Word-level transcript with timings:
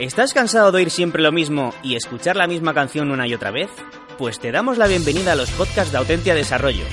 ¿Estás 0.00 0.32
cansado 0.32 0.72
de 0.72 0.78
oír 0.78 0.90
siempre 0.90 1.22
lo 1.22 1.30
mismo 1.30 1.74
y 1.82 1.94
escuchar 1.94 2.34
la 2.34 2.46
misma 2.46 2.72
canción 2.72 3.10
una 3.10 3.26
y 3.26 3.34
otra 3.34 3.50
vez? 3.50 3.68
Pues 4.16 4.40
te 4.40 4.50
damos 4.50 4.78
la 4.78 4.86
bienvenida 4.86 5.32
a 5.32 5.34
los 5.34 5.50
podcasts 5.50 5.92
de 5.92 5.98
Autentia 5.98 6.34
Desarrollo, 6.34 6.84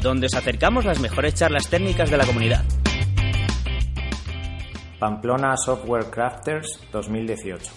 donde 0.00 0.28
os 0.28 0.34
acercamos 0.34 0.86
las 0.86 0.98
mejores 0.98 1.34
charlas 1.34 1.68
técnicas 1.68 2.08
de 2.08 2.16
la 2.16 2.24
comunidad. 2.24 2.64
Pamplona 4.98 5.58
Software 5.58 6.06
Crafters 6.06 6.80
2018. 6.90 7.70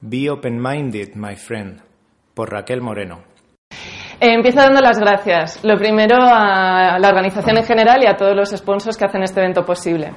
Be 0.00 0.28
Open-Minded, 0.28 1.14
my 1.14 1.34
friend, 1.34 1.80
por 2.34 2.52
Raquel 2.52 2.82
Moreno. 2.82 3.22
Eh, 4.20 4.34
empiezo 4.34 4.58
dando 4.58 4.80
las 4.80 4.98
gracias. 4.98 5.64
Lo 5.64 5.78
primero 5.78 6.16
a 6.20 6.98
la 6.98 7.08
organización 7.08 7.56
en 7.56 7.64
general 7.64 8.02
y 8.02 8.06
a 8.06 8.16
todos 8.16 8.34
los 8.34 8.50
sponsors 8.50 8.96
que 8.96 9.06
hacen 9.06 9.22
este 9.22 9.40
evento 9.40 9.64
posible. 9.64 10.12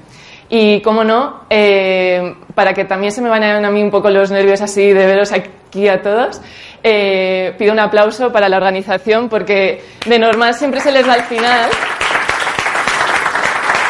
Y, 0.54 0.82
como 0.82 1.06
no, 1.06 1.46
eh, 1.50 2.36
para 2.54 2.74
que 2.74 2.84
también 2.84 3.14
se 3.14 3.22
me 3.22 3.30
vayan 3.30 3.64
a 3.64 3.72
mí 3.72 3.82
un 3.82 3.90
poco 3.90 4.10
los 4.10 4.32
nervios 4.32 4.60
así 4.60 4.92
de 4.92 5.06
veros 5.06 5.32
aquí 5.32 5.88
a 5.88 6.02
todos, 6.02 6.42
eh, 6.84 7.56
pido 7.58 7.72
un 7.72 7.80
aplauso 7.80 8.34
para 8.34 8.50
la 8.50 8.58
organización 8.58 9.30
porque 9.30 9.82
de 10.06 10.20
normal 10.20 10.54
siempre 10.54 10.82
se 10.82 10.92
les 10.92 11.08
da 11.08 11.14
al 11.14 11.24
final. 11.24 11.70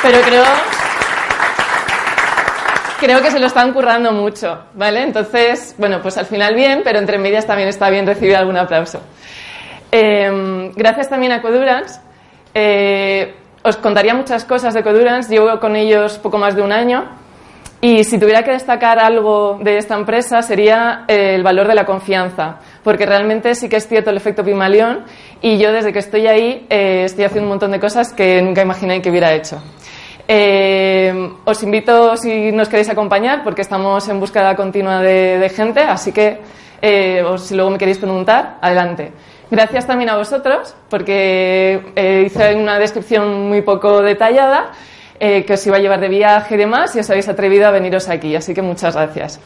Pero 0.04 0.22
creo, 0.22 0.44
creo 3.00 3.22
que 3.24 3.32
se 3.32 3.40
lo 3.40 3.48
están 3.48 3.74
currando 3.74 4.12
mucho, 4.12 4.66
¿vale? 4.76 5.02
Entonces, 5.02 5.74
bueno, 5.80 6.00
pues 6.00 6.16
al 6.20 6.28
final 6.28 6.54
bien, 6.54 6.82
pero 6.84 7.00
entre 7.00 7.18
medias 7.18 7.48
también 7.48 7.70
está 7.70 7.90
bien 7.90 8.06
recibir 8.06 8.36
algún 8.36 8.58
aplauso. 8.58 9.02
Eh, 9.92 10.72
gracias 10.76 11.10
también 11.10 11.32
a 11.32 11.42
Codurance. 11.42 12.00
Os 13.64 13.78
contaría 13.78 14.16
muchas 14.16 14.44
cosas 14.44 14.74
de 14.74 14.82
Codurance, 14.82 15.30
llevo 15.30 15.60
con 15.60 15.76
ellos 15.76 16.18
poco 16.18 16.40
más 16.40 16.56
de 16.56 16.64
un 16.64 16.72
año 16.72 17.06
y 17.80 18.04
si 18.04 18.18
tuviera 18.20 18.44
que 18.44 18.52
destacar 18.52 18.98
algo 18.98 19.60
de 19.62 19.78
esta 19.78 19.96
empresa 19.96 20.42
sería 20.42 21.06
eh, 21.08 21.36
el 21.36 21.44
valor 21.44 21.68
de 21.68 21.76
la 21.76 21.86
confianza, 21.86 22.58
porque 22.84 23.06
realmente 23.06 23.54
sí 23.54 23.70
que 23.70 23.76
es 23.76 23.88
cierto 23.88 24.10
el 24.10 24.18
efecto 24.18 24.44
Pimalión 24.44 25.04
y 25.42 25.60
yo 25.60 25.72
desde 25.72 25.94
que 25.94 26.00
estoy 26.00 26.26
ahí 26.26 26.66
eh, 26.70 27.04
estoy 27.06 27.26
haciendo 27.26 27.46
un 27.46 27.50
montón 27.50 27.72
de 27.72 27.80
cosas 27.80 28.14
que 28.14 28.42
nunca 28.42 28.64
imaginé 28.64 29.00
que 29.00 29.12
hubiera 29.12 29.32
hecho. 29.34 29.62
Eh, 30.28 31.32
os 31.46 31.62
invito 31.62 32.18
si 32.18 32.52
nos 32.52 32.68
queréis 32.68 32.90
acompañar 32.90 33.44
porque 33.44 33.62
estamos 33.62 34.08
en 34.10 34.20
búsqueda 34.20 34.56
continua 34.56 35.02
de, 35.02 35.52
gente, 35.56 35.82
así 35.82 36.12
que 36.12 36.40
si 36.82 37.56
luego 37.56 37.70
me 37.70 37.78
queréis 37.78 38.00
preguntar, 38.00 38.58
adelante. 38.60 39.12
Gracias 39.52 39.86
también 39.86 40.10
a 40.10 40.16
vosotros, 40.16 40.74
porque 40.90 41.92
eh, 41.98 42.24
hice 42.26 42.56
una 42.56 42.80
descripción 42.80 43.50
muy 43.50 43.62
poco 43.62 44.02
detallada, 44.02 44.72
eh, 45.20 45.44
que 45.44 45.56
os 45.56 45.68
iba 45.68 45.76
a 45.76 45.80
llevar 45.82 46.00
de 46.00 46.08
viaje 46.08 46.56
y 46.56 46.58
demás, 46.58 46.96
y 46.96 47.00
os 47.00 47.10
habéis 47.10 47.28
atrevido 47.28 47.68
a 47.68 47.72
veniros 47.72 48.08
aquí, 48.08 48.34
así 48.34 48.54
que 48.54 48.62
muchas 48.62 48.96
gracias. 48.96 49.42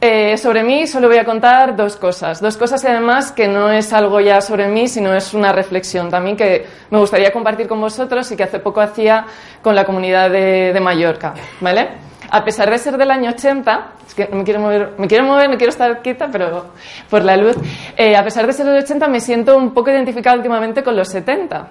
Eh, 0.00 0.36
sobre 0.38 0.64
mí 0.64 0.88
solo 0.88 1.06
voy 1.06 1.18
a 1.18 1.24
contar 1.24 1.76
dos 1.76 1.94
cosas. 1.96 2.40
Dos 2.40 2.56
cosas 2.56 2.84
además 2.84 3.30
que 3.30 3.46
no 3.46 3.70
es 3.70 3.92
algo 3.92 4.20
ya 4.20 4.40
sobre 4.40 4.66
mí, 4.66 4.88
sino 4.88 5.14
es 5.14 5.32
una 5.32 5.52
reflexión 5.52 6.10
también 6.10 6.36
que 6.36 6.66
me 6.90 6.98
gustaría 6.98 7.32
compartir 7.32 7.68
con 7.68 7.80
vosotros 7.80 8.30
y 8.32 8.36
que 8.36 8.42
hace 8.42 8.58
poco 8.58 8.80
hacía 8.80 9.24
con 9.62 9.76
la 9.76 9.84
comunidad 9.84 10.30
de, 10.30 10.72
de 10.72 10.80
Mallorca. 10.80 11.32
¿Vale? 11.60 11.88
A 12.36 12.44
pesar 12.44 12.70
de 12.70 12.76
ser 12.76 12.98
del 12.98 13.10
año 13.10 13.30
80, 13.30 13.92
que 14.14 14.28
no 14.28 14.36
me 14.36 14.44
quiero 14.44 14.60
mover, 14.60 14.92
me 14.98 15.08
quiero 15.08 15.24
mover, 15.24 15.48
no 15.48 15.56
quiero 15.56 15.70
estar 15.70 16.02
quieta, 16.02 16.28
pero 16.30 16.66
por 17.08 17.24
la 17.24 17.34
luz. 17.34 17.56
Eh, 17.96 18.14
a 18.14 18.22
pesar 18.22 18.46
de 18.46 18.52
ser 18.52 18.66
de 18.66 18.78
80, 18.80 19.08
me 19.08 19.20
siento 19.20 19.56
un 19.56 19.72
poco 19.72 19.90
identificada 19.90 20.36
últimamente 20.36 20.82
con 20.82 20.94
los 20.94 21.08
70. 21.08 21.66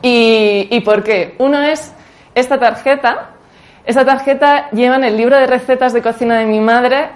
¿Y, 0.00 0.68
¿Y 0.70 0.80
por 0.80 1.04
qué? 1.04 1.34
Uno 1.40 1.60
es 1.60 1.92
esta 2.34 2.58
tarjeta. 2.58 3.32
Esta 3.84 4.02
tarjeta 4.06 4.70
lleva 4.70 4.96
en 4.96 5.04
el 5.04 5.14
libro 5.14 5.36
de 5.36 5.46
recetas 5.46 5.92
de 5.92 6.00
cocina 6.00 6.38
de 6.38 6.46
mi 6.46 6.58
madre 6.60 7.10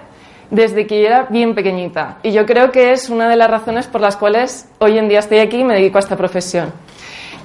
desde 0.51 0.85
que 0.85 1.03
era 1.03 1.23
bien 1.31 1.55
pequeñita. 1.55 2.19
Y 2.21 2.31
yo 2.31 2.45
creo 2.45 2.71
que 2.71 2.91
es 2.91 3.09
una 3.09 3.27
de 3.27 3.37
las 3.37 3.49
razones 3.49 3.87
por 3.87 4.01
las 4.01 4.17
cuales 4.17 4.69
hoy 4.77 4.99
en 4.99 5.09
día 5.09 5.17
estoy 5.17 5.39
aquí 5.39 5.61
y 5.61 5.63
me 5.63 5.73
dedico 5.73 5.97
a 5.97 6.01
esta 6.01 6.15
profesión. 6.15 6.71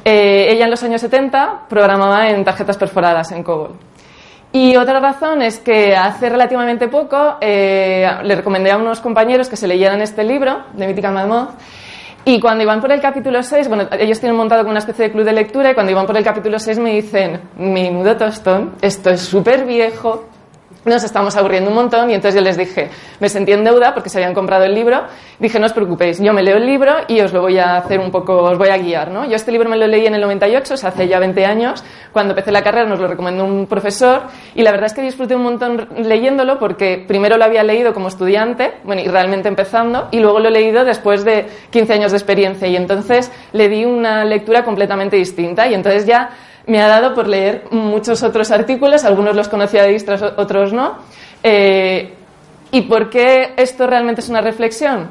Eh, 0.05 0.49
ella 0.51 0.65
en 0.67 0.71
los 0.71 0.83
años 0.83 1.01
70 1.01 1.63
programaba 1.71 2.29
en 2.29 2.45
tarjetas 2.45 2.77
perforadas 2.77 3.33
en 3.33 3.43
COBOL. 3.43 3.86
Y 4.57 4.75
otra 4.75 5.01
razón 5.01 5.43
es 5.43 5.59
que 5.59 5.95
hace 5.95 6.31
relativamente 6.31 6.89
poco 6.89 7.37
eh, 7.43 8.09
le 8.23 8.37
recomendé 8.37 8.71
a 8.71 8.79
unos 8.79 9.01
compañeros 9.01 9.51
que 9.51 9.57
se 9.57 9.69
leyeran 9.69 10.01
este 10.01 10.25
libro 10.25 10.63
de 10.73 10.87
Mítica 10.87 11.11
Mammoth 11.11 11.51
y 12.25 12.41
cuando 12.41 12.65
iban 12.65 12.81
por 12.81 12.91
el 12.91 13.03
capítulo 13.03 13.43
6, 13.43 13.69
bueno, 13.69 13.87
ellos 14.01 14.19
tienen 14.19 14.35
montado 14.35 14.63
como 14.63 14.71
una 14.71 14.79
especie 14.79 15.05
de 15.05 15.13
club 15.13 15.27
de 15.27 15.35
lectura 15.35 15.73
y 15.73 15.75
cuando 15.75 15.93
iban 15.93 16.07
por 16.07 16.17
el 16.17 16.25
capítulo 16.25 16.59
6 16.59 16.79
me 16.79 16.93
dicen, 16.93 17.39
menudo 17.59 18.17
tostón, 18.17 18.77
esto 18.81 19.11
es 19.11 19.21
súper 19.21 19.67
viejo, 19.67 20.25
nos 20.87 21.05
estamos 21.05 21.37
aburriendo 21.37 21.71
un 21.71 21.77
montón 21.77 22.11
y 22.11 22.15
entonces 22.15 22.37
yo 22.37 22.45
les 22.45 22.57
dije, 22.57 22.91
me 23.21 23.29
sentí 23.29 23.53
en 23.53 23.65
deuda 23.65 23.93
porque 23.93 24.09
se 24.09 24.19
habían 24.19 24.35
comprado 24.35 24.65
el 24.65 24.75
libro, 24.75 25.05
dije, 25.39 25.59
no 25.59 25.67
os 25.67 25.73
preocupéis, 25.73 26.21
yo 26.21 26.33
me 26.33 26.43
leo 26.43 26.57
el 26.57 26.67
libro 26.67 26.95
y 27.09 27.21
os 27.21 27.33
lo 27.33 27.41
voy 27.41 27.59
a 27.59 27.77
hacer 27.77 28.01
un 28.01 28.11
poco, 28.11 28.37
os 28.37 28.57
voy 28.57 28.69
a 28.69 28.79
guiar, 28.79 29.11
¿no? 29.11 29.25
Yo 29.27 29.37
este 29.37 29.53
libro 29.53 29.69
me 29.69 29.77
lo 29.77 29.87
leí 29.87 30.07
en 30.07 30.15
el 30.15 30.21
98, 30.21 30.75
o 30.75 30.77
sea, 30.77 30.91
hace 30.91 31.09
ya 31.09 31.19
20 31.19 31.45
años, 31.45 31.85
cuando 32.13 32.33
empecé 32.33 32.53
la 32.53 32.63
carrera 32.63 32.89
nos 32.89 33.01
lo 33.01 33.09
recomendó 33.09 33.45
un 33.45 33.67
profesor 33.67 34.23
y 34.55 34.63
la 34.63 34.71
verdad 34.71 34.87
es 34.87 34.95
que 34.95 35.03
disfruté 35.03 35.35
un 35.35 35.43
montón 35.43 35.89
leyéndolo 35.97 36.59
porque 36.59 37.05
primero 37.07 37.37
lo 37.37 37.45
había 37.45 37.63
leído 37.63 37.93
como 37.93 38.09
estudiante, 38.09 38.75
bueno, 38.85 39.03
y 39.03 39.09
realmente 39.09 39.49
empezando, 39.49 40.09
y 40.13 40.21
luego 40.21 40.39
lo 40.41 40.49
he 40.49 40.53
leído 40.53 40.85
después 40.85 41.25
de 41.25 41.47
15 41.71 41.93
años 41.93 42.13
de 42.13 42.19
experiencia 42.19 42.69
y 42.69 42.77
entonces 42.77 43.33
le 43.53 43.69
di 43.69 43.85
una 43.85 44.25
lectura 44.25 44.65
completamente 44.65 45.17
distinta 45.17 45.67
y 45.67 45.75
entonces 45.75 46.07
ya 46.07 46.31
me 46.67 46.83
ha 46.83 46.89
dado 46.89 47.15
por 47.15 47.29
leer 47.29 47.65
muchos 47.71 48.23
otros 48.23 48.51
artículos, 48.51 49.05
algunos 49.05 49.37
los 49.37 49.49
conocía 49.49 49.85
de 49.85 49.97
otros 50.37 50.73
no. 50.73 50.97
Eh, 51.43 52.13
¿Y 52.73 52.83
por 52.83 53.09
qué 53.09 53.55
esto 53.57 53.87
realmente 53.87 54.21
es 54.21 54.29
una 54.29 54.41
reflexión? 54.41 55.11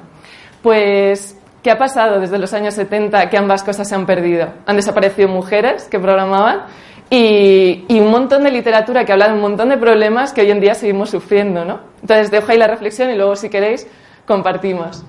Pues, 0.61 1.37
¿qué 1.63 1.71
ha 1.71 1.77
pasado 1.77 2.19
desde 2.19 2.37
los 2.37 2.53
años 2.53 2.73
70 2.73 3.29
que 3.29 3.37
ambas 3.37 3.63
cosas 3.63 3.87
se 3.87 3.95
han 3.95 4.05
perdido? 4.05 4.49
Han 4.65 4.75
desaparecido 4.75 5.29
mujeres 5.29 5.85
que 5.85 5.99
programaban 5.99 6.63
y, 7.09 7.85
y, 7.87 7.99
un 7.99 8.11
montón 8.11 8.43
de 8.43 8.51
literatura 8.51 9.05
que 9.05 9.13
habla 9.13 9.27
de 9.27 9.35
un 9.35 9.41
montón 9.41 9.69
de 9.69 9.77
problemas 9.77 10.33
que 10.33 10.41
hoy 10.41 10.51
en 10.51 10.59
día 10.59 10.73
seguimos 10.73 11.11
sufriendo, 11.11 11.63
¿no? 11.63 11.79
Entonces, 12.01 12.31
dejo 12.31 12.51
ahí 12.51 12.57
la 12.57 12.67
reflexión 12.67 13.09
y 13.11 13.15
luego, 13.15 13.35
si 13.35 13.49
queréis, 13.49 13.87
compartimos. 14.27 15.03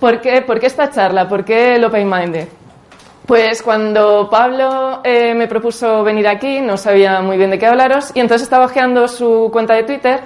¿Por 0.00 0.20
qué, 0.20 0.42
¿Por 0.42 0.58
qué 0.58 0.66
esta 0.66 0.90
charla? 0.90 1.28
¿Por 1.28 1.44
qué 1.44 1.76
el 1.76 1.84
Open 1.84 2.08
Minded? 2.08 2.48
Pues 3.32 3.62
cuando 3.62 4.28
Pablo 4.30 5.00
eh, 5.02 5.32
me 5.32 5.48
propuso 5.48 6.04
venir 6.04 6.28
aquí, 6.28 6.60
no 6.60 6.76
sabía 6.76 7.22
muy 7.22 7.38
bien 7.38 7.48
de 7.48 7.58
qué 7.58 7.64
hablaros, 7.64 8.12
y 8.14 8.20
entonces 8.20 8.42
estaba 8.42 8.66
ojeando 8.66 9.08
su 9.08 9.48
cuenta 9.50 9.72
de 9.72 9.84
Twitter 9.84 10.20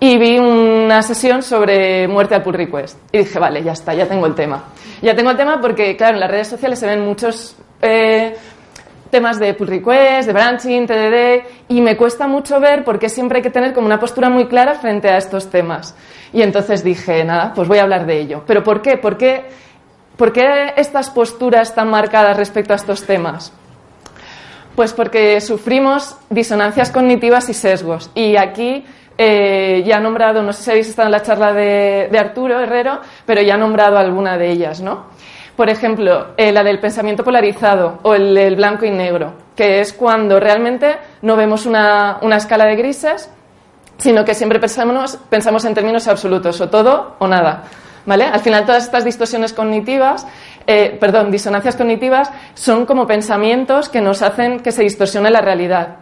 y 0.00 0.18
vi 0.18 0.40
una 0.40 1.00
sesión 1.02 1.44
sobre 1.44 2.08
muerte 2.08 2.34
al 2.34 2.42
pull 2.42 2.54
request. 2.54 2.98
Y 3.12 3.18
dije, 3.18 3.38
vale, 3.38 3.62
ya 3.62 3.74
está, 3.74 3.94
ya 3.94 4.08
tengo 4.08 4.26
el 4.26 4.34
tema. 4.34 4.64
Ya 5.00 5.14
tengo 5.14 5.30
el 5.30 5.36
tema 5.36 5.60
porque, 5.60 5.96
claro, 5.96 6.14
en 6.14 6.20
las 6.20 6.32
redes 6.32 6.48
sociales 6.48 6.80
se 6.80 6.86
ven 6.88 7.00
muchos 7.06 7.54
eh, 7.80 8.34
temas 9.08 9.38
de 9.38 9.54
pull 9.54 9.68
request, 9.68 10.26
de 10.26 10.32
branching, 10.32 10.84
TDD, 10.84 11.68
y 11.68 11.80
me 11.80 11.96
cuesta 11.96 12.26
mucho 12.26 12.58
ver 12.58 12.82
porque 12.82 13.08
siempre 13.08 13.36
hay 13.36 13.42
que 13.44 13.50
tener 13.50 13.72
como 13.72 13.86
una 13.86 14.00
postura 14.00 14.30
muy 14.30 14.48
clara 14.48 14.74
frente 14.74 15.08
a 15.08 15.16
estos 15.16 15.48
temas. 15.48 15.94
Y 16.32 16.42
entonces 16.42 16.82
dije, 16.82 17.22
nada, 17.22 17.52
pues 17.54 17.68
voy 17.68 17.78
a 17.78 17.84
hablar 17.84 18.04
de 18.04 18.18
ello. 18.18 18.42
¿Pero 18.48 18.64
por 18.64 18.82
qué? 18.82 18.96
¿Por 18.96 19.16
qué? 19.16 19.44
¿Por 20.18 20.32
qué 20.32 20.74
estas 20.76 21.10
posturas 21.10 21.68
están 21.68 21.88
marcadas 21.88 22.36
respecto 22.36 22.72
a 22.72 22.76
estos 22.76 23.04
temas? 23.04 23.52
Pues 24.74 24.92
porque 24.92 25.40
sufrimos 25.40 26.16
disonancias 26.28 26.90
cognitivas 26.90 27.48
y 27.48 27.54
sesgos. 27.54 28.10
Y 28.16 28.36
aquí 28.36 28.84
eh, 29.16 29.84
ya 29.86 29.98
he 29.98 30.00
nombrado, 30.00 30.42
no 30.42 30.52
sé 30.52 30.64
si 30.64 30.70
habéis 30.72 30.88
estado 30.88 31.06
en 31.06 31.12
la 31.12 31.22
charla 31.22 31.52
de, 31.52 32.10
Arturo 32.18 32.58
Herrero, 32.58 32.98
pero 33.24 33.42
ya 33.42 33.54
he 33.54 33.58
nombrado 33.58 33.96
alguna 33.96 34.36
de 34.36 34.50
ellas, 34.50 34.80
¿no? 34.80 35.04
Por 35.54 35.70
ejemplo, 35.70 36.28
eh, 36.36 36.50
la 36.50 36.64
del 36.64 36.80
pensamiento 36.80 37.22
polarizado 37.22 38.00
o 38.02 38.16
el, 38.16 38.34
del 38.34 38.56
blanco 38.56 38.86
y 38.86 38.90
negro, 38.90 39.34
que 39.54 39.78
es 39.78 39.92
cuando 39.92 40.40
realmente 40.40 40.96
no 41.22 41.36
vemos 41.36 41.64
una, 41.64 42.18
una 42.22 42.38
escala 42.38 42.64
de 42.64 42.74
grises, 42.74 43.30
sino 43.98 44.24
que 44.24 44.34
siempre 44.34 44.58
pensamos 44.58 45.64
en 45.64 45.74
términos 45.74 46.08
absolutos, 46.08 46.60
o 46.60 46.68
todo 46.68 47.14
o 47.20 47.28
nada. 47.28 47.62
Al 48.08 48.40
final 48.40 48.64
todas 48.64 48.84
estas 48.84 49.04
distorsiones 49.04 49.52
cognitivas, 49.52 50.26
eh, 50.66 50.96
perdón, 50.98 51.30
disonancias 51.30 51.76
cognitivas 51.76 52.30
son 52.54 52.86
como 52.86 53.06
pensamientos 53.06 53.88
que 53.88 54.00
nos 54.00 54.22
hacen 54.22 54.60
que 54.60 54.72
se 54.72 54.82
distorsione 54.82 55.30
la 55.30 55.42
realidad. 55.42 55.96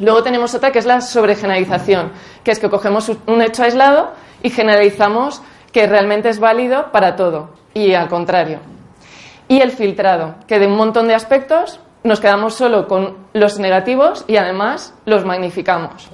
Luego 0.00 0.22
tenemos 0.22 0.54
otra 0.54 0.72
que 0.72 0.80
es 0.80 0.86
la 0.86 1.00
sobregeneralización, 1.00 2.10
que 2.42 2.50
es 2.50 2.58
que 2.58 2.68
cogemos 2.68 3.12
un 3.26 3.42
hecho 3.42 3.62
aislado 3.62 4.12
y 4.42 4.50
generalizamos 4.50 5.42
que 5.72 5.86
realmente 5.86 6.28
es 6.28 6.40
válido 6.40 6.90
para 6.90 7.14
todo 7.14 7.50
y 7.74 7.94
al 7.94 8.08
contrario. 8.08 8.58
Y 9.46 9.60
el 9.60 9.70
filtrado, 9.70 10.34
que 10.48 10.58
de 10.58 10.66
un 10.66 10.76
montón 10.76 11.06
de 11.06 11.14
aspectos 11.14 11.80
nos 12.02 12.20
quedamos 12.20 12.54
solo 12.54 12.88
con 12.88 13.16
los 13.32 13.58
negativos 13.58 14.24
y 14.26 14.36
además 14.36 14.94
los 15.04 15.24
magnificamos. 15.24 16.10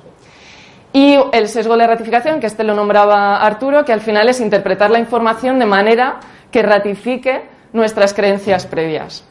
Y 0.93 1.19
el 1.33 1.49
sesgo 1.49 1.77
de 1.77 1.87
ratificación, 1.87 2.41
que 2.41 2.47
este 2.47 2.65
lo 2.65 2.75
nombraba 2.75 3.37
Arturo, 3.37 3.85
que 3.85 3.93
al 3.93 4.01
final 4.01 4.29
es 4.29 4.41
interpretar 4.41 4.91
la 4.91 4.99
información 4.99 5.59
de 5.59 5.67
manera 5.67 6.21
que 6.51 6.63
ratifique 6.63 7.43
nuestras 7.73 8.15
creencias 8.15 8.67
previas. 8.67 9.25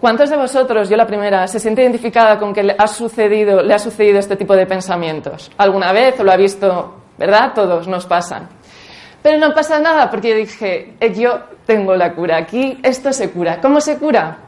¿Cuántos 0.00 0.30
de 0.30 0.36
vosotros, 0.36 0.88
yo 0.88 0.96
la 0.96 1.06
primera, 1.06 1.46
se 1.46 1.60
siente 1.60 1.82
identificada 1.82 2.38
con 2.38 2.52
que 2.52 2.64
le 2.64 2.74
ha 2.76 2.88
sucedido, 2.88 3.62
le 3.62 3.72
ha 3.72 3.78
sucedido 3.78 4.18
este 4.18 4.34
tipo 4.34 4.56
de 4.56 4.66
pensamientos? 4.66 5.50
¿Alguna 5.58 5.92
vez 5.92 6.18
o 6.18 6.24
lo 6.24 6.32
ha 6.32 6.36
visto? 6.36 6.94
¿Verdad? 7.16 7.52
Todos 7.54 7.86
nos 7.86 8.06
pasan. 8.06 8.48
Pero 9.22 9.38
no 9.38 9.54
pasa 9.54 9.78
nada 9.78 10.10
porque 10.10 10.30
yo 10.30 10.36
dije, 10.36 10.94
eh, 10.98 11.14
yo 11.14 11.38
tengo 11.66 11.94
la 11.94 12.14
cura 12.14 12.36
aquí, 12.36 12.80
esto 12.82 13.12
se 13.12 13.30
cura. 13.30 13.60
¿Cómo 13.60 13.80
se 13.80 13.98
cura? 13.98 14.38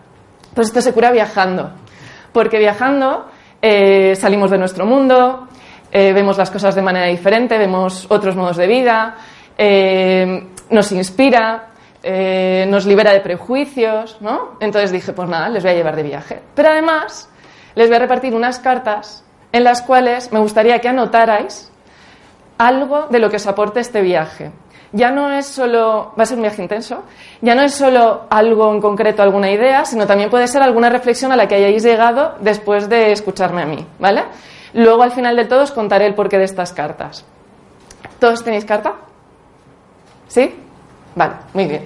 Pues 0.54 0.68
esto 0.68 0.80
se 0.80 0.92
cura 0.92 1.12
viajando. 1.12 1.70
Porque 2.32 2.58
viajando 2.58 3.26
eh, 3.62 4.16
salimos 4.16 4.50
de 4.50 4.58
nuestro 4.58 4.84
mundo, 4.84 5.46
eh, 5.94 6.12
vemos 6.12 6.37
las 6.37 6.50
cosas 6.50 6.75
de 6.75 6.82
manera 6.82 7.06
diferente, 7.06 7.56
vemos 7.56 8.06
otros 8.11 8.37
modos 8.37 8.58
de 8.58 8.67
vida, 8.67 9.14
nos 10.69 10.93
inspira, 10.93 11.69
nos 12.67 12.85
libera 12.85 13.12
de 13.12 13.20
prejuicios, 13.20 14.19
¿no? 14.20 14.58
Entonces 14.61 14.91
dije, 14.91 15.12
pues 15.12 15.29
nada, 15.29 15.49
les 15.49 15.62
voy 15.62 15.73
a 15.73 15.75
llevar 15.76 15.94
de 15.94 16.02
viaje. 16.02 16.43
Pero 16.55 16.70
además, 16.70 17.31
les 17.76 17.87
voy 17.87 17.96
a 17.96 18.00
repartir 18.00 18.35
unas 18.35 18.58
cartas 18.58 19.25
en 19.52 19.62
las 19.62 19.81
cuales 19.81 20.32
me 20.32 20.41
gustaría 20.41 20.81
que 20.81 20.88
anotarais 20.88 21.70
algo 22.58 23.06
de 23.08 23.20
lo 23.20 23.31
que 23.31 23.37
os 23.37 23.46
aporte 23.46 23.79
este 23.79 24.02
viaje 24.02 24.50
ya 24.94 25.11
no 25.11 25.32
es 25.32 25.46
solo, 25.46 26.12
va 26.17 26.23
a 26.23 26.26
ser 26.26 26.37
un 26.37 26.43
viaje 26.43 26.62
intenso, 26.62 27.02
ya 27.41 27.56
no 27.56 27.62
es 27.62 27.75
solo 27.75 28.26
algo 28.31 28.73
en 28.73 28.81
concreto, 28.81 29.25
alguna 29.25 29.50
idea, 29.50 29.85
sino 29.85 30.06
también 30.06 30.31
puede 30.31 30.46
ser 30.46 30.62
alguna 30.62 30.88
reflexión 30.88 31.32
a 31.32 31.37
la 31.37 31.49
que 31.49 31.56
hayáis 31.56 31.82
llegado 31.82 32.37
después 32.41 32.88
de 32.88 33.11
escucharme 33.11 33.62
a 33.62 33.67
mí, 33.67 33.85
¿vale? 33.99 34.23
Luego 34.74 35.02
al 35.02 35.12
final 35.12 35.36
de 35.36 35.46
todo 35.46 35.62
os 35.62 35.72
contaré 35.72 36.06
el 36.06 36.14
porqué 36.14 36.38
de 36.38 36.44
estas 36.44 36.72
cartas. 36.72 37.24
¿Todos 38.18 38.44
tenéis 38.44 38.64
carta? 38.64 38.94
¿Sí? 40.28 40.54
Vale, 41.14 41.34
muy 41.52 41.66
bien. 41.66 41.84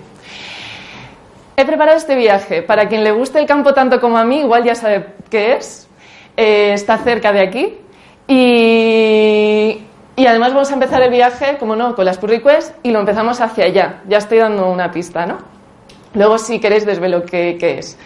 He 1.56 1.64
preparado 1.64 1.96
este 1.96 2.17
viaje. 2.17 2.62
Para 2.62 2.88
quien 2.88 3.05
le 3.05 3.12
guste 3.12 3.38
el 3.38 3.46
campo 3.46 3.75
tanto 3.75 4.00
como 4.00 4.19
a 4.19 4.25
mí, 4.25 4.40
igual 4.40 4.64
ya 4.64 4.75
sabe 4.75 5.14
qué 5.31 5.55
es. 5.55 5.88
Eh, 6.37 6.73
está 6.73 6.99
cerca 6.99 7.32
de 7.32 7.40
aquí. 7.40 7.79
Y 8.26 9.82
y 10.19 10.26
además 10.26 10.52
vamos 10.52 10.69
a 10.73 10.75
empezar 10.75 11.00
el 11.00 11.11
viaje, 11.11 11.58
como 11.58 11.76
no, 11.76 11.94
con 11.94 12.05
las 12.05 12.19
pull 12.19 12.31
requests 12.31 12.75
y 12.82 12.90
lo 12.90 12.99
empezamos 12.99 13.40
hacia 13.40 13.67
allá. 13.67 14.02
Ya 14.08 14.19
estoy 14.19 14.38
dando 14.38 14.69
una 14.69 14.90
pista, 14.90 15.25
¿no? 15.25 15.38
Luego, 16.12 16.38
si 16.38 16.58
queréis, 16.58 16.85
desvelo 16.85 17.25
qué, 17.25 17.56
qué 17.56 17.79
es. 17.79 17.96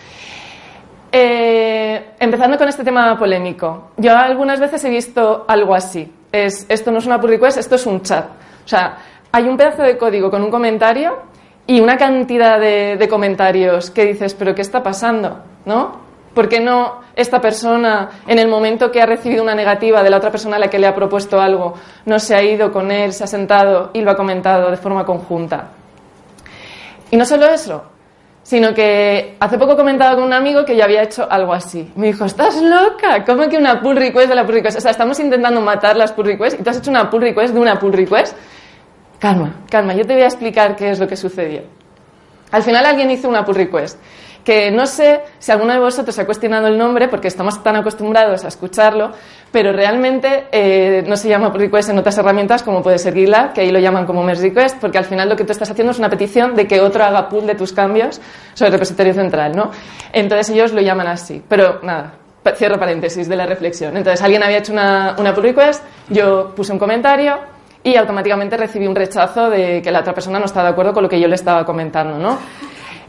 Eh, 1.14 2.14
empezando 2.18 2.56
con 2.56 2.68
este 2.68 2.82
tema 2.82 3.18
polémico. 3.18 3.90
Yo 3.98 4.16
algunas 4.16 4.58
veces 4.58 4.82
he 4.86 4.88
visto 4.88 5.44
algo 5.46 5.74
así. 5.74 6.10
Es, 6.32 6.64
esto 6.70 6.90
no 6.90 6.98
es 6.98 7.06
una 7.06 7.20
pull 7.20 7.30
request, 7.30 7.58
esto 7.58 7.74
es 7.74 7.84
un 7.84 8.00
chat. 8.00 8.24
O 8.64 8.68
sea, 8.68 8.96
hay 9.30 9.44
un 9.44 9.58
pedazo 9.58 9.82
de 9.82 9.98
código 9.98 10.30
con 10.30 10.42
un 10.42 10.50
comentario 10.50 11.18
y 11.66 11.80
una 11.80 11.98
cantidad 11.98 12.58
de, 12.58 12.96
de 12.96 13.08
comentarios 13.08 13.90
que 13.90 14.06
dices, 14.06 14.32
pero 14.32 14.54
¿qué 14.54 14.62
está 14.62 14.82
pasando? 14.82 15.40
¿No? 15.66 16.00
¿Por 16.34 16.48
qué 16.48 16.60
no 16.60 17.02
esta 17.14 17.42
persona, 17.42 18.08
en 18.26 18.38
el 18.38 18.48
momento 18.48 18.90
que 18.90 19.02
ha 19.02 19.06
recibido 19.06 19.42
una 19.42 19.54
negativa 19.54 20.02
de 20.02 20.08
la 20.08 20.16
otra 20.16 20.30
persona 20.30 20.56
a 20.56 20.58
la 20.58 20.70
que 20.70 20.78
le 20.78 20.86
ha 20.86 20.94
propuesto 20.94 21.38
algo, 21.38 21.74
no 22.06 22.18
se 22.18 22.34
ha 22.34 22.42
ido 22.42 22.72
con 22.72 22.90
él, 22.90 23.12
se 23.12 23.24
ha 23.24 23.26
sentado 23.26 23.90
y 23.92 24.00
lo 24.00 24.12
ha 24.12 24.16
comentado 24.16 24.70
de 24.70 24.78
forma 24.78 25.04
conjunta? 25.04 25.68
Y 27.10 27.18
no 27.18 27.26
solo 27.26 27.44
eso, 27.44 27.84
sino 28.42 28.74
que 28.74 29.36
hace 29.38 29.58
poco 29.58 29.72
he 29.72 29.76
comentado 29.76 30.16
con 30.16 30.24
un 30.24 30.32
amigo 30.32 30.64
que 30.64 30.76
ya 30.76 30.84
había 30.84 31.02
hecho 31.02 31.26
algo 31.30 31.52
así. 31.52 31.92
Me 31.94 32.08
dijo, 32.08 32.24
¿estás 32.24 32.60
loca? 32.60 33.24
¿Cómo 33.24 33.48
que 33.48 33.56
una 33.56 33.80
pull 33.80 33.96
request 33.96 34.28
de 34.28 34.34
la 34.34 34.44
pull 34.44 34.54
request? 34.54 34.78
O 34.78 34.80
sea, 34.80 34.90
estamos 34.90 35.18
intentando 35.20 35.60
matar 35.60 35.96
las 35.96 36.12
pull 36.12 36.26
requests 36.26 36.58
y 36.60 36.62
tú 36.62 36.70
has 36.70 36.78
hecho 36.78 36.90
una 36.90 37.08
pull 37.08 37.22
request 37.22 37.54
de 37.54 37.60
una 37.60 37.78
pull 37.78 37.92
request. 37.92 38.36
Calma, 39.18 39.62
calma, 39.70 39.94
yo 39.94 40.04
te 40.04 40.14
voy 40.14 40.22
a 40.22 40.26
explicar 40.26 40.74
qué 40.74 40.90
es 40.90 40.98
lo 40.98 41.06
que 41.06 41.16
sucedió. 41.16 41.62
Al 42.50 42.62
final 42.62 42.84
alguien 42.84 43.10
hizo 43.10 43.28
una 43.28 43.44
pull 43.44 43.54
request 43.54 43.98
que 44.44 44.70
no 44.70 44.86
sé 44.86 45.20
si 45.38 45.52
alguno 45.52 45.72
de 45.72 45.78
vosotros 45.78 46.18
ha 46.18 46.26
cuestionado 46.26 46.66
el 46.66 46.76
nombre 46.76 47.08
porque 47.08 47.28
estamos 47.28 47.62
tan 47.62 47.76
acostumbrados 47.76 48.44
a 48.44 48.48
escucharlo, 48.48 49.12
pero 49.50 49.72
realmente 49.72 50.46
eh, 50.50 51.04
no 51.06 51.16
se 51.16 51.28
llama 51.28 51.52
pull 51.52 51.62
request 51.62 51.90
en 51.90 51.98
otras 51.98 52.18
herramientas 52.18 52.62
como 52.62 52.82
puede 52.82 52.98
ser 52.98 53.14
GitLab, 53.14 53.52
que 53.52 53.60
ahí 53.60 53.70
lo 53.70 53.78
llaman 53.78 54.06
como 54.06 54.22
merge 54.22 54.42
request, 54.42 54.78
porque 54.80 54.98
al 54.98 55.04
final 55.04 55.28
lo 55.28 55.36
que 55.36 55.44
tú 55.44 55.52
estás 55.52 55.70
haciendo 55.70 55.92
es 55.92 55.98
una 55.98 56.10
petición 56.10 56.54
de 56.54 56.66
que 56.66 56.80
otro 56.80 57.04
haga 57.04 57.28
pull 57.28 57.46
de 57.46 57.54
tus 57.54 57.72
cambios 57.72 58.20
sobre 58.54 58.68
el 58.68 58.72
repositorio 58.72 59.14
central, 59.14 59.54
¿no? 59.54 59.70
Entonces 60.12 60.50
ellos 60.50 60.72
lo 60.72 60.80
llaman 60.80 61.06
así, 61.06 61.42
pero 61.48 61.80
nada. 61.82 62.14
Cierro 62.56 62.76
paréntesis 62.76 63.28
de 63.28 63.36
la 63.36 63.46
reflexión. 63.46 63.96
Entonces, 63.96 64.20
alguien 64.20 64.42
había 64.42 64.58
hecho 64.58 64.72
una, 64.72 65.14
una 65.16 65.32
pull 65.32 65.44
request, 65.44 65.84
yo 66.08 66.52
puse 66.56 66.72
un 66.72 66.78
comentario, 66.80 67.38
y 67.84 67.96
automáticamente 67.96 68.56
recibí 68.56 68.86
un 68.86 68.94
rechazo 68.94 69.50
de 69.50 69.82
que 69.82 69.90
la 69.90 70.00
otra 70.00 70.14
persona 70.14 70.38
no 70.38 70.46
estaba 70.46 70.66
de 70.66 70.72
acuerdo 70.72 70.92
con 70.92 71.02
lo 71.02 71.08
que 71.08 71.20
yo 71.20 71.28
le 71.28 71.34
estaba 71.34 71.64
comentando, 71.64 72.18
¿no? 72.18 72.38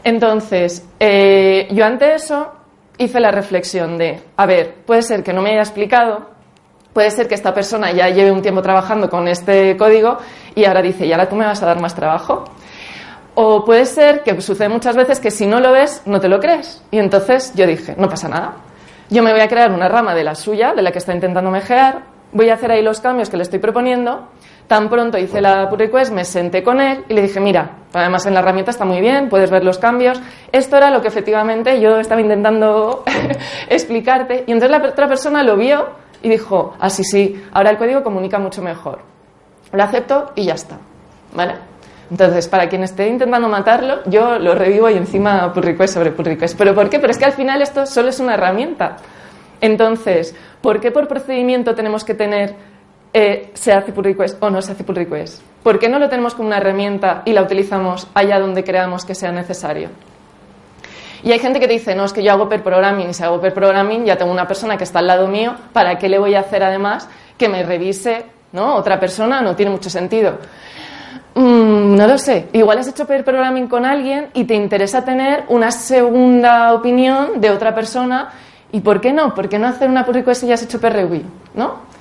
Entonces, 0.04 0.86
eh, 1.00 1.66
yo 1.70 1.84
ante 1.84 2.14
eso 2.14 2.52
hice 2.98 3.18
la 3.20 3.30
reflexión 3.30 3.98
de, 3.98 4.20
a 4.36 4.46
ver, 4.46 4.74
puede 4.86 5.02
ser 5.02 5.24
que 5.24 5.32
no 5.32 5.42
me 5.42 5.50
haya 5.50 5.62
explicado, 5.62 6.28
puede 6.92 7.10
ser 7.10 7.26
que 7.26 7.34
esta 7.34 7.54
persona 7.54 7.90
ya 7.90 8.10
lleve 8.10 8.30
un 8.30 8.42
tiempo 8.42 8.62
trabajando 8.62 9.08
con 9.08 9.26
este 9.26 9.76
código 9.76 10.18
y 10.54 10.66
ahora 10.66 10.82
dice, 10.82 11.06
y 11.06 11.12
ahora 11.12 11.28
tú 11.28 11.34
me 11.36 11.46
vas 11.46 11.62
a 11.62 11.66
dar 11.66 11.80
más 11.80 11.94
trabajo. 11.94 12.44
O 13.34 13.64
puede 13.64 13.86
ser 13.86 14.22
que 14.22 14.40
sucede 14.40 14.68
muchas 14.68 14.94
veces 14.94 15.18
que 15.18 15.30
si 15.30 15.46
no 15.46 15.58
lo 15.58 15.72
ves, 15.72 16.02
no 16.04 16.20
te 16.20 16.28
lo 16.28 16.38
crees. 16.38 16.82
Y 16.92 16.98
entonces 16.98 17.52
yo 17.56 17.66
dije, 17.66 17.96
no 17.98 18.08
pasa 18.08 18.28
nada. 18.28 18.56
Yo 19.10 19.22
me 19.22 19.32
voy 19.32 19.40
a 19.40 19.48
crear 19.48 19.72
una 19.72 19.88
rama 19.88 20.14
de 20.14 20.22
la 20.22 20.36
suya, 20.36 20.72
de 20.72 20.82
la 20.82 20.92
que 20.92 20.98
está 20.98 21.12
intentando 21.12 21.50
mejear, 21.50 22.02
voy 22.32 22.50
a 22.50 22.54
hacer 22.54 22.70
ahí 22.70 22.82
los 22.82 23.00
cambios 23.00 23.30
que 23.30 23.36
le 23.36 23.42
estoy 23.42 23.58
proponiendo 23.58 24.28
Tan 24.66 24.88
pronto 24.88 25.18
hice 25.18 25.40
la 25.42 25.68
pull 25.68 25.78
request, 25.78 26.12
me 26.12 26.24
senté 26.24 26.62
con 26.62 26.80
él 26.80 27.04
y 27.08 27.14
le 27.14 27.22
dije, 27.22 27.38
mira, 27.38 27.70
además 27.92 28.24
en 28.24 28.32
la 28.32 28.40
herramienta 28.40 28.70
está 28.70 28.84
muy 28.84 29.00
bien, 29.00 29.28
puedes 29.28 29.50
ver 29.50 29.62
los 29.62 29.78
cambios. 29.78 30.20
Esto 30.52 30.76
era 30.78 30.90
lo 30.90 31.02
que 31.02 31.08
efectivamente 31.08 31.80
yo 31.80 31.98
estaba 31.98 32.20
intentando 32.20 33.04
explicarte. 33.68 34.44
Y 34.46 34.52
entonces 34.52 34.70
la 34.70 34.88
otra 34.88 35.06
persona 35.06 35.42
lo 35.42 35.56
vio 35.56 35.88
y 36.22 36.30
dijo, 36.30 36.74
ah, 36.80 36.88
sí, 36.88 37.04
sí, 37.04 37.44
ahora 37.52 37.70
el 37.70 37.76
código 37.76 38.02
comunica 38.02 38.38
mucho 38.38 38.62
mejor. 38.62 39.00
Lo 39.72 39.82
acepto 39.82 40.32
y 40.34 40.44
ya 40.44 40.54
está. 40.54 40.78
¿Vale? 41.34 41.54
Entonces, 42.10 42.48
para 42.48 42.68
quien 42.68 42.82
esté 42.84 43.08
intentando 43.08 43.48
matarlo, 43.48 44.00
yo 44.06 44.38
lo 44.38 44.54
revivo 44.54 44.88
y 44.88 44.96
encima 44.96 45.52
pull 45.52 45.62
request 45.62 45.94
sobre 45.94 46.12
pull 46.12 46.24
request. 46.24 46.56
¿Pero 46.56 46.74
por 46.74 46.88
qué? 46.88 46.98
Pero 46.98 47.10
es 47.10 47.18
que 47.18 47.24
al 47.24 47.32
final 47.32 47.60
esto 47.60 47.84
solo 47.86 48.08
es 48.08 48.20
una 48.20 48.34
herramienta. 48.34 48.96
Entonces, 49.60 50.34
¿por 50.60 50.80
qué 50.80 50.90
por 50.90 51.08
procedimiento 51.08 51.74
tenemos 51.74 52.04
que 52.04 52.14
tener 52.14 52.54
eh, 53.16 53.52
se 53.54 53.72
hace 53.72 53.92
pull 53.92 54.04
request 54.04 54.42
o 54.42 54.50
no 54.50 54.60
se 54.60 54.72
hace 54.72 54.82
pull 54.82 54.96
request. 54.96 55.40
¿Por 55.62 55.78
qué 55.78 55.88
no 55.88 56.00
lo 56.00 56.08
tenemos 56.08 56.34
como 56.34 56.48
una 56.48 56.56
herramienta 56.58 57.22
y 57.24 57.32
la 57.32 57.42
utilizamos 57.42 58.08
allá 58.12 58.40
donde 58.40 58.64
creamos 58.64 59.04
que 59.04 59.14
sea 59.14 59.30
necesario? 59.30 59.88
Y 61.22 61.30
hay 61.30 61.38
gente 61.38 61.60
que 61.60 61.68
dice, 61.68 61.94
no, 61.94 62.04
es 62.04 62.12
que 62.12 62.24
yo 62.24 62.32
hago 62.32 62.48
per 62.48 62.64
programming 62.64 63.10
y 63.10 63.14
si 63.14 63.22
hago 63.22 63.40
per 63.40 63.54
programming 63.54 64.04
ya 64.04 64.16
tengo 64.16 64.32
una 64.32 64.48
persona 64.48 64.76
que 64.76 64.82
está 64.82 64.98
al 64.98 65.06
lado 65.06 65.28
mío, 65.28 65.54
¿para 65.72 65.96
qué 65.96 66.08
le 66.08 66.18
voy 66.18 66.34
a 66.34 66.40
hacer 66.40 66.64
además 66.64 67.08
que 67.38 67.48
me 67.48 67.62
revise 67.62 68.26
¿no? 68.52 68.74
otra 68.74 68.98
persona? 68.98 69.40
No 69.40 69.54
tiene 69.54 69.70
mucho 69.70 69.88
sentido. 69.88 70.38
Mm, 71.36 71.94
no 71.94 72.06
lo 72.08 72.18
sé. 72.18 72.48
Igual 72.52 72.78
has 72.78 72.88
hecho 72.88 73.06
per 73.06 73.24
programming 73.24 73.68
con 73.68 73.84
alguien 73.84 74.30
y 74.34 74.42
te 74.44 74.54
interesa 74.54 75.04
tener 75.04 75.44
una 75.48 75.70
segunda 75.70 76.74
opinión 76.74 77.40
de 77.40 77.50
otra 77.50 77.74
persona. 77.74 78.30
¿Y 78.72 78.80
por 78.80 79.00
qué 79.00 79.12
no? 79.12 79.34
¿Por 79.34 79.48
qué 79.48 79.58
no 79.58 79.68
hacer 79.68 79.88
una 79.88 80.04
pull 80.04 80.16
request 80.16 80.40
si 80.40 80.48
ya 80.48 80.54
has 80.54 80.62
hecho 80.64 80.78
review? 80.80 81.22
¿No? 81.54 81.93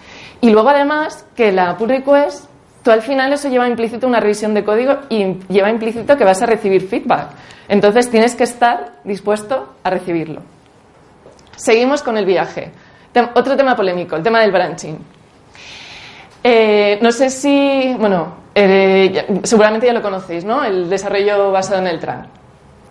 Y 0.44 0.50
luego 0.50 0.68
además 0.72 1.26
que 1.38 1.54
la 1.54 1.78
pull 1.78 1.88
request, 1.88 2.50
tú 2.84 2.92
al 2.92 3.02
final 3.02 3.32
eso 3.32 3.48
lleva 3.48 3.66
implícito 3.66 4.06
una 4.06 4.20
revisión 4.20 4.54
de 4.54 4.66
código 4.66 4.98
y 5.08 5.36
lleva 5.48 5.70
implícito 5.70 6.18
que 6.18 6.26
vas 6.26 6.42
a 6.42 6.46
recibir 6.46 6.86
feedback. 6.86 7.30
Entonces 7.70 8.10
tienes 8.10 8.36
que 8.36 8.44
estar 8.44 8.96
dispuesto 9.06 9.76
a 9.86 9.90
recibirlo. 9.90 10.42
Seguimos 11.56 12.04
con 12.04 12.18
el 12.18 12.26
viaje. 12.26 12.74
otro 13.36 13.56
tema 13.56 13.74
polémico, 13.74 14.18
el 14.18 14.24
tema 14.24 14.42
del 14.42 14.52
branching. 14.52 14.98
Eh, 16.44 17.00
no 17.02 17.14
sé 17.14 17.30
si, 17.30 17.96
bueno, 17.98 18.36
eh, 18.54 19.40
seguramente 19.44 19.88
ya 19.88 19.94
lo 19.94 20.02
conocéis, 20.02 20.44
¿no? 20.44 20.66
El 20.66 20.90
desarrollo 20.90 21.54
basado 21.54 21.80
en 21.80 21.88
el 21.88 22.02
TRAN. 22.02 22.28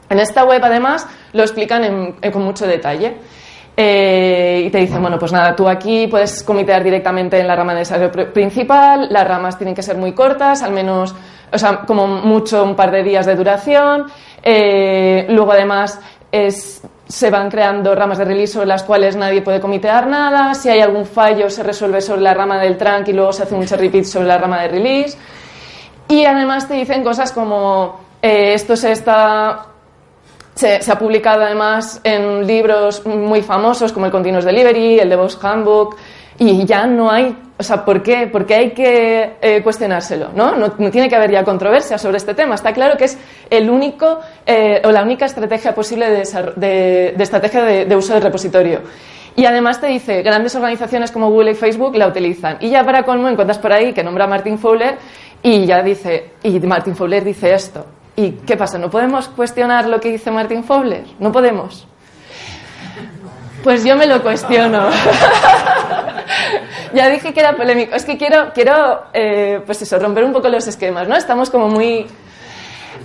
En 0.09 0.21
esta 0.21 0.45
web, 0.45 0.65
además, 0.65 1.07
lo 1.35 1.43
explican 1.43 2.15
con 2.33 2.43
mucho 2.45 2.67
detalle. 2.67 3.19
Eh, 3.77 4.65
y 4.67 4.71
te 4.71 4.79
dicen, 4.79 5.01
bueno, 5.01 5.19
pues 5.19 5.33
nada, 5.33 5.57
tú 5.57 5.67
aquí 5.67 6.07
puedes 6.07 6.43
comitear 6.43 6.85
directamente 6.85 7.41
en 7.41 7.47
la 7.47 7.57
rama 7.57 7.73
de 7.73 7.81
desarrollo 7.81 8.33
principal, 8.33 9.09
las 9.11 9.27
ramas 9.27 9.57
tienen 9.57 9.75
que 9.75 9.83
ser 9.83 9.97
muy 9.97 10.13
cortas, 10.13 10.63
al 10.63 10.73
menos, 10.73 11.15
o 11.51 11.59
sea, 11.59 11.79
como 11.87 12.07
mucho 12.07 12.63
un 12.65 12.77
par 12.77 12.91
de 12.91 13.03
días 13.03 13.25
de 13.25 13.35
duración. 13.35 14.07
Eh, 14.43 15.27
luego, 15.31 15.53
además, 15.53 16.01
se 17.09 17.31
van 17.31 17.51
creando 17.51 17.95
ramas 17.95 18.19
de 18.19 18.25
release 18.25 18.55
sobre 18.55 18.67
las 18.67 18.83
cuales 18.83 19.17
nadie 19.17 19.43
puede 19.43 19.61
comitear 19.61 20.07
nada. 20.07 20.55
Si 20.55 20.69
hay 20.69 20.81
algún 20.81 21.07
fallo, 21.07 21.49
se 21.51 21.63
resuelve 21.63 22.01
sobre 22.01 22.23
la 22.23 22.35
rama 22.35 22.59
del 22.59 22.77
trunk 22.77 23.09
y 23.09 23.13
luego 23.13 23.33
se 23.33 23.43
hace 23.43 23.55
un 23.55 23.67
cherry 23.67 24.05
sobre 24.05 24.27
la 24.27 24.39
rama 24.39 24.63
de 24.63 24.69
release. 24.69 25.17
Y 26.09 26.25
además 26.25 26.69
te 26.69 26.75
dicen 26.75 27.03
cosas 27.03 27.33
como, 27.33 28.01
eh, 28.21 28.55
esto 28.55 28.77
se 28.77 28.93
está 28.93 29.72
se, 30.55 30.81
ha 30.91 30.99
publicado 30.99 31.43
además 31.43 32.01
en 32.05 32.47
libros 32.47 33.05
muy 33.07 33.43
famosos 33.43 33.93
como 33.93 34.07
el 34.07 34.13
Continuous 34.13 34.45
Delivery, 34.45 35.01
el 35.01 35.09
DevOps 35.09 35.39
Handbook, 35.43 35.97
y 36.39 36.65
ya 36.65 36.87
no 36.87 37.11
hay, 37.11 37.37
o 37.59 37.63
sea, 37.63 37.85
¿por 37.85 38.03
qué, 38.03 38.29
Porque 38.31 38.55
hay 38.55 38.71
que 38.71 39.35
eh, 39.41 39.63
cuestionárselo? 39.63 40.31
¿no? 40.35 40.57
¿no? 40.57 40.71
tiene 40.91 41.09
que 41.09 41.15
haber 41.15 41.31
ya 41.31 41.45
controversia 41.45 41.99
sobre 41.99 42.17
este 42.17 42.35
tema. 42.35 42.55
Está 42.55 42.73
claro 42.73 42.97
que 42.97 43.05
es 43.05 43.19
el 43.51 43.71
único 43.71 44.19
eh, 44.47 44.83
o 44.85 44.91
la 44.91 45.03
única 45.03 45.27
estrategia 45.27 45.75
posible 45.75 46.11
de, 46.11 47.15
estrategia 47.19 47.63
de, 47.63 47.97
uso 47.97 48.15
del 48.15 48.23
repositorio. 48.23 48.81
Y 49.37 49.45
además 49.47 49.81
te 49.81 49.87
dice, 49.87 50.23
grandes 50.23 50.55
organizaciones 50.55 51.11
como 51.11 51.31
Google 51.31 51.53
y 51.53 51.55
Facebook 51.55 51.97
la 51.97 52.07
utilizan. 52.07 52.59
Y 52.61 52.71
ya 52.71 52.85
para 52.85 53.05
colmo 53.05 53.29
encuentras 53.29 53.59
por 53.59 53.73
ahí 53.73 53.93
que 53.93 54.03
nombra 54.03 54.25
a 54.25 54.29
Martin 54.29 54.59
Fowler 54.59 54.97
y 55.43 55.65
ya 55.65 55.83
dice, 55.83 56.33
y 56.43 56.59
Martin 56.61 56.97
Fowler 56.97 57.25
dice 57.25 57.55
esto. 57.55 57.87
¿Y 58.15 58.33
qué 58.33 58.57
pasa? 58.57 58.79
¿No 58.79 58.91
podemos 58.91 59.29
cuestionar 59.29 59.87
lo 59.87 59.99
que 60.01 60.11
dice 60.11 60.31
Martin 60.31 60.65
Fowler? 60.65 61.05
No 61.19 61.33
podemos. 61.33 61.87
Pues 63.63 63.85
yo 63.85 63.97
me 63.97 64.07
lo 64.07 64.23
cuestiono. 64.23 64.91
ya 66.95 67.09
dije 67.09 67.33
que 67.33 67.41
era 67.41 67.57
polémico. 67.57 67.95
Es 67.95 68.05
que 68.05 68.19
quiero, 68.19 68.53
quiero 68.53 69.05
eh, 69.15 69.63
pues 69.65 69.81
eso, 69.83 69.99
romper 69.99 70.25
un 70.25 70.33
poco 70.33 70.49
los 70.49 70.67
esquemas, 70.67 71.09
¿no? 71.09 71.17
Estamos 71.17 71.49
como 71.49 71.69
muy... 71.69 72.07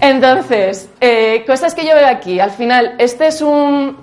Entonces, 0.01 0.89
eh, 0.99 1.43
cosas 1.47 1.73
que 1.73 1.85
yo 1.85 1.95
veo 1.95 2.07
aquí. 2.07 2.39
Al 2.39 2.51
final, 2.51 2.95
este 2.97 3.27
es 3.27 3.41
un, 3.41 3.97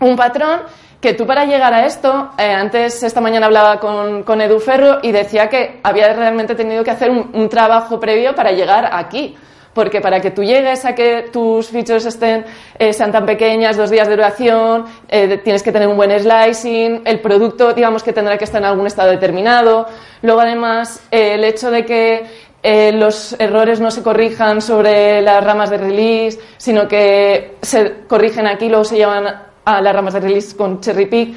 un 0.00 0.16
patrón 0.16 0.60
que 1.00 1.14
tú 1.14 1.26
para 1.26 1.46
llegar 1.46 1.72
a 1.72 1.86
esto, 1.86 2.30
eh, 2.38 2.52
antes 2.52 3.02
esta 3.02 3.20
mañana 3.20 3.46
hablaba 3.46 3.80
con, 3.80 4.22
con, 4.22 4.40
Edu 4.40 4.60
Ferro 4.60 4.98
y 5.02 5.10
decía 5.10 5.48
que 5.48 5.80
había 5.82 6.12
realmente 6.12 6.54
tenido 6.54 6.84
que 6.84 6.92
hacer 6.92 7.10
un 7.10 7.48
trabajo 7.48 7.98
previo 7.98 8.36
para 8.36 8.52
llegar 8.52 8.88
aquí 8.92 9.36
porque 9.74 10.00
para 10.00 10.20
que 10.20 10.30
tú 10.30 10.42
llegues 10.42 10.84
a 10.84 10.94
que 10.94 11.28
tus 11.32 11.68
features 11.68 12.04
estén, 12.06 12.44
eh, 12.78 12.92
sean 12.92 13.12
tan 13.12 13.24
pequeñas, 13.24 13.76
dos 13.76 13.90
días 13.90 14.06
de 14.08 14.16
duración, 14.16 14.84
eh, 15.08 15.38
tienes 15.38 15.62
que 15.62 15.72
tener 15.72 15.88
un 15.88 15.96
buen 15.96 16.10
slicing, 16.18 17.02
el 17.04 17.20
producto, 17.20 17.72
digamos 17.72 18.02
que 18.02 18.12
tendrá 18.12 18.36
que 18.36 18.44
estar 18.44 18.60
en 18.60 18.66
algún 18.66 18.86
estado 18.86 19.10
determinado. 19.10 19.86
Luego, 20.22 20.40
además, 20.40 21.02
eh, 21.10 21.34
el 21.34 21.44
hecho 21.44 21.70
de 21.70 21.84
que 21.84 22.52
los 22.94 23.34
errores 23.40 23.80
no 23.80 23.90
se 23.90 24.04
corrijan 24.04 24.60
sobre 24.62 25.20
las 25.20 25.42
ramas 25.42 25.68
de 25.68 25.78
release, 25.78 26.38
sino 26.58 26.86
que 26.86 27.56
se 27.60 28.04
corrigen 28.06 28.46
aquí, 28.46 28.68
luego 28.68 28.84
se 28.84 28.94
llevan 28.94 29.26
a 29.64 29.80
las 29.80 29.92
ramas 29.92 30.14
de 30.14 30.20
release 30.20 30.56
con 30.56 30.80
cherry 30.80 31.06
pick 31.06 31.36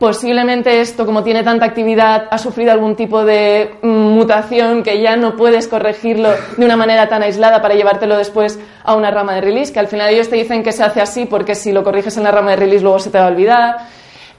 posiblemente 0.00 0.80
esto, 0.80 1.04
como 1.04 1.22
tiene 1.22 1.44
tanta 1.44 1.66
actividad, 1.66 2.26
ha 2.30 2.38
sufrido 2.38 2.72
algún 2.72 2.96
tipo 2.96 3.22
de 3.22 3.74
mm, 3.82 3.86
mutación 3.86 4.82
que 4.82 4.98
ya 5.02 5.14
no 5.14 5.36
puedes 5.36 5.68
corregirlo 5.68 6.30
de 6.56 6.64
una 6.64 6.74
manera 6.74 7.06
tan 7.06 7.22
aislada 7.22 7.60
para 7.60 7.74
llevártelo 7.74 8.16
después 8.16 8.58
a 8.82 8.94
una 8.94 9.10
rama 9.10 9.34
de 9.34 9.42
release, 9.42 9.74
que 9.74 9.78
al 9.78 9.88
final 9.88 10.08
ellos 10.08 10.30
te 10.30 10.36
dicen 10.36 10.62
que 10.62 10.72
se 10.72 10.82
hace 10.82 11.02
así 11.02 11.26
porque 11.26 11.54
si 11.54 11.70
lo 11.70 11.84
corriges 11.84 12.16
en 12.16 12.22
la 12.24 12.30
rama 12.30 12.52
de 12.52 12.56
release 12.56 12.82
luego 12.82 12.98
se 12.98 13.10
te 13.10 13.18
va 13.18 13.26
a 13.26 13.28
olvidar. 13.28 13.76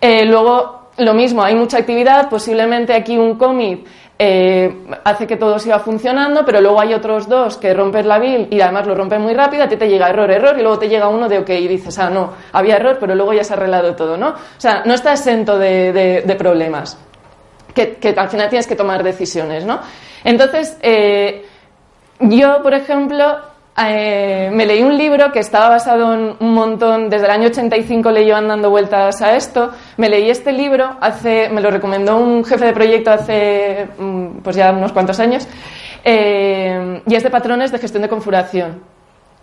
Eh, 0.02 0.26
luego, 0.26 0.90
lo 0.98 1.14
mismo, 1.14 1.44
hay 1.44 1.54
mucha 1.54 1.78
actividad, 1.78 2.28
posiblemente 2.28 2.96
aquí 2.96 3.20
un 3.20 3.36
commit 3.36 3.86
eh, 4.24 4.72
hace 5.04 5.26
que 5.26 5.36
todo 5.36 5.58
siga 5.58 5.80
funcionando, 5.80 6.46
pero 6.46 6.62
luego 6.62 6.80
hay 6.80 6.94
otros 6.94 7.28
dos 7.28 7.58
que 7.58 7.74
rompes 7.74 8.06
la 8.06 8.20
build 8.20 8.54
y 8.54 8.62
además 8.62 8.86
lo 8.86 8.94
rompen 8.94 9.20
muy 9.20 9.34
rápido, 9.34 9.64
a 9.64 9.68
ti 9.68 9.78
te 9.78 9.90
llega 9.90 10.12
error, 10.12 10.30
error, 10.30 10.56
y 10.60 10.62
luego 10.62 10.78
te 10.78 10.88
llega 10.88 11.08
uno 11.08 11.28
de 11.28 11.40
ok, 11.40 11.50
y 11.50 11.68
dices, 11.68 11.98
ah, 11.98 12.12
no, 12.12 12.32
había 12.52 12.76
error, 12.76 12.98
pero 13.00 13.16
luego 13.16 13.34
ya 13.34 13.44
se 13.44 13.54
ha 13.54 13.58
arreglado 13.58 13.96
todo, 13.96 14.18
¿no? 14.18 14.28
O 14.28 14.60
sea, 14.60 14.84
no 14.86 14.94
está 14.94 15.14
exento 15.14 15.58
de, 15.58 16.36
problemas, 16.38 17.00
que, 17.74 17.98
al 18.16 18.30
final 18.30 18.48
tienes 18.48 18.68
que 18.68 18.76
tomar 18.76 19.02
decisiones, 19.02 19.66
¿no? 19.66 19.80
Entonces, 20.24 20.78
eh, 20.84 21.44
yo, 22.20 22.62
por 22.62 22.76
ejemplo, 22.76 23.40
eh, 23.90 24.50
me 24.52 24.66
leí 24.66 24.84
un 24.84 24.98
libro 24.98 25.32
que 25.32 25.40
estaba 25.40 25.70
basado 25.70 26.14
en 26.14 26.36
un 26.40 26.54
montón, 26.54 27.10
desde 27.10 27.26
el 27.26 27.32
año 27.32 27.48
85 27.48 28.12
leí 28.12 28.30
andando 28.30 28.70
vueltas 28.70 29.22
a 29.22 29.36
esto, 29.36 29.72
me 29.98 30.10
leí 30.10 30.30
este 30.30 30.52
libro, 30.52 30.98
hace, 31.00 31.50
me 31.50 31.62
lo 31.62 31.72
recomendó 31.72 32.18
un 32.18 32.44
jefe 32.44 32.66
de 32.66 32.74
proyecto 32.74 33.12
hace 33.12 33.88
mm, 33.98 34.40
pues 34.44 34.56
ya 34.56 34.72
unos 34.72 34.92
cuantos 34.92 35.20
años, 35.20 35.48
eh, 36.04 37.02
y 37.06 37.16
es 37.16 37.24
de 37.24 37.30
patrones 37.30 37.72
de 37.72 37.80
gestión 37.80 38.04
de 38.04 38.10
configuración. 38.10 38.82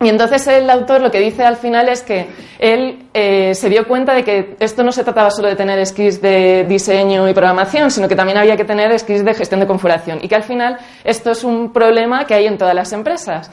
Y 0.00 0.08
entonces 0.08 0.46
el 0.46 0.70
autor 0.70 1.00
lo 1.00 1.10
que 1.10 1.18
dice 1.18 1.42
al 1.42 1.56
final 1.56 1.88
es 1.88 2.02
que 2.02 2.28
él 2.60 3.06
eh, 3.12 3.52
se 3.54 3.68
dio 3.68 3.88
cuenta 3.88 4.14
de 4.14 4.22
que 4.22 4.56
esto 4.60 4.84
no 4.84 4.92
se 4.92 5.02
trataba 5.02 5.28
solo 5.30 5.48
de 5.48 5.56
tener 5.56 5.84
skills 5.84 6.22
de 6.22 6.64
diseño 6.68 7.28
y 7.28 7.32
programación, 7.32 7.90
sino 7.90 8.06
que 8.06 8.14
también 8.14 8.38
había 8.38 8.56
que 8.56 8.64
tener 8.64 8.96
skills 8.96 9.24
de 9.24 9.34
gestión 9.34 9.58
de 9.58 9.66
configuración. 9.66 10.20
Y 10.22 10.28
que 10.28 10.36
al 10.36 10.44
final 10.44 10.78
esto 11.02 11.32
es 11.32 11.42
un 11.42 11.72
problema 11.72 12.26
que 12.26 12.34
hay 12.34 12.46
en 12.46 12.58
todas 12.58 12.76
las 12.76 12.92
empresas 12.92 13.50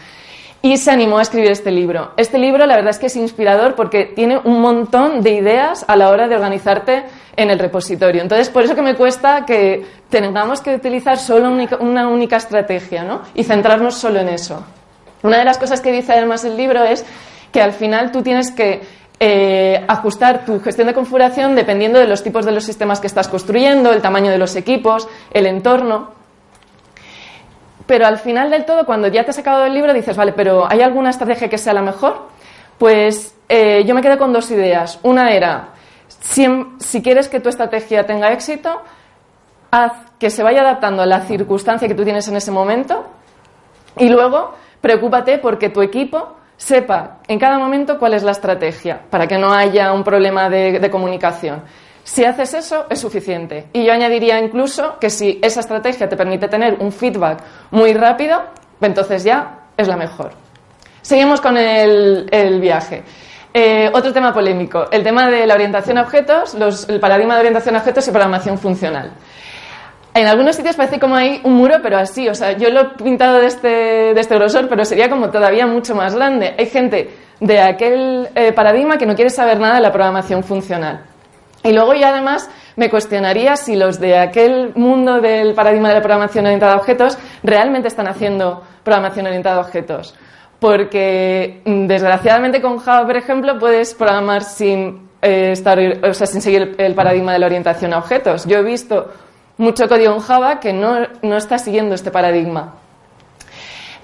y 0.62 0.77
se 0.77 0.91
animó 0.91 1.19
a 1.19 1.21
escribir 1.21 1.51
este 1.51 1.71
libro. 1.71 2.12
Este 2.17 2.38
libro 2.38 2.65
la 2.65 2.75
verdad 2.75 2.91
es 2.91 3.00
que 3.00 3.05
es 3.07 3.15
inspirador 3.15 3.75
porque 3.75 4.05
tiene 4.05 4.38
un 4.38 4.62
montón 4.62 5.21
de 5.21 5.31
ideas 5.31 5.85
a 5.88 5.95
la 5.95 6.09
hora 6.09 6.27
de 6.27 6.35
organizarte 6.35 7.03
en 7.35 7.50
el 7.50 7.59
repositorio. 7.59 8.21
Entonces, 8.21 8.50
por 8.50 8.63
eso 8.63 8.75
que 8.75 8.81
me 8.81 8.95
cuesta 8.95 9.45
que 9.45 9.85
tengamos 10.09 10.62
que 10.62 10.74
utilizar 10.74 11.17
solo 11.17 11.51
una 11.79 12.07
única 12.07 12.38
estrategia 12.38 13.03
¿no? 13.03 13.21
y 13.33 13.43
centrarnos 13.43 13.95
solo 13.95 14.19
en 14.19 14.29
eso. 14.29 14.65
Una 15.21 15.39
de 15.39 15.45
las 15.45 15.57
cosas 15.57 15.81
que 15.81 15.91
dice 15.91 16.13
además 16.13 16.45
el 16.45 16.55
libro 16.55 16.83
es 16.83 17.05
que 17.51 17.62
al 17.62 17.74
final 17.74 18.12
tú 18.12 18.21
tienes 18.21 18.51
que 18.51 18.81
eh, 19.19 19.83
ajustar 19.88 20.45
tu 20.45 20.59
gestión 20.59 20.88
de 20.88 20.93
configuración 20.93 21.55
dependiendo 21.55 22.00
de 22.00 22.07
los 22.07 22.21
tipos 22.21 22.45
de 22.45 22.51
los 22.51 22.63
sistemas 22.63 23.00
que 23.00 23.07
estás 23.07 23.27
construyendo, 23.27 23.93
el 23.93 24.01
tamaño 24.01 24.29
de 24.29 24.38
los 24.38 24.55
equipos, 24.55 25.07
el 25.31 25.45
entorno. 25.45 26.12
Pero 27.85 28.07
al 28.07 28.17
final 28.17 28.49
del 28.49 28.65
todo, 28.65 28.85
cuando 28.85 29.07
ya 29.07 29.23
te 29.23 29.29
has 29.29 29.35
sacado 29.35 29.65
el 29.65 29.73
libro, 29.73 29.93
dices, 29.93 30.17
vale, 30.17 30.33
pero 30.33 30.65
¿hay 30.69 30.81
alguna 30.81 31.11
estrategia 31.11 31.49
que 31.49 31.57
sea 31.57 31.73
la 31.73 31.81
mejor? 31.81 32.27
Pues 32.77 33.35
eh, 33.47 33.83
yo 33.85 33.93
me 33.93 34.01
quedé 34.01 34.17
con 34.17 34.33
dos 34.33 34.49
ideas. 34.51 34.99
Una 35.03 35.31
era, 35.31 35.69
si, 36.07 36.47
si 36.79 37.01
quieres 37.03 37.29
que 37.29 37.39
tu 37.39 37.49
estrategia 37.49 38.05
tenga 38.05 38.31
éxito, 38.31 38.81
haz 39.69 39.93
que 40.19 40.29
se 40.29 40.41
vaya 40.41 40.61
adaptando 40.61 41.03
a 41.03 41.05
la 41.05 41.21
circunstancia 41.21 41.87
que 41.87 41.95
tú 41.95 42.03
tienes 42.03 42.27
en 42.27 42.35
ese 42.35 42.49
momento 42.49 43.05
y 43.97 44.09
luego 44.09 44.53
preocúpate 44.81 45.37
porque 45.37 45.69
tu 45.69 45.81
equipo 45.81 46.37
sepa 46.57 47.17
en 47.27 47.37
cada 47.37 47.59
momento 47.59 47.99
cuál 47.99 48.13
es 48.13 48.23
la 48.23 48.31
estrategia 48.31 49.01
para 49.09 49.27
que 49.27 49.37
no 49.37 49.53
haya 49.53 49.91
un 49.91 50.03
problema 50.03 50.49
de 50.49 50.89
comunicación. 50.89 51.61
Si 52.05 52.24
haces 52.24 52.53
eso, 52.53 52.85
es 52.88 53.00
suficiente. 53.00 53.65
Y 53.74 53.83
yo 53.83 53.91
añadiría 53.91 54.39
incluso 54.39 55.00
que 55.00 55.09
si 55.09 55.39
esa 55.41 55.62
estrategia 55.62 56.07
te 56.07 56.15
permite 56.15 56.47
tener 56.47 56.77
un 56.79 56.91
feedback 56.91 57.39
muy 57.71 57.93
rápido, 57.95 58.43
entonces 58.79 59.24
ya 59.24 59.62
es 59.75 59.88
la 59.88 59.97
mejor. 59.97 60.31
Seguimos 61.01 61.41
con 61.41 61.57
el, 61.57 62.59
viaje. 62.62 63.01
Eh, 63.51 63.89
otro 63.91 64.13
tema 64.13 64.31
polémico, 64.31 64.85
el 64.91 65.01
tema 65.01 65.31
de 65.31 65.47
la 65.47 65.55
orientación 65.55 65.97
a 65.97 66.03
objetos, 66.03 66.55
el 66.88 67.00
paradigma 67.00 67.33
de 67.33 67.39
orientación 67.39 67.75
a 67.75 67.79
objetos 67.79 68.07
y 68.07 68.12
programación 68.12 68.59
funcional. 68.59 69.12
En 70.13 70.27
algunos 70.27 70.55
sitios 70.55 70.75
parece 70.75 71.00
como 71.00 71.15
hay 71.15 71.41
un 71.43 71.53
muro, 71.53 71.77
pero 71.81 71.97
así, 71.97 72.29
o 72.29 72.35
sea, 72.35 72.51
yo 72.51 72.69
lo 72.69 72.81
he 72.81 72.85
pintado 73.03 73.39
de 73.39 73.47
este, 73.47 73.67
de 73.67 74.21
este 74.21 74.35
grosor, 74.35 74.69
pero 74.69 74.85
sería 74.85 75.09
como 75.09 75.31
todavía 75.31 75.65
mucho 75.65 75.95
más 75.95 76.13
grande. 76.13 76.53
Hay 76.55 76.67
gente 76.67 77.09
de 77.39 77.59
aquel 77.59 78.29
eh, 78.35 78.51
paradigma 78.51 79.00
que 79.00 79.07
no 79.07 79.15
quiere 79.15 79.31
saber 79.31 79.59
nada 79.59 79.75
de 79.75 79.81
la 79.81 79.91
programación 79.91 80.43
funcional. 80.43 81.14
Y 81.65 81.74
luego 81.74 81.95
ya 81.95 82.10
además 82.10 82.50
me 82.75 82.91
cuestionaría 82.91 83.55
si 83.55 83.75
los 83.75 84.00
de 84.00 84.19
aquel 84.19 84.72
mundo 84.75 85.19
del 85.19 85.55
paradigma 85.55 85.89
de 85.89 85.95
la 85.95 86.01
programación 86.01 86.45
orientada 86.45 86.74
a 86.74 86.77
objetos 86.77 87.17
realmente 87.43 87.88
están 87.88 88.07
haciendo 88.07 88.62
programación 88.84 89.25
orientada 89.25 89.57
a 89.57 89.62
objetos. 89.62 90.13
Porque 90.60 91.62
mm, 91.65 91.88
desgraciadamente 91.88 92.62
con 92.62 92.77
Java, 92.77 93.07
por 93.07 93.17
ejemplo, 93.17 93.57
puedes 93.57 93.95
programar 93.95 94.43
sin, 94.43 95.10
eh, 95.24 95.51
estar, 95.53 95.79
o 95.79 96.13
sea, 96.13 96.27
sin 96.27 96.41
seguir 96.41 96.75
el, 96.77 96.93
paradigma 96.93 97.34
de 97.34 97.39
la 97.39 97.48
orientación 97.48 97.93
a 97.93 97.98
objetos. 97.98 98.45
Yo 98.45 98.60
he 98.60 98.63
visto 98.63 99.12
mucho 99.57 99.88
código 99.88 100.13
en 100.13 100.19
Java 100.19 100.60
que 100.60 100.72
no, 100.72 101.00
no 101.24 101.36
está 101.36 101.57
siguiendo 101.57 101.95
este 101.95 102.12
paradigma. 102.12 102.75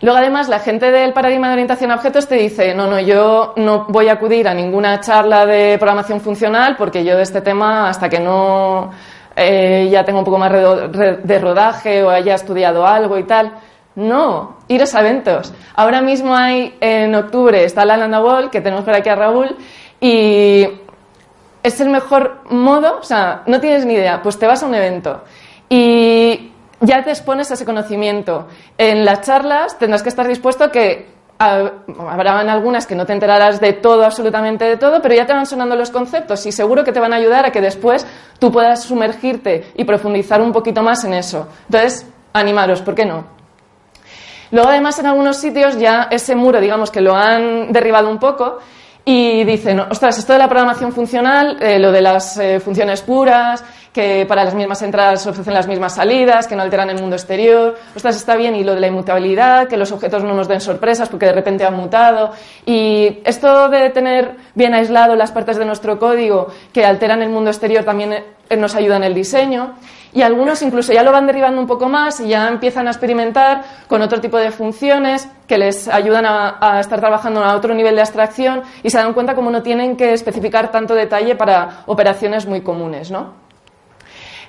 Luego, 0.02 0.18
además, 0.18 0.50
la 0.50 0.60
gente 0.60 0.90
del 0.90 1.14
paradigma 1.14 1.48
de 1.48 1.54
orientación 1.54 1.92
a 1.92 1.96
objetos 1.96 2.28
te 2.28 2.36
dice, 2.36 2.74
no, 2.74 2.88
no, 2.88 3.00
yo 3.00 3.54
no 3.58 3.86
voy 3.90 4.10
a 4.10 4.14
acudir 4.14 4.48
a 4.48 4.54
ninguna 4.54 5.00
charla 5.00 5.46
de 5.46 5.78
programación 5.78 6.22
funcional 6.22 6.76
porque 6.76 7.04
yo 7.04 7.18
de 7.18 7.24
este 7.24 7.42
tema, 7.42 7.88
hasta 7.88 8.10
que 8.10 8.20
no 8.20 8.90
eh, 9.36 9.90
ya 9.92 10.04
tengo 10.04 10.20
un 10.20 10.26
poco 10.26 10.40
más 10.40 10.52
de 10.52 11.40
rodaje 11.40 12.04
o 12.04 12.10
haya 12.10 12.34
estudiado 12.34 12.86
algo 12.86 13.18
y 13.18 13.24
tal. 13.24 13.54
No, 13.96 14.58
iros 14.70 14.96
a 14.96 15.02
eventos. 15.02 15.54
Ahora 15.76 16.02
mismo 16.02 16.36
hay, 16.36 16.76
en 16.80 17.14
octubre, 17.14 17.64
está 17.64 17.86
la 17.86 17.98
Landa 17.98 18.22
Wall, 18.22 18.50
que 18.50 18.62
tenemos 18.62 18.86
por 18.86 18.96
aquí 18.96 19.10
a 19.10 19.16
Raúl, 19.16 19.56
y 20.00 20.66
es 21.62 21.80
el 21.80 21.90
mejor 21.90 22.42
modo, 22.50 23.00
o 23.00 23.04
sea, 23.04 23.44
no 23.46 23.60
tienes 23.60 23.86
ni 23.86 23.94
idea, 23.94 24.22
pues 24.22 24.40
te 24.40 24.48
vas 24.48 24.64
a 24.64 24.66
un 24.66 24.76
evento. 24.76 25.24
Y 25.70 26.52
ya 26.82 27.04
te 27.04 27.12
expones 27.12 27.50
a 27.52 27.54
ese 27.54 27.66
conocimiento. 27.66 28.48
En 28.78 29.06
las 29.06 29.22
charlas 29.22 29.78
tendrás 29.78 30.04
que 30.04 30.10
estar 30.10 30.28
dispuesto 30.28 30.66
a 30.66 30.72
que 30.72 31.22
habrán 31.40 32.50
algunas 32.50 32.86
que 32.86 32.94
no 32.94 33.06
te 33.06 33.14
enterarás 33.14 33.60
de 33.60 33.74
todo, 33.74 34.06
absolutamente 34.06 34.66
de 34.66 34.78
todo, 34.78 35.02
pero 35.02 35.16
ya 35.16 35.26
te 35.26 35.34
van 35.34 35.46
sonando 35.46 35.76
los 35.76 35.90
conceptos 35.90 36.46
y 36.46 36.52
seguro 36.52 36.84
que 36.84 36.92
te 36.92 37.00
van 37.00 37.14
a 37.14 37.16
ayudar 37.16 37.46
a 37.46 37.52
que 37.52 37.62
después 37.62 38.06
tú 38.38 38.52
puedas 38.52 38.84
sumergirte 38.84 39.72
y 39.76 39.84
profundizar 39.84 40.42
un 40.42 40.52
poquito 40.52 40.84
más 40.84 41.04
en 41.04 41.14
eso. 41.14 41.48
Entonces, 41.66 42.06
animaros, 42.34 42.82
¿por 42.82 42.94
qué 42.94 43.06
no? 43.06 43.26
Luego, 44.52 44.70
además, 44.70 45.00
en 45.00 45.08
algunos 45.08 45.38
sitios 45.38 45.78
ya 45.78 46.10
ese 46.12 46.36
muro, 46.36 46.60
digamos 46.60 46.92
que 46.92 47.02
lo 47.02 47.16
han 47.16 47.72
derribado 47.72 48.10
un 48.10 48.20
poco 48.20 48.60
y 49.04 49.44
dicen, 49.44 49.80
ostras, 49.80 50.20
esto 50.20 50.34
de 50.34 50.40
la 50.40 50.50
programación 50.50 50.92
funcional, 50.92 51.58
eh, 51.62 51.80
lo 51.80 51.92
de 51.92 52.02
las 52.02 52.38
eh, 52.38 52.60
funciones 52.60 53.02
puras, 53.02 53.64
que 53.94 54.26
para 54.26 54.46
las 54.46 54.54
mismas 54.54 54.82
entradas 54.82 55.28
ofrecen 55.28 55.54
las 55.54 55.68
mismas 55.68 55.96
salidas, 55.96 56.48
que 56.48 56.56
no 56.56 56.62
alteran 56.62 56.90
el 56.90 57.00
mundo 57.00 57.16
exterior, 57.16 57.76
ostras, 57.96 58.16
está 58.16 58.36
bien, 58.36 58.56
y 58.56 58.64
lo 58.64 58.74
de 58.74 58.80
la 58.80 58.88
inmutabilidad, 58.88 59.68
que 59.68 59.78
los 59.78 59.92
objetos 59.92 60.24
no 60.24 60.34
nos 60.34 60.48
den 60.48 60.62
sorpresas 60.62 61.10
porque 61.10 61.26
de 61.26 61.34
repente 61.34 61.66
han 61.66 61.76
mutado, 61.76 62.32
y 62.66 63.20
esto 63.26 63.70
de 63.70 63.90
tener 63.90 64.36
bien 64.56 64.74
aislado 64.74 65.16
las 65.16 65.32
partes 65.32 65.58
de 65.58 65.66
nuestro 65.66 66.00
código 66.00 66.48
que 66.74 66.86
alteran 66.86 67.22
el 67.22 67.30
mundo 67.30 67.50
exterior 67.50 67.84
también 67.84 68.14
eh, 68.14 68.58
nos 68.58 68.76
ayuda 68.76 68.98
en 68.98 69.04
el 69.04 69.14
diseño. 69.14 69.76
Y 70.14 70.24
algunos 70.24 70.62
incluso 70.62 70.92
ya 70.92 71.04
lo 71.04 71.12
van 71.14 71.26
derivando 71.26 71.62
un 71.62 71.68
poco 71.68 71.88
más 71.88 72.20
y 72.20 72.28
ya 72.28 72.50
empiezan 72.50 72.88
a 72.88 72.92
experimentar 72.92 73.64
con 73.88 74.02
otro 74.02 74.20
tipo 74.20 74.38
de 74.38 74.52
funciones 74.52 75.28
que 75.48 75.58
les 75.58 75.88
ayudan 75.88 76.26
a, 76.26 76.80
estar 76.82 77.00
trabajando 77.00 77.44
a 77.44 77.56
otro 77.56 77.74
nivel 77.74 77.96
de 77.96 78.02
abstracción 78.02 78.64
y 78.84 78.90
se 78.90 78.98
dan 78.98 79.14
cuenta 79.14 79.36
cómo 79.36 79.52
no 79.52 79.64
tienen 79.64 79.96
que 79.96 80.12
especificar 80.12 80.70
tanto 80.70 80.96
detalle 80.96 81.36
para 81.36 81.84
operaciones 81.86 82.46
muy 82.46 82.60
comunes, 82.60 83.10
¿no? 83.10 83.51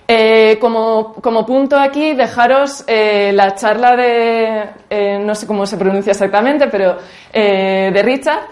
Eh, 0.07 0.59
como, 0.61 1.47
punto 1.47 1.79
aquí, 1.79 2.15
dejaros 2.15 2.85
eh, 2.87 3.33
la 3.33 3.55
charla 3.55 3.97
de, 3.97 4.65
eh, 4.91 5.19
no 5.19 5.35
sé 5.35 5.47
cómo 5.47 5.65
se 5.65 5.77
pronuncia 5.77 6.11
exactamente, 6.11 6.69
pero 6.69 6.99
de 7.33 8.03
Richard, 8.03 8.43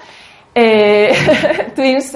Twins 1.75 2.15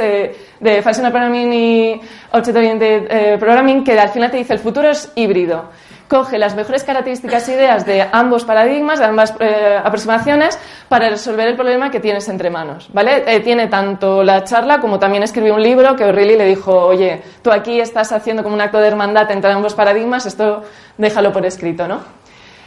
de 0.64 0.82
Functional 0.82 1.12
Programming 1.12 1.52
y 1.52 2.00
Object 2.32 2.56
Oriented 2.56 3.06
eh, 3.10 3.36
Programming, 3.38 3.84
que 3.84 3.98
al 3.98 4.08
final 4.08 4.30
te 4.30 4.38
dice 4.38 4.54
el 4.54 4.58
futuro 4.58 4.88
es 4.88 5.12
híbrido. 5.14 5.70
Coge 6.08 6.38
las 6.38 6.54
mejores 6.54 6.84
características 6.84 7.48
e 7.48 7.54
ideas 7.54 7.86
de 7.86 8.06
ambos 8.12 8.44
paradigmas, 8.44 8.98
de 8.98 9.06
ambas 9.06 9.34
eh, 9.40 9.78
aproximaciones, 9.82 10.58
para 10.88 11.08
resolver 11.08 11.48
el 11.48 11.56
problema 11.56 11.90
que 11.90 11.98
tienes 11.98 12.28
entre 12.28 12.50
manos. 12.50 12.90
¿vale? 12.92 13.24
Eh, 13.26 13.40
tiene 13.40 13.68
tanto 13.68 14.22
la 14.22 14.44
charla 14.44 14.80
como 14.80 14.98
también 14.98 15.22
escribió 15.22 15.54
un 15.54 15.62
libro 15.62 15.96
que 15.96 16.04
O'Reilly 16.04 16.36
le 16.36 16.46
dijo, 16.46 16.72
oye, 16.72 17.22
tú 17.42 17.50
aquí 17.50 17.80
estás 17.80 18.12
haciendo 18.12 18.42
como 18.42 18.54
un 18.54 18.60
acto 18.60 18.78
de 18.78 18.88
hermandad 18.88 19.30
entre 19.30 19.50
ambos 19.50 19.74
paradigmas, 19.74 20.26
esto 20.26 20.62
déjalo 20.98 21.32
por 21.32 21.46
escrito. 21.46 21.88
¿no? 21.88 22.00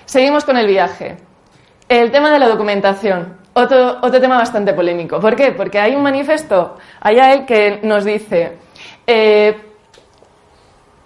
Seguimos 0.06 0.44
con 0.44 0.58
el 0.58 0.68
viaje. 0.68 1.18
El 1.88 2.12
tema 2.12 2.32
de 2.32 2.40
la 2.40 2.48
documentación. 2.48 3.38
Otro, 3.54 3.98
otro 4.02 4.20
tema 4.20 4.38
bastante 4.38 4.74
polémico. 4.74 5.20
¿Por 5.20 5.36
qué? 5.36 5.52
Porque 5.52 5.80
hay 5.80 5.96
un 5.96 6.04
manifiesto 6.04 6.78
allá 7.02 7.34
él 7.34 7.46
que 7.46 7.80
nos 7.84 8.06
dice 8.06 8.58
eh, 9.08 9.67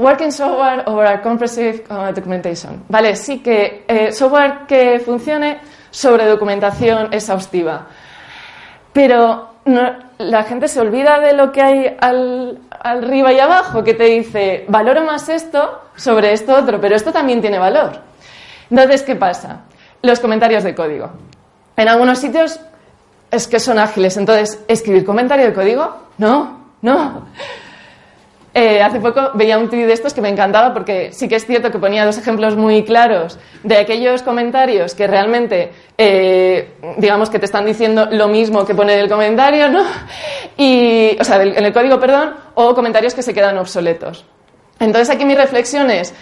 Working 0.01 0.31
software 0.31 0.83
over 0.87 1.05
a 1.05 1.21
comprehensive 1.21 1.83
uh, 1.91 2.11
documentation. 2.11 2.83
Vale, 2.89 3.15
sí 3.15 3.39
que 3.43 3.85
eh, 3.87 4.11
software 4.11 4.65
que 4.67 4.99
funcione 4.99 5.59
sobre 5.91 6.25
documentación 6.25 7.13
exhaustiva. 7.13 7.85
Pero 8.91 9.51
la 10.17 10.43
gente 10.43 10.67
se 10.67 10.79
olvida 10.79 11.19
de 11.19 11.33
lo 11.33 11.51
que 11.51 11.61
hay 11.61 11.97
al, 11.99 12.59
arriba 12.71 13.31
y 13.31 13.39
abajo, 13.39 13.83
que 13.83 13.93
te 13.93 14.05
dice, 14.05 14.65
valoro 14.67 15.03
más 15.03 15.29
esto 15.29 15.81
sobre 15.95 16.33
esto 16.33 16.55
otro, 16.55 16.81
pero 16.81 16.95
esto 16.95 17.11
también 17.11 17.39
tiene 17.39 17.59
valor. 17.59 17.91
Entonces, 18.71 19.03
¿qué 19.03 19.15
pasa? 19.15 19.61
Los 20.01 20.19
comentarios 20.19 20.63
de 20.63 20.73
código. 20.73 21.11
En 21.77 21.87
algunos 21.87 22.17
sitios 22.17 22.59
es 23.29 23.47
que 23.47 23.59
son 23.59 23.77
ágiles, 23.77 24.17
entonces, 24.17 24.63
¿escribir 24.67 25.05
comentario 25.05 25.45
de 25.45 25.53
código? 25.53 25.95
No, 26.17 26.71
no. 26.81 27.27
Eh, 28.53 28.81
hace 28.81 28.99
poco 28.99 29.31
veía 29.33 29.57
un 29.57 29.69
tweet 29.69 29.85
de 29.85 29.93
estos 29.93 30.13
que 30.13 30.19
me 30.19 30.27
encantaba 30.27 30.73
porque 30.73 31.13
sí 31.13 31.29
que 31.29 31.35
es 31.35 31.45
cierto 31.45 31.71
que 31.71 31.79
ponía 31.79 32.05
dos 32.05 32.17
ejemplos 32.17 32.57
muy 32.57 32.83
claros 32.83 33.39
de 33.63 33.77
aquellos 33.77 34.23
comentarios 34.23 34.93
que 34.93 35.07
realmente, 35.07 35.71
eh, 35.97 36.73
digamos 36.97 37.29
que 37.29 37.39
te 37.39 37.45
están 37.45 37.65
diciendo 37.65 38.09
lo 38.11 38.27
mismo 38.27 38.65
que 38.65 38.75
pone 38.75 38.93
en 38.93 38.99
el 38.99 39.09
comentario, 39.09 39.69
¿no? 39.69 39.83
Y, 40.57 41.15
o 41.17 41.23
sea, 41.23 41.41
en 41.41 41.63
el 41.63 41.71
código, 41.71 41.97
perdón, 41.97 42.35
o 42.55 42.75
comentarios 42.75 43.13
que 43.13 43.21
se 43.21 43.33
quedan 43.33 43.57
obsoletos. 43.57 44.25
Entonces 44.79 45.09
aquí 45.09 45.23
mi 45.23 45.35
reflexión 45.35 45.89
es, 45.89 46.13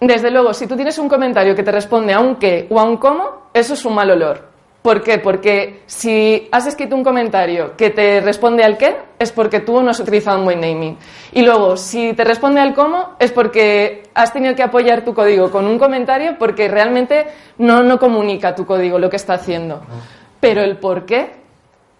desde 0.00 0.30
luego, 0.30 0.54
si 0.54 0.66
tú 0.66 0.74
tienes 0.74 0.96
un 0.98 1.08
comentario 1.08 1.54
que 1.54 1.62
te 1.62 1.70
responde 1.70 2.14
a 2.14 2.20
un 2.20 2.36
qué 2.36 2.66
o 2.70 2.80
a 2.80 2.84
un 2.84 2.96
cómo, 2.96 3.50
eso 3.52 3.74
es 3.74 3.84
un 3.84 3.94
mal 3.94 4.10
olor. 4.10 4.51
¿Por 4.82 5.04
qué? 5.04 5.18
Porque 5.18 5.82
si 5.86 6.48
has 6.50 6.66
escrito 6.66 6.96
un 6.96 7.04
comentario 7.04 7.76
que 7.76 7.90
te 7.90 8.20
responde 8.20 8.64
al 8.64 8.76
qué, 8.76 8.96
es 9.16 9.30
porque 9.30 9.60
tú 9.60 9.80
no 9.80 9.90
has 9.90 10.00
utilizado 10.00 10.40
un 10.40 10.44
buen 10.44 10.60
naming. 10.60 10.98
Y 11.30 11.42
luego, 11.42 11.76
si 11.76 12.14
te 12.14 12.24
responde 12.24 12.60
al 12.60 12.74
cómo, 12.74 13.10
es 13.20 13.30
porque 13.30 14.02
has 14.12 14.32
tenido 14.32 14.56
que 14.56 14.64
apoyar 14.64 15.04
tu 15.04 15.14
código 15.14 15.52
con 15.52 15.66
un 15.66 15.78
comentario 15.78 16.36
porque 16.36 16.66
realmente 16.66 17.28
no, 17.58 17.84
no 17.84 18.00
comunica 18.00 18.56
tu 18.56 18.66
código 18.66 18.98
lo 18.98 19.08
que 19.08 19.16
está 19.16 19.34
haciendo. 19.34 19.82
Pero 20.40 20.62
el 20.62 20.76
por 20.78 21.06
qué, 21.06 21.30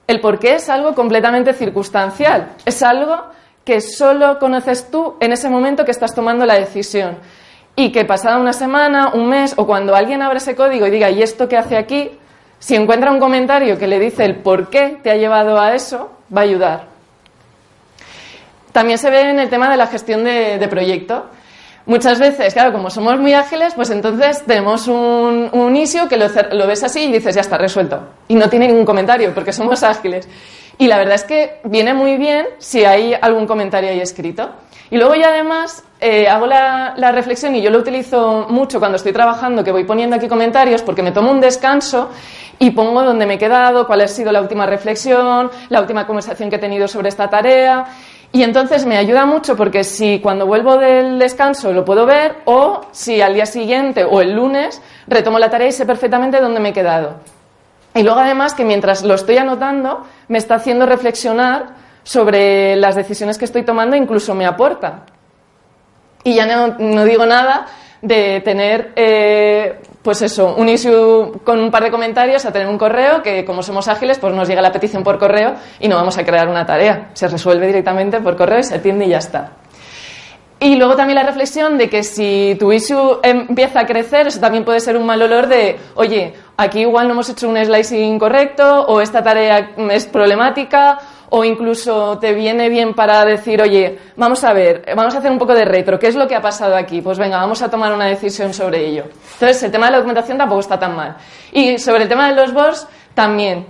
el 0.09 0.21
por 0.21 0.41
qué 0.41 0.57
es 0.57 0.69
algo 0.69 0.93
completamente 0.93 1.53
circunstancial. 1.53 2.55
Es 2.65 2.83
algo 2.83 3.27
que 3.65 3.81
solo 3.81 4.41
conoces 4.41 4.91
tú 4.91 5.15
en 5.21 5.31
ese 5.31 5.49
momento 5.49 5.85
que 5.85 5.93
estás 5.93 6.17
tomando 6.17 6.45
la 6.47 6.55
decisión. 6.55 7.19
Y 7.77 7.93
que 7.93 8.05
pasada 8.05 8.39
una 8.39 8.53
semana, 8.53 9.13
un 9.15 9.29
mes, 9.29 9.55
o 9.57 9.67
cuando 9.67 9.95
alguien 9.95 10.21
abra 10.21 10.39
ese 10.39 10.57
código 10.57 10.85
y 10.89 10.91
diga, 10.91 11.11
¿y 11.11 11.23
esto 11.23 11.49
qué 11.49 11.57
hace 11.57 11.77
aquí? 11.77 12.11
Si 12.63 12.77
encuentra 12.77 13.11
un 13.11 13.19
comentario 13.19 13.77
que 13.77 13.89
le 13.89 13.99
dice 13.99 14.25
el 14.25 14.37
por 14.37 14.71
qué 14.71 15.01
te 15.03 15.11
ha 15.11 15.17
llevado 15.17 15.61
a 15.61 15.75
eso, 15.75 16.13
va 16.33 16.43
a 16.43 16.45
ayudar. 16.45 16.85
También 18.71 18.99
se 18.99 19.11
ve 19.11 19.31
en 19.31 19.41
el 19.41 19.49
tema 19.51 19.69
de 19.69 19.77
la 19.77 19.89
gestión 19.89 20.23
de, 20.23 20.65
proyecto. 20.71 21.27
Muchas 21.85 22.21
veces, 22.21 22.55
claro, 22.55 22.73
como 22.73 22.91
somos 22.91 23.19
muy 23.19 23.35
ágiles, 23.35 23.75
pues 23.75 23.91
entonces 23.91 24.45
tenemos 24.47 24.87
un, 24.87 25.51
un 25.53 26.09
que 26.09 26.17
lo, 26.17 26.27
lo, 26.53 26.67
ves 26.67 26.85
así 26.85 27.05
y 27.05 27.13
dices, 27.13 27.35
ya 27.35 27.41
está 27.41 27.59
resuelto. 27.59 28.01
Y 28.29 28.37
no 28.37 28.49
tiene 28.49 28.69
ningún 28.69 28.85
comentario 28.85 29.35
porque 29.35 29.53
somos 29.53 29.83
ágiles. 29.83 30.29
Y 30.79 30.87
la 30.87 30.99
verdad 30.99 31.17
es 31.17 31.25
que 31.25 31.61
viene 31.65 31.93
muy 31.93 32.17
bien 32.17 32.47
si 32.59 32.85
hay 32.85 33.15
algún 33.21 33.47
comentario 33.47 33.91
ahí 33.91 34.01
escrito. 34.01 34.51
Y 34.91 34.97
luego 34.99 35.15
ya 35.15 35.29
además 35.29 35.85
eh, 36.01 36.29
hago 36.29 36.47
la, 36.47 36.95
reflexión 37.13 37.57
y 37.57 37.63
yo 37.63 37.71
lo 37.71 37.79
utilizo 37.79 38.47
mucho 38.49 38.79
cuando 38.79 38.97
estoy 38.97 39.13
trabajando, 39.13 39.65
que 39.65 39.73
voy 39.73 39.85
poniendo 39.85 40.17
aquí 40.17 40.29
comentarios 40.29 40.83
porque 40.83 41.03
me 41.03 41.13
tomo 41.13 41.31
un 41.31 41.41
descanso 41.41 42.11
y 42.59 42.73
pongo 42.73 43.03
donde 43.03 43.25
me 43.25 43.35
he 43.35 43.39
quedado, 43.39 43.87
cuál 43.87 44.03
ha 44.03 44.09
sido 44.09 44.31
la 44.33 44.41
última 44.41 44.67
reflexión, 44.67 45.51
la 45.71 45.81
última 45.81 46.07
conversación 46.07 46.51
que 46.51 46.57
he 46.57 46.59
tenido 46.59 46.87
sobre 46.89 47.09
esta 47.09 47.31
tarea. 47.31 47.87
Y 48.35 48.43
entonces 48.43 48.87
me 48.87 48.97
ayuda 48.97 49.27
mucho 49.27 49.57
porque 49.57 49.85
si 49.85 50.19
cuando 50.21 50.47
vuelvo 50.47 50.79
del 50.79 51.19
descanso 51.19 51.73
lo 51.73 51.85
puedo 51.85 52.07
ver 52.07 52.37
o 52.47 52.81
si 52.91 53.21
al 53.21 53.35
día 53.35 53.45
siguiente 53.45 54.05
o 54.05 54.23
el 54.23 54.33
lunes 54.33 54.81
retomo 55.07 55.39
la 55.39 55.51
tarea 55.51 55.69
y 55.69 55.73
sé 55.73 55.85
perfectamente 55.85 56.41
dónde 56.41 56.59
me 56.59 56.71
he 56.71 56.73
quedado. 56.73 57.17
Y 57.95 58.03
luego 58.03 58.21
además 58.21 58.55
que 58.55 58.65
mientras 58.65 59.03
lo 59.03 59.15
estoy 59.15 59.37
anotando 59.37 60.07
me 60.29 60.39
está 60.39 60.55
haciendo 60.55 60.87
reflexionar 60.87 61.75
sobre 62.05 62.75
las 62.77 62.95
decisiones 62.95 63.37
que 63.37 63.45
estoy 63.45 63.65
tomando 63.65 63.97
incluso 63.97 64.35
me 64.35 64.47
aporta. 64.47 65.05
Y 66.25 66.35
ya 66.35 66.47
no, 66.47 67.05
digo 67.05 67.27
nada 67.27 67.67
de 68.01 68.41
tener, 68.41 68.93
eh, 68.97 69.81
pues 70.03 70.21
eso, 70.23 70.55
un 70.57 70.69
issue 70.69 71.41
con 71.45 71.61
un 71.61 71.71
par 71.71 71.85
de 71.85 71.91
comentarios 71.91 72.45
a 72.45 72.53
tener 72.53 72.69
un 72.69 72.77
correo 72.77 73.23
que, 73.23 73.45
como 73.45 73.63
somos 73.63 73.87
ágiles, 73.89 74.19
pues 74.19 74.35
nos 74.35 74.49
llega 74.49 74.61
la 74.61 74.73
petición 74.73 75.05
por 75.05 75.19
correo 75.19 75.55
y 75.79 75.89
no 75.89 75.97
vamos 75.97 76.19
a 76.19 76.25
crear 76.25 76.49
una 76.49 76.67
tarea. 76.67 77.11
Se 77.15 77.29
resuelve 77.29 77.67
directamente 77.67 78.21
por 78.21 78.37
correo 78.37 78.59
y 78.59 78.65
se 78.65 78.75
atiende 78.75 79.07
y 79.07 79.11
ya 79.11 79.19
está. 79.19 79.53
Y 80.59 80.77
luego 80.77 80.95
también 80.95 81.17
la 81.17 81.25
reflexión 81.25 81.77
de 81.77 81.91
que 81.91 82.05
si 82.05 82.57
tu 82.59 82.73
issue 82.73 83.19
empieza 83.25 83.81
a 83.81 83.87
crecer, 83.87 84.29
eso 84.29 84.39
también 84.39 84.65
puede 84.65 84.79
ser 84.79 84.97
un 84.97 85.05
mal 85.05 85.21
olor 85.21 85.49
de, 85.49 85.77
oye, 85.97 86.35
aquí 86.57 86.83
igual 86.83 87.09
no 87.09 87.15
hemos 87.15 87.29
hecho 87.31 87.49
un 87.49 87.57
slicing 87.57 88.17
correcto, 88.17 88.83
o 88.87 89.01
esta 89.01 89.25
tarea 89.25 89.73
es 89.91 90.07
problemática, 90.07 91.01
o 91.35 91.45
incluso 91.45 92.19
te 92.19 92.35
viene 92.35 92.69
bien 92.69 92.93
para 92.93 93.25
decir, 93.25 93.63
oye, 93.63 93.99
vamos 94.17 94.45
a 94.45 94.53
ver, 94.53 94.85
vamos 94.95 95.15
a 95.15 95.19
hacer 95.19 95.31
un 95.31 95.39
poco 95.39 95.55
de 95.55 95.65
retro, 95.65 95.99
¿qué 95.99 96.09
es 96.09 96.15
lo 96.15 96.29
que 96.29 96.35
ha 96.35 96.43
pasado 96.43 96.77
aquí? 96.77 97.01
Pues 97.01 97.17
venga, 97.17 97.39
vamos 97.39 97.63
a 97.63 97.71
tomar 97.71 97.91
una 97.95 98.05
decisión 98.05 98.53
sobre 98.53 98.87
ello. 98.87 99.05
Entonces, 99.35 99.63
el 99.63 99.71
tema 99.71 99.87
de 99.87 99.93
la 99.93 99.99
documentación 99.99 100.37
tampoco 100.37 100.61
está 100.61 100.79
tan 100.79 100.95
mal. 100.95 101.17
Y 101.51 101.79
sobre 101.79 102.03
el 102.03 102.09
tema 102.11 102.29
de 102.29 102.35
los 102.35 102.53
boards, 102.53 102.87
también. 103.15 103.65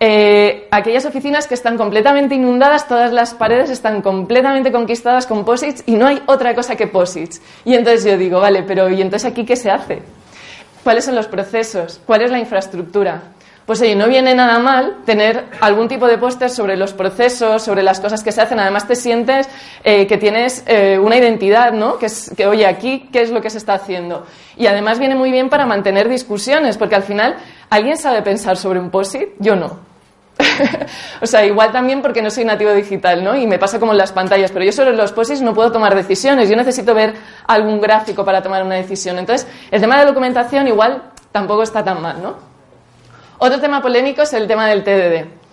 Eh, 0.00 0.66
aquellas 0.72 1.06
oficinas 1.06 1.46
que 1.46 1.54
están 1.54 1.76
completamente 1.76 2.34
inundadas, 2.34 2.88
todas 2.88 3.12
las 3.12 3.32
paredes 3.32 3.70
están 3.70 4.02
completamente 4.02 4.72
conquistadas 4.72 5.24
con 5.28 5.44
posits 5.44 5.84
y 5.86 5.92
no 5.92 6.08
hay 6.08 6.20
otra 6.26 6.52
cosa 6.56 6.74
que 6.74 6.88
posits. 6.88 7.40
Y 7.64 7.74
entonces 7.74 8.04
yo 8.04 8.18
digo, 8.18 8.40
vale, 8.40 8.64
pero 8.64 8.90
¿y 8.90 9.00
entonces 9.00 9.30
aquí 9.30 9.44
qué 9.44 9.54
se 9.54 9.70
hace? 9.70 10.02
¿Cuáles 10.82 11.04
son 11.04 11.14
los 11.14 11.28
procesos? 11.28 12.00
¿Cuál 12.04 12.22
es 12.22 12.32
la 12.32 12.40
infraestructura? 12.40 13.22
Pues 13.66 13.80
oye, 13.80 13.94
no 13.94 14.08
viene 14.08 14.34
nada 14.34 14.58
mal 14.58 14.98
tener 15.06 15.46
algún 15.60 15.88
tipo 15.88 16.06
de 16.06 16.18
póster 16.18 16.50
sobre 16.50 16.76
los 16.76 16.92
procesos, 16.92 17.62
sobre 17.62 17.82
las 17.82 17.98
cosas 17.98 18.22
que 18.22 18.30
se 18.30 18.42
hacen. 18.42 18.60
Además 18.60 18.86
te 18.86 18.94
sientes 18.94 19.48
eh, 19.82 20.06
que 20.06 20.18
tienes 20.18 20.64
eh, 20.66 20.98
una 20.98 21.16
identidad, 21.16 21.72
¿no? 21.72 21.96
Que, 21.96 22.06
es, 22.06 22.30
que, 22.36 22.46
oye, 22.46 22.66
aquí, 22.66 23.08
¿qué 23.10 23.22
es 23.22 23.30
lo 23.30 23.40
que 23.40 23.48
se 23.48 23.56
está 23.56 23.72
haciendo? 23.72 24.26
Y 24.58 24.66
además 24.66 24.98
viene 24.98 25.14
muy 25.14 25.30
bien 25.30 25.48
para 25.48 25.64
mantener 25.64 26.10
discusiones, 26.10 26.76
porque 26.76 26.94
al 26.94 27.04
final, 27.04 27.36
¿alguien 27.70 27.96
sabe 27.96 28.20
pensar 28.20 28.58
sobre 28.58 28.78
un 28.78 28.90
POSIT? 28.90 29.30
Yo 29.38 29.56
no. 29.56 29.78
o 31.22 31.26
sea, 31.26 31.46
igual 31.46 31.72
también 31.72 32.02
porque 32.02 32.20
no 32.20 32.30
soy 32.30 32.44
nativo 32.44 32.70
digital, 32.72 33.24
¿no? 33.24 33.34
Y 33.34 33.46
me 33.46 33.58
pasa 33.58 33.80
como 33.80 33.92
en 33.92 33.98
las 33.98 34.12
pantallas, 34.12 34.52
pero 34.52 34.66
yo 34.66 34.72
sobre 34.72 34.92
los 34.92 35.12
POSITs 35.12 35.40
no 35.40 35.54
puedo 35.54 35.72
tomar 35.72 35.94
decisiones. 35.94 36.50
Yo 36.50 36.56
necesito 36.56 36.94
ver 36.94 37.14
algún 37.46 37.80
gráfico 37.80 38.26
para 38.26 38.42
tomar 38.42 38.62
una 38.62 38.74
decisión. 38.74 39.18
Entonces, 39.18 39.48
el 39.70 39.80
tema 39.80 39.98
de 39.98 40.04
documentación 40.04 40.68
igual 40.68 41.02
tampoco 41.32 41.62
está 41.62 41.82
tan 41.82 42.02
mal, 42.02 42.22
¿no? 42.22 42.53
Otro 43.38 43.60
tema 43.60 43.82
polémico 43.82 44.22
es 44.22 44.32
el 44.32 44.46
tema 44.46 44.68
del 44.68 44.84
TDD. 44.84 45.44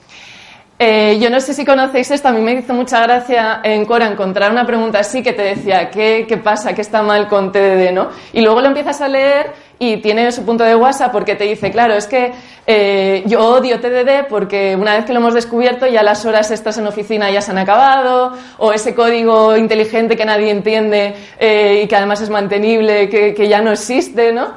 Eh, 0.84 1.20
yo 1.20 1.30
no 1.30 1.40
sé 1.40 1.54
si 1.54 1.64
conocéis 1.64 2.10
esto, 2.10 2.28
a 2.28 2.32
mí 2.32 2.42
me 2.42 2.54
hizo 2.54 2.74
mucha 2.74 3.02
gracia 3.04 3.60
en 3.64 3.86
Cora 3.86 4.08
encontrar 4.08 4.52
una 4.52 4.66
pregunta 4.66 4.98
así 4.98 5.22
que 5.22 5.32
te 5.32 5.44
decía, 5.44 5.92
¿qué, 5.92 6.26
qué 6.28 6.38
pasa? 6.38 6.74
¿Qué 6.74 6.82
está 6.82 7.04
mal 7.04 7.28
con 7.28 7.52
TDD? 7.52 7.92
¿no? 7.94 8.10
Y 8.34 8.42
luego 8.42 8.62
lo 8.62 8.68
empiezas 8.68 9.00
a 9.00 9.08
leer 9.08 9.52
y 9.78 9.98
tiene 9.98 10.32
su 10.32 10.44
punto 10.44 10.64
de 10.64 10.76
WhatsApp 10.76 11.12
porque 11.12 11.36
te 11.36 11.44
dice, 11.44 11.70
claro, 11.70 11.94
es 11.94 12.08
que 12.08 12.32
eh, 12.66 13.22
yo 13.28 13.48
odio 13.48 13.80
TDD 13.80 14.28
porque 14.28 14.76
una 14.76 14.96
vez 14.96 15.06
que 15.06 15.14
lo 15.14 15.20
hemos 15.20 15.36
descubierto 15.36 15.86
ya 15.86 16.02
las 16.02 16.26
horas 16.26 16.50
estas 16.50 16.80
en 16.80 16.88
oficina 16.88 17.30
ya 17.30 17.42
se 17.42 17.52
han 17.52 17.60
acabado, 17.60 18.34
o 18.58 18.74
ese 18.74 18.96
código 18.96 19.56
inteligente 19.56 20.18
que 20.18 20.26
nadie 20.26 20.50
entiende 20.50 21.14
eh, 21.40 21.82
y 21.84 21.88
que 21.88 21.96
además 21.96 22.22
es 22.22 22.32
mantenible, 22.32 23.08
que, 23.08 23.36
que 23.36 23.48
ya 23.48 23.62
no 23.62 23.72
existe, 23.72 24.34
¿no? 24.34 24.54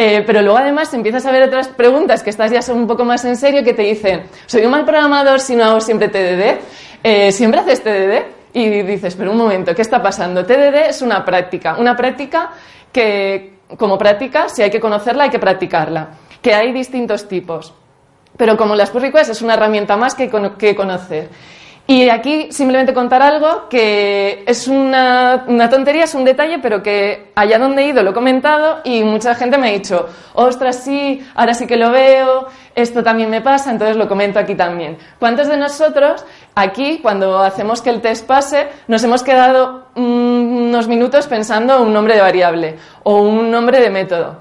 Eh, 0.00 0.22
pero 0.24 0.42
luego 0.42 0.58
además 0.58 0.94
empiezas 0.94 1.26
a 1.26 1.32
ver 1.32 1.42
otras 1.42 1.66
preguntas 1.66 2.22
que 2.22 2.30
estás 2.30 2.52
ya 2.52 2.62
son 2.62 2.78
un 2.78 2.86
poco 2.86 3.04
más 3.04 3.24
en 3.24 3.36
serio 3.36 3.64
que 3.64 3.74
te 3.74 3.82
dicen, 3.82 4.26
soy 4.46 4.64
un 4.64 4.70
mal 4.70 4.84
programador 4.84 5.40
si 5.40 5.56
no 5.56 5.64
hago 5.64 5.80
siempre 5.80 6.06
TDD, 6.06 6.60
eh, 7.02 7.32
siempre 7.32 7.58
haces 7.58 7.82
TDD 7.82 8.22
y 8.52 8.82
dices, 8.82 9.16
pero 9.16 9.32
un 9.32 9.38
momento, 9.38 9.74
¿qué 9.74 9.82
está 9.82 10.00
pasando? 10.00 10.46
TDD 10.46 10.88
es 10.88 11.02
una 11.02 11.24
práctica, 11.24 11.76
una 11.78 11.96
práctica 11.96 12.50
que 12.92 13.58
como 13.76 13.98
práctica, 13.98 14.48
si 14.48 14.62
hay 14.62 14.70
que 14.70 14.78
conocerla, 14.78 15.24
hay 15.24 15.30
que 15.30 15.40
practicarla, 15.40 16.10
que 16.40 16.54
hay 16.54 16.72
distintos 16.72 17.26
tipos. 17.26 17.74
Pero 18.36 18.56
como 18.56 18.76
las 18.76 18.90
pull 18.90 19.02
requests 19.02 19.30
es 19.30 19.42
una 19.42 19.54
herramienta 19.54 19.96
más 19.96 20.14
que, 20.14 20.30
que 20.58 20.76
conocer. 20.76 21.28
Y 21.90 22.10
aquí 22.10 22.48
simplemente 22.52 22.92
contar 22.92 23.22
algo 23.22 23.66
que 23.70 24.44
es 24.46 24.68
una, 24.68 25.44
una, 25.46 25.70
tontería, 25.70 26.04
es 26.04 26.14
un 26.14 26.22
detalle, 26.22 26.58
pero 26.58 26.82
que 26.82 27.32
allá 27.34 27.58
donde 27.58 27.80
he 27.80 27.88
ido 27.88 28.02
lo 28.02 28.10
he 28.10 28.12
comentado 28.12 28.80
y 28.84 29.02
mucha 29.02 29.34
gente 29.34 29.56
me 29.56 29.68
ha 29.68 29.72
dicho, 29.72 30.06
ostras, 30.34 30.84
sí, 30.84 31.26
ahora 31.34 31.54
sí 31.54 31.66
que 31.66 31.78
lo 31.78 31.90
veo, 31.90 32.46
esto 32.74 33.02
también 33.02 33.30
me 33.30 33.40
pasa, 33.40 33.70
entonces 33.70 33.96
lo 33.96 34.06
comento 34.06 34.38
aquí 34.38 34.54
también. 34.54 34.98
¿Cuántos 35.18 35.48
de 35.48 35.56
nosotros 35.56 36.26
aquí, 36.54 36.98
cuando 36.98 37.38
hacemos 37.38 37.80
que 37.80 37.88
el 37.88 38.02
test 38.02 38.26
pase, 38.26 38.68
nos 38.86 39.02
hemos 39.02 39.22
quedado 39.22 39.86
unos 39.94 40.88
minutos 40.88 41.26
pensando 41.26 41.80
un 41.80 41.94
nombre 41.94 42.16
de 42.16 42.20
variable 42.20 42.76
o 43.04 43.22
un 43.22 43.50
nombre 43.50 43.80
de 43.80 43.88
método? 43.88 44.36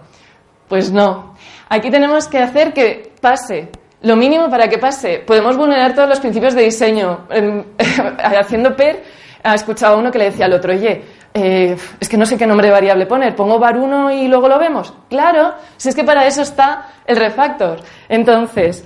Pues 0.68 0.92
no. 0.92 1.38
Aquí 1.70 1.90
tenemos 1.92 2.28
que 2.28 2.40
hacer 2.40 2.74
que 2.74 3.14
pase 3.22 3.70
lo 4.08 4.16
mínimo 4.16 4.50
para 4.50 4.70
que 4.70 4.78
pase. 4.78 5.20
Podemos 5.20 5.58
vulnerar 5.58 5.94
todos 5.94 6.08
los 6.08 6.20
principios 6.20 6.56
de 6.56 6.64
diseño. 6.64 7.28
Haciendo 8.24 8.76
PER, 8.76 9.04
ha 9.44 9.54
escuchado 9.54 9.96
a 9.96 9.98
uno 9.98 10.12
que 10.12 10.18
le 10.18 10.26
decía 10.26 10.46
al 10.46 10.54
otro, 10.54 10.72
oye, 10.74 11.04
eh, 11.34 11.76
es 12.00 12.10
que 12.10 12.18
no 12.18 12.26
sé 12.26 12.38
qué 12.38 12.48
nombre 12.48 12.68
de 12.68 12.74
variable 12.74 13.06
poner, 13.06 13.36
pongo 13.36 13.60
var1 13.60 14.16
y 14.24 14.28
luego 14.30 14.48
lo 14.48 14.58
vemos. 14.58 14.94
Claro, 15.10 15.54
si 15.76 15.90
es 15.90 15.96
que 15.96 16.06
para 16.06 16.26
eso 16.26 16.42
está 16.42 16.88
el 17.06 17.18
refactor. 17.18 17.82
Entonces, 18.08 18.86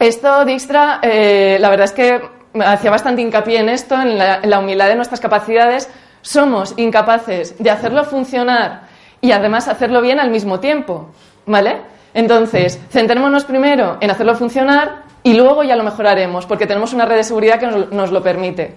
esto 0.00 0.44
Dijkstra, 0.44 0.98
eh, 1.00 1.56
la 1.60 1.70
verdad 1.70 1.84
es 1.84 1.92
que 1.92 2.20
hacía 2.64 2.90
bastante 2.90 3.22
hincapié 3.22 3.60
en 3.60 3.68
esto, 3.68 3.94
en 3.94 4.18
la 4.18 4.58
humildad 4.58 4.88
de 4.88 4.96
nuestras 4.96 5.20
capacidades. 5.20 5.88
Somos 6.20 6.74
incapaces 6.78 7.56
de 7.58 7.70
hacerlo 7.70 8.04
funcionar 8.04 8.88
y 9.20 9.30
además 9.30 9.68
hacerlo 9.68 10.00
bien 10.00 10.18
al 10.18 10.30
mismo 10.30 10.58
tiempo. 10.58 11.10
¿Vale? 11.46 11.93
Entonces, 12.14 12.80
centrémonos 12.90 13.44
primero 13.44 13.98
en 14.00 14.10
hacerlo 14.10 14.36
funcionar 14.36 15.02
y 15.24 15.34
luego 15.34 15.64
ya 15.64 15.74
lo 15.74 15.82
mejoraremos, 15.82 16.46
porque 16.46 16.66
tenemos 16.66 16.92
una 16.92 17.04
red 17.04 17.16
de 17.16 17.24
seguridad 17.24 17.58
que 17.58 17.66
nos, 17.66 18.12
lo 18.12 18.22
permite. 18.22 18.76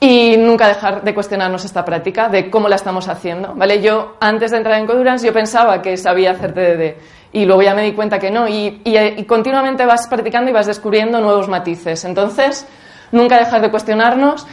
Y 0.00 0.36
nunca 0.36 0.66
dejar 0.66 1.04
de 1.04 1.14
cuestionarnos 1.14 1.64
esta 1.64 1.84
práctica, 1.84 2.28
de 2.28 2.50
cómo 2.50 2.68
la 2.68 2.76
estamos 2.76 3.08
haciendo. 3.08 3.54
¿vale? 3.54 3.80
Yo, 3.80 4.16
antes 4.20 4.50
de 4.50 4.56
entrar 4.56 4.78
en 4.80 4.86
Codurance, 4.86 5.24
yo 5.24 5.32
pensaba 5.32 5.80
que 5.80 5.96
sabía 5.96 6.32
hacer 6.32 6.52
TDD 6.52 7.00
y 7.32 7.44
luego 7.44 7.62
ya 7.62 7.74
me 7.74 7.82
di 7.82 7.92
cuenta 7.92 8.18
que 8.18 8.30
no. 8.30 8.48
Y, 8.48 9.24
continuamente 9.28 9.86
vas 9.86 10.08
practicando 10.08 10.50
y 10.50 10.52
vas 10.52 10.66
descubriendo 10.66 11.20
nuevos 11.20 11.48
matices. 11.48 12.04
Entonces, 12.04 12.66
nunca 13.12 13.38
dejar 13.38 13.60
de 13.60 13.70
cuestionarnos 13.70 14.46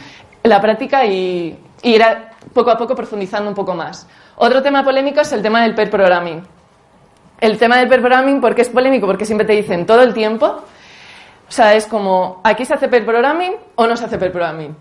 la 0.44 0.60
práctica 0.60 1.04
y, 1.04 1.58
ir 1.82 2.04
poco 2.54 2.70
a 2.70 2.78
poco 2.78 2.94
profundizando 2.94 3.48
un 3.48 3.54
poco 3.54 3.74
más. 3.74 4.06
Otro 4.36 4.62
tema 4.62 4.84
polémico 4.84 5.22
es 5.22 5.32
el 5.32 5.42
tema 5.42 5.62
del 5.62 5.74
pair 5.74 5.90
programming 5.90 6.42
el 7.42 7.58
tema 7.58 7.76
del 7.76 7.88
pair 7.88 8.00
programming, 8.00 8.40
¿por 8.40 8.54
qué 8.54 8.62
es 8.62 8.68
polémico? 8.68 9.04
Porque 9.04 9.26
siempre 9.26 9.44
te 9.44 9.52
dicen 9.52 9.84
todo 9.84 10.02
el 10.02 10.14
tiempo. 10.14 10.46
O 10.46 11.52
sea, 11.52 11.74
es 11.74 11.86
como, 11.86 12.40
¿aquí 12.44 12.64
se 12.64 12.72
hace 12.72 12.86
pair 12.86 13.04
programming 13.04 13.54
o 13.74 13.86
no 13.88 13.96
se 13.96 14.04
hace 14.04 14.16
pair 14.16 14.30
programming? 14.30 14.76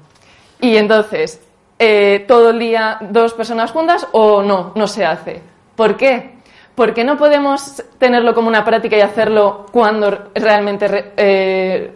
Y 0.60 0.78
entonces, 0.78 1.41
eh, 1.80 2.24
todo 2.28 2.52
el 2.52 2.60
día 2.60 3.00
dos 3.02 3.34
personas 3.34 3.71
juntas 3.71 4.08
o 4.12 4.43
no, 4.43 4.74
no 4.76 4.88
se 4.88 5.04
hace. 5.04 5.41
¿Por 5.76 5.97
qué? 5.97 6.36
Porque 6.76 7.04
no 7.04 7.17
podemos 7.17 7.84
tenerlo 7.97 8.36
como 8.36 8.47
una 8.47 8.63
práctica 8.63 8.95
y 8.95 9.02
hacerlo 9.02 9.65
cuando 9.71 10.30
realmente 10.36 11.13
eh, 11.17 11.95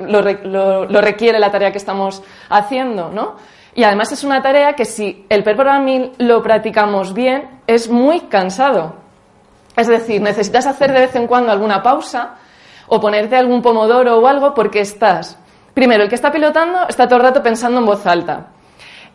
lo, 0.00 1.00
requiere 1.02 1.38
la 1.38 1.50
tarea 1.50 1.72
que 1.72 1.78
estamos 1.78 2.22
haciendo, 2.48 3.10
¿no? 3.10 3.36
Y 3.74 3.84
además 3.84 4.10
es 4.12 4.24
una 4.24 4.40
tarea 4.40 4.72
que 4.72 4.86
si 4.86 5.26
el 5.28 5.44
pair 5.44 5.56
programming 5.56 6.12
lo 6.16 6.42
practicamos 6.42 7.12
bien, 7.12 7.60
es 7.66 7.90
muy 7.90 8.20
cansado. 8.20 9.05
Es 9.76 9.86
decir, 9.86 10.22
necesitas 10.22 10.66
hacer 10.66 10.92
de 10.92 11.00
vez 11.00 11.14
en 11.16 11.26
cuando 11.26 11.52
alguna 11.52 11.82
pausa 11.82 12.36
o 12.88 13.00
ponerte 13.00 13.36
algún 13.36 13.62
pomodoro 13.62 14.18
o 14.18 14.26
algo 14.26 14.54
porque 14.54 14.80
estás, 14.80 15.38
primero, 15.74 16.04
el 16.04 16.08
que 16.08 16.14
está 16.14 16.32
pilotando 16.32 16.88
está 16.88 17.06
todo 17.06 17.18
el 17.18 17.24
rato 17.24 17.42
pensando 17.42 17.80
en 17.80 17.86
voz 17.86 18.06
alta. 18.06 18.48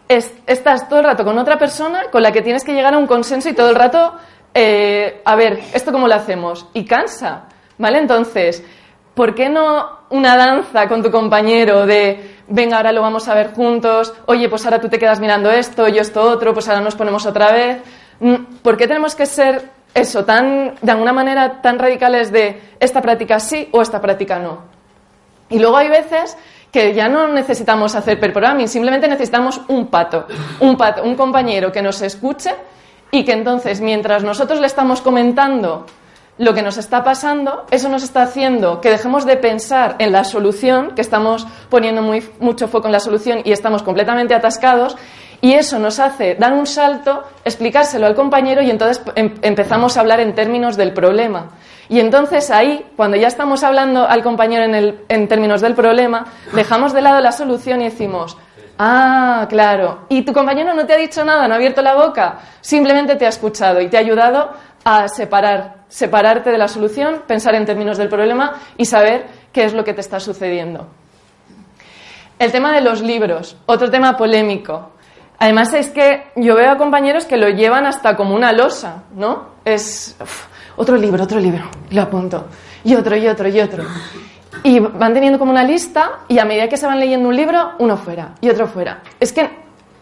estás 0.08 0.88
todo 0.88 1.00
el 1.00 1.06
rato 1.06 1.24
con 1.24 1.38
otra 1.39 1.58
persona 1.58 2.04
con 2.12 2.21
la 2.21 2.32
que 2.32 2.41
tienes 2.41 2.63
que 2.63 2.74
llegar 2.74 2.93
a 2.93 2.97
un 2.97 3.08
consenso 3.08 3.50
y 3.50 3.54
todo 3.54 3.69
el 3.69 3.76
rato, 3.76 4.13
eh, 4.54 5.21
a 5.26 5.36
ver, 5.36 5.60
¿esto 5.74 5.91
cómo 5.91 6.08
lo 6.08 6.15
hacemos? 6.15 6.67
Y 6.74 6.86
cansa, 6.86 7.43
¿vale? 7.78 7.97
Entonces, 7.97 8.63
¿por 9.15 9.34
qué 9.34 9.50
no 9.50 10.02
una 10.10 10.36
danza 10.36 10.88
con 10.88 11.02
tu 11.02 11.10
compañero 11.10 11.86
de, 11.86 12.41
venga, 12.50 12.78
ahora 12.78 12.91
lo 12.91 13.02
vamos 13.02 13.28
a 13.30 13.34
ver 13.34 13.54
juntos, 13.54 14.13
oye, 14.26 14.50
pues 14.50 14.65
ahora 14.65 14.80
tú 14.80 14.89
te 14.89 15.00
quedas 15.00 15.19
mirando 15.19 15.50
esto, 15.50 15.88
yo 15.88 16.02
esto 16.02 16.21
otro, 16.21 16.54
pues 16.54 16.67
ahora 16.67 16.82
nos 16.82 16.95
ponemos 16.95 17.26
otra 17.26 17.52
vez? 17.52 17.82
Mm, 18.19 18.58
¿Por 18.62 18.78
qué 18.78 18.88
tenemos 18.88 19.15
que 19.15 19.26
ser 19.26 19.81
eso, 19.93 20.23
tan, 20.23 20.75
de 20.82 20.91
alguna 20.91 21.13
manera 21.13 21.62
tan 21.62 21.77
radicales 21.77 22.32
de 22.32 22.62
esta 22.80 23.01
práctica 23.01 23.39
sí 23.39 23.69
o 23.71 23.82
esta 23.82 24.01
práctica 24.01 24.39
no. 24.39 24.60
Y 25.49 25.60
luego 25.60 25.77
hay 25.77 25.89
veces 25.89 26.38
que 26.71 26.93
ya 26.93 27.10
no 27.10 27.27
necesitamos 27.27 27.95
hacer 27.95 28.19
per 28.19 28.32
programming, 28.32 28.67
simplemente 28.67 29.08
necesitamos 29.08 29.62
un 29.67 29.88
pato, 29.88 30.25
un 30.62 30.77
pato, 30.77 31.04
un 31.04 31.15
compañero 31.15 31.71
que 31.71 31.82
nos 31.82 32.01
escuche 32.01 32.56
y 33.12 33.25
que 33.25 33.34
entonces 33.34 33.82
mientras 33.82 34.23
nosotros 34.23 34.62
le 34.62 34.67
estamos 34.67 35.01
comentando 35.01 35.86
lo 36.38 36.54
que 36.54 36.62
nos 36.62 36.77
está 36.77 37.04
pasando, 37.04 37.65
eso 37.69 37.89
nos 37.89 38.04
está 38.04 38.23
haciendo 38.23 38.80
que 38.80 38.89
dejemos 38.89 39.25
de 39.25 39.36
pensar 39.36 39.97
en 39.99 40.13
la 40.13 40.23
solución, 40.23 40.95
que 40.95 41.01
estamos 41.01 41.45
poniendo 41.69 42.01
muy, 42.01 42.27
mucho 42.39 42.69
foco 42.69 42.88
en 42.88 42.93
la 42.93 43.01
solución 43.01 43.41
y 43.43 43.51
estamos 43.51 43.84
completamente 43.84 44.34
atascados 44.34 44.95
y 45.41 45.54
eso 45.54 45.80
nos 45.80 45.99
hace 45.99 46.36
dar 46.36 46.54
un 46.54 46.67
salto, 46.67 47.23
explicárselo 47.43 48.06
al 48.06 48.15
compañero 48.15 48.62
y 48.62 48.69
entonces 48.69 49.01
em, 49.15 49.34
empezamos 49.41 49.97
a 49.97 50.01
hablar 50.01 50.19
en 50.19 50.36
términos 50.36 50.77
del 50.77 50.93
problema. 50.93 51.49
Y 51.89 51.99
entonces 51.99 52.51
ahí, 52.51 52.86
cuando 52.95 53.17
ya 53.17 53.27
estamos 53.27 53.63
hablando 53.63 54.08
al 54.08 54.23
compañero 54.23 54.63
en, 54.63 54.75
el, 54.75 54.99
en 55.10 55.27
términos 55.27 55.60
del 55.60 55.73
problema, 55.73 56.25
dejamos 56.54 56.93
de 56.93 57.01
lado 57.01 57.19
la 57.19 57.32
solución 57.32 57.82
y 57.82 57.86
decimos, 57.86 58.38
ah, 58.77 59.47
claro, 59.49 60.06
y 60.08 60.21
tu 60.21 60.32
compañero 60.32 60.73
no 60.73 60.86
te 60.86 60.93
ha 60.93 60.97
dicho 60.97 61.25
nada, 61.25 61.47
no 61.47 61.56
ha 61.56 61.58
abierto 61.58 61.82
la 61.82 61.95
boca, 61.95 62.39
simplemente 62.62 63.15
te 63.15 63.25
ha 63.25 63.30
escuchado 63.30 63.82
y 63.82 63.89
te 63.89 63.97
ha 63.97 63.99
ayudado 63.99 64.51
a 64.84 65.08
separar, 65.08 65.84
separarte 65.89 66.51
de 66.51 66.58
la 66.58 66.67
solución, 66.67 67.23
pensar 67.27 67.56
en 67.56 67.65
términos 67.65 67.97
del 67.97 68.10
problema 68.10 68.54
y 68.77 68.86
saber 68.86 69.25
qué 69.51 69.65
es 69.65 69.73
lo 69.73 69.84
que 69.84 69.93
te 69.93 70.01
está 70.01 70.19
sucediendo. 70.19 70.88
El 72.39 72.51
tema 72.51 72.73
de 72.73 72.82
los 72.82 73.01
libros, 73.01 73.58
otro 73.65 73.91
tema 73.91 74.17
polémico. 74.17 74.91
Además 75.41 75.73
es 75.73 75.89
que 75.89 76.25
yo 76.36 76.54
veo 76.54 76.69
a 76.69 76.77
compañeros 76.77 77.25
que 77.25 77.36
lo 77.36 77.49
llevan 77.49 77.88
hasta 77.88 78.15
como 78.15 78.36
una 78.36 78.51
losa, 78.51 79.06
¿no? 79.15 79.47
Es 79.65 80.15
otro 80.75 80.95
libro, 80.97 81.23
otro 81.23 81.39
libro, 81.39 81.63
lo 81.89 82.04
apunto, 82.04 82.45
y 82.84 82.93
otro, 82.93 83.17
y 83.17 83.27
otro, 83.27 83.47
y 83.49 83.60
otro. 83.60 83.84
Y 84.62 84.77
van 84.77 85.15
teniendo 85.15 85.39
como 85.39 85.49
una 85.49 85.63
lista 85.63 86.19
y 86.27 86.38
a 86.38 86.45
medida 86.45 86.69
que 86.69 86.77
se 86.77 86.86
van 86.86 86.99
leyendo 86.99 87.27
un 87.27 87.36
libro, 87.36 87.71
uno 87.80 87.97
fuera 87.97 88.36
y 88.39 88.51
otro 88.51 88.67
fuera. 88.67 89.01
Es 89.19 89.34
que 89.34 89.49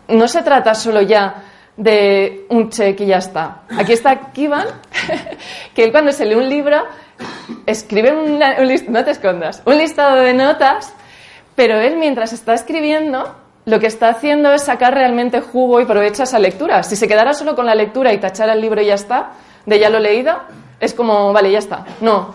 no 0.09 0.27
se 0.27 0.41
trata 0.41 0.75
solo 0.75 1.01
ya 1.03 1.35
de 1.77 2.45
un 2.49 2.69
check 2.69 2.99
y 2.99 3.05
ya 3.05 3.19
está. 3.19 3.61
Aquí 3.77 3.93
está 3.93 4.33
Kivan, 4.33 4.67
que 5.73 5.85
él 5.85 5.93
cuando 5.93 6.11
se 6.11 6.25
lee 6.25 6.35
un 6.35 6.49
libro 6.49 6.83
escribe 7.65 8.11
un, 8.11 8.43
un 8.43 8.91
no 8.91 9.05
te 9.05 9.11
escondas, 9.11 9.61
un 9.63 9.77
listado 9.77 10.17
de 10.17 10.33
notas, 10.33 10.93
pero 11.55 11.79
él 11.79 11.95
mientras 11.95 12.33
está 12.33 12.53
escribiendo 12.55 13.33
lo 13.65 13.79
que 13.79 13.87
está 13.87 14.09
haciendo 14.09 14.53
es 14.53 14.63
sacar 14.63 14.93
realmente 14.93 15.41
jugo 15.41 15.79
y 15.79 15.85
provecho 15.85 16.23
a 16.23 16.25
esa 16.25 16.39
lectura. 16.39 16.83
Si 16.83 16.95
se 16.95 17.07
quedara 17.07 17.33
solo 17.33 17.55
con 17.55 17.65
la 17.65 17.75
lectura 17.75 18.13
y 18.13 18.17
tachara 18.19 18.53
el 18.53 18.61
libro 18.61 18.81
y 18.81 18.87
ya 18.87 18.95
está, 18.95 19.31
de 19.65 19.79
ya 19.79 19.89
lo 19.89 19.99
leído, 19.99 20.35
es 20.79 20.93
como, 20.93 21.33
vale, 21.33 21.51
ya 21.51 21.59
está. 21.59 21.85
No. 22.01 22.33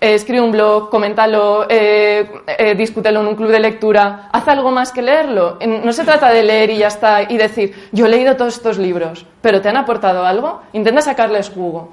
Eh, 0.00 0.14
escribe 0.14 0.40
un 0.40 0.50
blog, 0.50 0.90
coméntalo, 0.90 1.66
eh, 1.68 2.28
eh, 2.58 2.74
discútelo 2.74 3.20
en 3.20 3.28
un 3.28 3.36
club 3.36 3.50
de 3.50 3.60
lectura, 3.60 4.28
haz 4.32 4.48
algo 4.48 4.72
más 4.72 4.90
que 4.90 5.00
leerlo. 5.00 5.58
No 5.64 5.92
se 5.92 6.02
trata 6.02 6.28
de 6.30 6.42
leer 6.42 6.70
y 6.70 6.78
ya 6.78 6.88
está 6.88 7.22
y 7.22 7.36
decir, 7.36 7.88
yo 7.92 8.06
he 8.06 8.08
leído 8.08 8.36
todos 8.36 8.56
estos 8.56 8.78
libros, 8.78 9.24
pero 9.40 9.60
¿te 9.60 9.68
han 9.68 9.76
aportado 9.76 10.26
algo? 10.26 10.62
Intenta 10.72 11.02
sacarles 11.02 11.50
jugo. 11.50 11.92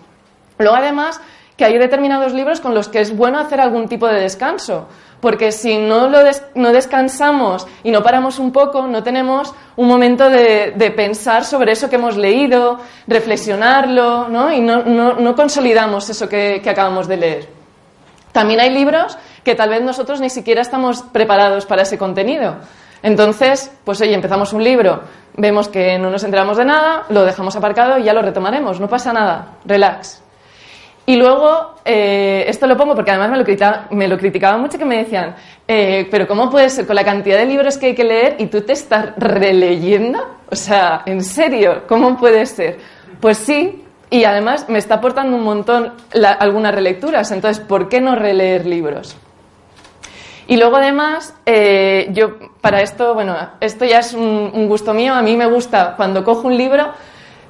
Luego, 0.58 0.76
además, 0.76 1.22
que 1.60 1.65
hay 1.65 1.78
determinados 1.78 2.32
libros 2.32 2.62
con 2.62 2.74
los 2.74 2.88
que 2.88 3.02
es 3.02 3.13
bueno 3.13 3.38
hacer 3.38 3.60
algún 3.60 3.89
tipo 3.89 4.08
de 4.08 4.22
descanso. 4.22 4.88
Porque 5.19 5.52
si 5.52 5.78
no, 5.78 6.08
lo 6.08 6.19
no 6.56 6.72
descansamos 6.72 7.67
y 7.84 7.91
no 7.91 8.02
paramos 8.02 8.39
un 8.39 8.54
poco, 8.54 8.88
no 8.88 9.04
tenemos 9.04 9.54
un 9.76 9.89
momento 9.89 10.30
de, 10.30 10.93
pensar 10.95 11.43
sobre 11.43 11.74
eso 11.74 11.89
que 11.89 11.98
hemos 11.98 12.15
leído, 12.15 12.80
reflexionarlo, 13.08 14.30
¿no? 14.30 14.54
y 14.54 14.62
no, 14.62 14.84
no, 14.84 15.36
consolidamos 15.36 16.10
eso 16.10 16.30
que, 16.30 16.62
que 16.63 16.69
acabamos 16.69 17.10
de 17.10 17.17
leer. 17.17 17.50
También 18.32 18.62
hay 18.62 18.69
libros 18.69 19.17
que 19.43 19.54
tal 19.54 19.69
vez 19.69 19.82
nosotros 19.82 20.22
ni 20.22 20.30
siquiera 20.30 20.62
estamos 20.62 21.02
preparados 21.12 21.65
para 21.65 21.82
ese 21.82 21.98
contenido. 21.98 22.56
Entonces, 23.04 23.69
pues 23.84 24.00
oye, 24.00 24.13
empezamos 24.13 24.54
un 24.54 24.63
libro, 24.63 25.02
vemos 25.36 25.67
que 25.67 26.00
no 26.00 26.10
nos 26.10 26.24
enteramos 26.24 26.56
de 26.56 26.63
nada, 26.63 27.04
lo 27.10 27.26
dejamos 27.26 27.58
aparcado 27.58 28.00
y 28.00 28.04
ya 28.04 28.13
lo 28.13 28.22
retomaremos, 28.22 28.80
no 28.80 28.88
pasa 28.88 29.12
nada, 29.12 29.58
relax. 29.65 30.22
Y 31.10 31.15
luego, 31.15 31.74
eh, 31.86 32.45
esto 32.48 32.67
lo 32.67 32.78
pongo 32.78 32.93
porque 32.93 33.10
además 33.10 33.32
me 33.32 34.08
lo, 34.08 34.15
criticaban 34.19 34.62
mucho 34.62 34.78
que 34.78 34.86
me 34.86 34.98
decían, 34.98 35.34
eh, 35.67 36.08
pero 36.12 36.28
¿cómo 36.28 36.52
puede 36.52 36.69
ser 36.69 36.86
con 36.86 36.95
la 36.95 37.04
cantidad 37.04 37.39
de 37.39 37.48
libros 37.48 37.80
que 37.80 37.88
hay 37.88 37.95
que 37.95 38.04
leer 38.04 38.36
y 38.38 38.45
tú 38.45 38.62
te 38.62 38.74
estás 38.74 39.15
releyendo? 39.17 40.19
O 40.52 40.56
sea, 40.56 41.02
¿en 41.08 41.24
serio? 41.24 41.86
¿Cómo 41.88 42.15
puede 42.15 42.45
ser? 42.45 42.78
Pues 43.19 43.39
sí, 43.39 43.84
y 44.12 44.24
además 44.24 44.69
me 44.69 44.78
está 44.78 44.95
aportando 44.98 45.36
un 45.36 45.43
montón 45.43 45.93
algunas 46.39 46.76
relecturas, 46.76 47.32
entonces, 47.32 47.65
¿por 47.65 47.89
qué 47.89 48.02
no 48.02 48.13
releer 48.13 48.67
libros? 48.67 49.17
Y 50.45 50.58
luego 50.58 50.76
además, 50.76 51.34
eh, 51.48 52.10
yo 52.12 52.38
para 52.62 52.84
esto, 52.84 53.15
bueno, 53.15 53.36
esto 53.62 53.84
ya 53.84 53.98
es 53.98 54.13
un 54.13 54.67
gusto 54.67 54.93
mío, 54.93 55.15
a 55.15 55.24
mí 55.24 55.36
me 55.36 55.48
gusta 55.48 55.95
cuando 55.98 56.24
cojo 56.24 56.45
un 56.45 56.56
libro, 56.56 56.93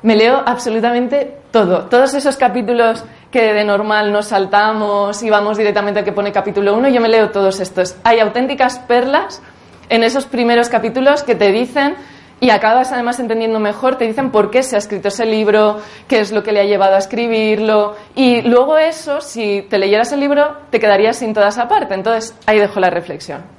me 0.01 0.15
leo 0.15 0.41
absolutamente 0.45 1.39
todo, 1.51 1.85
todos 1.85 2.13
esos 2.13 2.37
capítulos 2.37 3.03
que 3.31 3.53
de 3.53 3.63
normal 3.63 4.11
nos 4.11 4.27
saltamos 4.27 5.21
y 5.21 5.29
vamos 5.29 5.57
directamente 5.57 5.99
al 5.99 6.05
que 6.05 6.11
pone 6.11 6.31
capítulo 6.31 6.75
1, 6.75 6.89
yo 6.89 7.01
me 7.01 7.09
leo 7.09 7.29
todos 7.29 7.59
estos. 7.59 7.95
Hay 8.03 8.19
auténticas 8.19 8.79
perlas 8.79 9.41
en 9.89 10.03
esos 10.03 10.25
primeros 10.25 10.69
capítulos 10.69 11.23
que 11.23 11.35
te 11.35 11.51
dicen, 11.51 11.95
y 12.41 12.51
acabas 12.51 12.91
además 12.91 13.19
entendiendo 13.19 13.59
mejor, 13.59 13.97
te 13.97 14.05
dicen 14.05 14.31
por 14.31 14.49
qué 14.49 14.63
se 14.63 14.75
ha 14.75 14.79
escrito 14.79 15.09
ese 15.09 15.25
libro, 15.25 15.79
qué 16.07 16.21
es 16.21 16.31
lo 16.31 16.41
que 16.41 16.53
le 16.53 16.61
ha 16.61 16.65
llevado 16.65 16.95
a 16.95 16.99
escribirlo, 16.99 17.95
y 18.15 18.41
luego 18.43 18.77
eso, 18.77 19.21
si 19.21 19.67
te 19.69 19.77
leyeras 19.77 20.11
el 20.11 20.21
libro, 20.21 20.57
te 20.69 20.79
quedarías 20.79 21.17
sin 21.17 21.33
toda 21.33 21.49
esa 21.49 21.67
parte. 21.67 21.93
Entonces, 21.93 22.35
ahí 22.45 22.57
dejo 22.57 22.79
la 22.79 22.89
reflexión. 22.89 23.58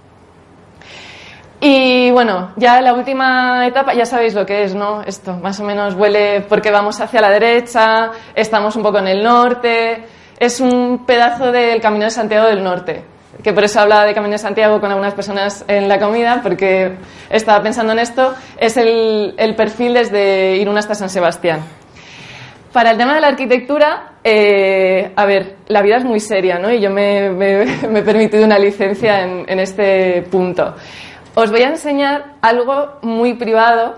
Y 1.62 2.11
bueno, 2.11 2.53
ya 2.57 2.81
la 2.81 2.94
última 2.94 3.66
etapa, 3.66 3.92
ya 3.92 4.07
sabéis 4.07 4.35
lo 4.35 4.46
que 4.46 4.64
es, 4.64 4.75
¿no? 4.75 5.03
Esto, 5.03 5.35
más 5.35 5.61
o 5.61 5.64
menos 5.64 5.94
huele 5.94 6.40
porque 6.49 6.70
vamos 6.70 6.99
hacia 7.03 7.20
la 7.20 7.29
derecha, 7.29 8.12
estamos 8.35 8.77
un 8.77 8.83
poco 8.83 8.99
en 8.99 9.09
el 9.09 9.23
norte, 9.23 10.05
es 10.38 10.59
un 10.61 11.05
pedazo 11.05 11.53
del 11.53 11.83
Camino 11.83 12.07
de 12.07 12.11
Santiago 12.11 12.46
del 12.46 12.64
Norte, 12.64 13.05
que 13.42 13.53
por 13.53 13.64
eso 13.64 13.79
hablaba 13.79 14.07
de 14.07 14.14
Camino 14.14 14.33
de 14.33 14.38
Santiago 14.38 14.81
con 14.81 14.90
algunas 14.90 15.12
personas 15.12 15.62
en 15.68 15.87
la 15.87 15.99
comida, 15.99 16.40
porque 16.42 16.92
estaba 17.29 17.62
pensando 17.62 17.92
en 17.92 17.99
esto, 17.99 18.35
es 18.57 18.79
el, 18.79 19.35
el 19.37 19.55
perfil 19.55 19.92
desde 19.92 20.57
Irún 20.57 20.79
hasta 20.79 20.94
San 20.94 21.11
Sebastián. 21.11 21.61
Para 22.73 22.92
el 22.92 22.96
tema 22.96 23.16
de 23.16 23.20
la 23.20 23.27
arquitectura, 23.27 24.12
eh, 24.25 25.12
a 25.14 25.27
ver, 25.27 25.57
la 25.66 25.83
vida 25.83 25.96
es 25.96 26.05
muy 26.05 26.20
seria, 26.20 26.59
¿no? 26.59 26.73
Y 26.73 26.81
yo 26.81 26.88
me, 26.88 27.27
he 27.99 28.03
permitido 28.03 28.46
una 28.46 28.59
licencia 28.59 29.25
en, 29.25 29.44
en 29.46 29.61
este 29.61 30.23
punto. 30.31 30.75
Os 31.40 31.50
voy 31.50 31.62
a 31.62 31.68
enseñar 31.68 32.35
algo 32.42 32.98
muy 33.00 33.33
privado 33.33 33.94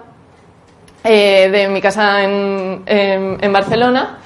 eh, 1.03 1.49
de 1.51 1.67
mi 1.67 1.81
casa 1.81 2.23
en, 2.23 3.53
Barcelona. 3.53 4.19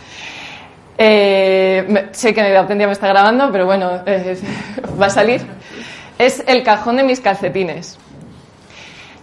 Eh, 0.99 2.11
sé 2.13 2.35
que 2.35 2.43
la 2.43 2.65
me 2.65 2.93
está 2.93 3.09
grabando, 3.09 3.51
pero 3.51 3.65
bueno, 3.65 4.03
va 5.01 5.07
a 5.07 5.11
salir. 5.11 5.47
Es 6.19 6.45
el 6.47 6.63
cajón 6.63 6.99
de 6.99 7.05
mis 7.05 7.21
calcetines. 7.21 7.99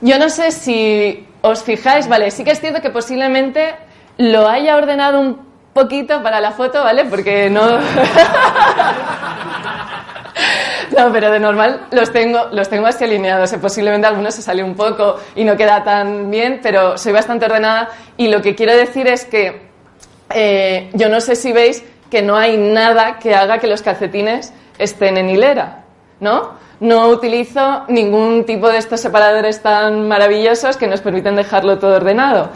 Yo 0.01 0.17
no 0.17 0.29
sé 0.29 0.49
si 0.49 1.27
os 1.41 1.61
fijáis, 1.61 2.07
vale, 2.07 2.31
sí 2.31 2.43
que 2.43 2.49
es 2.49 2.61
cierto 2.61 2.81
que 2.81 2.89
posiblemente 2.89 3.75
lo 4.17 4.49
haya 4.49 4.75
ordenado 4.75 5.19
un 5.19 5.37
poquito 5.71 6.23
para 6.23 6.41
la 6.41 6.53
foto, 6.53 6.83
¿vale? 6.83 7.05
Porque 7.05 7.47
no. 7.47 7.61
No, 10.97 11.11
pero 11.11 11.31
de 11.31 11.39
normal 11.39 11.87
los 11.91 12.11
tengo, 12.11 12.47
los 12.51 12.69
tengo 12.69 12.87
así 12.87 13.03
alineados. 13.03 13.51
Posiblemente 13.53 14.05
algunos 14.07 14.35
se 14.35 14.41
sale 14.41 14.63
un 14.63 14.75
poco 14.75 15.19
y 15.35 15.43
no 15.43 15.55
queda 15.57 15.83
tan 15.83 16.29
bien, 16.29 16.59
pero 16.61 16.97
soy 16.97 17.13
bastante 17.13 17.45
ordenada. 17.45 17.89
Y 18.17 18.27
lo 18.27 18.41
que 18.41 18.53
quiero 18.53 18.75
decir 18.75 19.07
es 19.07 19.25
que 19.25 19.69
eh, 20.29 20.89
yo 20.93 21.09
no 21.09 21.21
sé 21.21 21.35
si 21.35 21.51
veis 21.51 21.83
que 22.11 22.21
no 22.21 22.35
hay 22.35 22.57
nada 22.57 23.17
que 23.17 23.33
haga 23.33 23.57
que 23.57 23.67
los 23.67 23.81
calcetines 23.81 24.53
estén 24.77 25.17
en 25.17 25.29
hilera, 25.29 25.85
¿no? 26.19 26.51
No 26.79 27.07
utilizo 27.07 27.85
ningún 27.87 28.45
tipo 28.45 28.69
de 28.69 28.77
estos 28.77 28.99
separadores 28.99 29.61
tan 29.61 30.07
maravillosos 30.07 30.77
que 30.77 30.87
nos 30.87 31.01
permiten 31.01 31.35
dejarlo 31.35 31.79
todo 31.79 31.95
ordenado. 31.95 32.49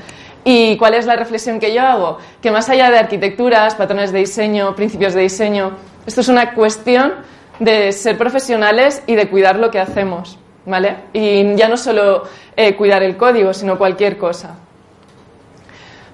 ¿Y 0.44 0.78
cuál 0.78 0.94
es 0.94 1.06
la 1.06 1.16
reflexión 1.16 1.60
que 1.60 1.74
yo 1.74 1.82
hago? 1.82 2.18
Que 2.42 2.52
más 2.52 2.70
allá 2.70 2.90
de 2.92 3.00
arquitecturas, 3.00 3.76
patrones 3.76 4.12
de 4.12 4.20
diseño, 4.20 4.76
principios 4.76 5.14
de 5.14 5.22
diseño, 5.22 5.72
esto 6.06 6.22
es 6.22 6.30
una 6.30 6.54
cuestión 6.54 7.14
de 7.60 7.92
ser 7.92 8.18
profesionales 8.18 9.04
y 9.08 9.16
de 9.16 9.30
cuidar 9.30 9.58
lo 9.58 9.72
que 9.72 9.80
hacemos, 9.80 10.38
¿vale? 10.66 10.98
Y 11.14 11.56
ya 11.56 11.68
no 11.68 11.78
solo 11.78 12.24
eh, 12.56 12.76
cuidar 12.76 13.04
el 13.04 13.18
código, 13.18 13.54
sino 13.54 13.78
cualquier 13.78 14.18
cosa. 14.18 14.56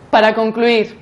Para 0.09 0.33
concluir, 0.35 0.97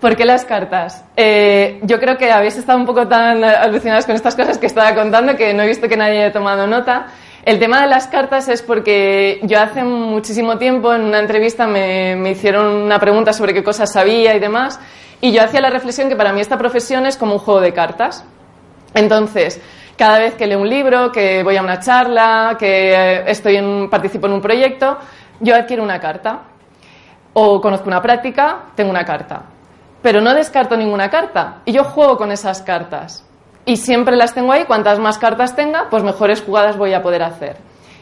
¿por 0.00 0.16
qué 0.16 0.24
las 0.24 0.44
cartas? 0.44 1.04
Eh, 1.16 1.80
yo 1.82 1.98
creo 1.98 2.18
que 2.18 2.30
habéis 2.30 2.56
estado 2.56 2.78
un 2.78 2.86
poco 2.86 3.08
tan 3.08 3.42
alucinados 3.42 4.04
con 4.04 4.14
estas 4.14 4.36
cosas 4.36 4.58
que 4.58 4.66
estaba 4.66 4.94
contando 4.94 5.36
que 5.36 5.54
no 5.54 5.62
he 5.62 5.68
visto 5.68 5.88
que 5.88 5.96
nadie 5.96 6.18
haya 6.24 6.32
tomado 6.32 6.66
nota. 6.66 7.06
El 7.44 7.58
tema 7.58 7.80
de 7.80 7.88
las 7.88 8.06
cartas 8.06 8.48
es 8.48 8.62
porque 8.62 9.40
yo 9.42 9.58
hace 9.60 9.82
muchísimo 9.82 10.58
tiempo 10.58 10.94
en 10.94 11.02
una 11.02 11.18
entrevista 11.18 11.66
me, 11.66 12.14
me 12.14 12.30
hicieron 12.30 12.66
una 12.66 13.00
pregunta 13.00 13.32
sobre 13.32 13.52
qué 13.52 13.64
cosas 13.64 13.92
sabía 13.92 14.36
y 14.36 14.38
demás, 14.38 14.78
y 15.20 15.32
yo 15.32 15.42
hacía 15.42 15.60
la 15.60 15.70
reflexión 15.70 16.08
que 16.08 16.16
para 16.16 16.32
mí 16.32 16.40
esta 16.40 16.58
profesión 16.58 17.06
es 17.06 17.16
como 17.16 17.34
un 17.34 17.38
juego 17.38 17.60
de 17.60 17.72
cartas. 17.72 18.24
Entonces, 18.94 19.60
cada 19.96 20.18
vez 20.18 20.34
que 20.34 20.46
leo 20.46 20.60
un 20.60 20.68
libro, 20.68 21.12
que 21.12 21.42
voy 21.42 21.56
a 21.56 21.62
una 21.62 21.78
charla, 21.78 22.56
que 22.58 22.92
eh, 22.92 23.24
estoy 23.26 23.56
en, 23.56 23.88
participo 23.88 24.26
en 24.26 24.34
un 24.34 24.40
proyecto, 24.40 24.98
yo 25.40 25.54
adquiero 25.54 25.82
una 25.82 26.00
carta. 26.00 26.42
O 27.34 27.60
conozco 27.60 27.88
una 27.88 28.02
práctica, 28.02 28.64
tengo 28.74 28.90
una 28.90 29.04
carta. 29.04 29.42
Pero 30.02 30.20
no 30.20 30.34
descarto 30.34 30.76
ninguna 30.76 31.08
carta. 31.08 31.62
Y 31.64 31.72
yo 31.72 31.84
juego 31.84 32.16
con 32.16 32.30
esas 32.30 32.62
cartas. 32.62 33.26
Y 33.64 33.76
siempre 33.76 34.16
las 34.16 34.34
tengo 34.34 34.52
ahí. 34.52 34.64
Cuantas 34.64 34.98
más 34.98 35.18
cartas 35.18 35.56
tenga, 35.56 35.88
pues 35.88 36.02
mejores 36.02 36.42
jugadas 36.42 36.76
voy 36.76 36.92
a 36.92 37.02
poder 37.02 37.22
hacer. 37.22 37.56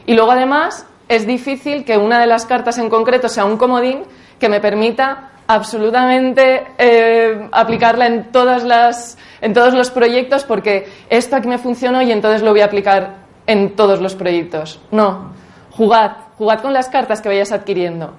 Y 0.06 0.14
luego, 0.14 0.32
además, 0.32 0.86
es 1.08 1.26
difícil 1.26 1.84
que 1.84 1.98
una 1.98 2.18
de 2.18 2.26
las 2.26 2.46
cartas 2.46 2.78
en 2.78 2.88
concreto 2.88 3.28
sea 3.28 3.44
un 3.44 3.56
comodín 3.56 4.04
que 4.38 4.48
me 4.48 4.60
permita 4.60 5.30
absolutamente 5.50 6.64
eh, 6.78 7.48
aplicarla 7.50 8.06
en 8.06 8.30
todas 8.30 8.62
las 8.62 9.18
en 9.40 9.52
todos 9.52 9.74
los 9.74 9.90
proyectos 9.90 10.44
porque 10.44 10.86
esto 11.08 11.34
aquí 11.34 11.48
me 11.48 11.58
funcionó 11.58 12.02
y 12.02 12.12
entonces 12.12 12.42
lo 12.42 12.52
voy 12.52 12.60
a 12.60 12.66
aplicar 12.66 13.16
en 13.48 13.74
todos 13.74 14.00
los 14.00 14.14
proyectos. 14.14 14.80
No, 14.92 15.32
jugad, 15.72 16.12
jugad 16.38 16.60
con 16.60 16.72
las 16.72 16.88
cartas 16.88 17.20
que 17.20 17.28
vayas 17.28 17.50
adquiriendo. 17.50 18.14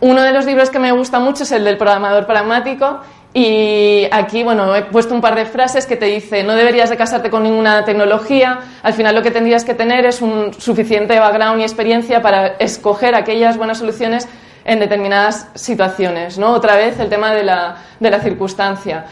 Uno 0.00 0.20
de 0.20 0.32
los 0.32 0.44
libros 0.44 0.68
que 0.68 0.78
me 0.78 0.92
gusta 0.92 1.18
mucho 1.18 1.44
es 1.44 1.52
el 1.52 1.64
del 1.64 1.78
programador 1.78 2.26
pragmático 2.26 3.00
y 3.32 4.06
aquí, 4.12 4.42
bueno, 4.42 4.76
he 4.76 4.82
puesto 4.82 5.14
un 5.14 5.22
par 5.22 5.34
de 5.34 5.46
frases 5.46 5.86
que 5.86 5.96
te 5.96 6.06
dice, 6.06 6.44
no 6.44 6.54
deberías 6.54 6.90
de 6.90 6.98
casarte 6.98 7.30
con 7.30 7.44
ninguna 7.44 7.86
tecnología, 7.86 8.58
al 8.82 8.92
final 8.92 9.14
lo 9.14 9.22
que 9.22 9.30
tendrías 9.30 9.64
que 9.64 9.72
tener 9.72 10.04
es 10.04 10.20
un 10.20 10.52
suficiente 10.52 11.18
background 11.18 11.60
y 11.60 11.62
experiencia 11.62 12.20
para 12.20 12.48
escoger 12.58 13.14
aquellas 13.14 13.56
buenas 13.56 13.78
soluciones 13.78 14.28
en 14.64 14.78
determinadas 14.78 15.48
situaciones. 15.54 16.38
¿no? 16.38 16.52
Otra 16.52 16.76
vez 16.76 16.98
el 16.98 17.08
tema 17.08 17.32
de 17.34 17.44
la, 17.44 17.76
de 17.98 18.10
la 18.10 18.20
circunstancia. 18.20 19.04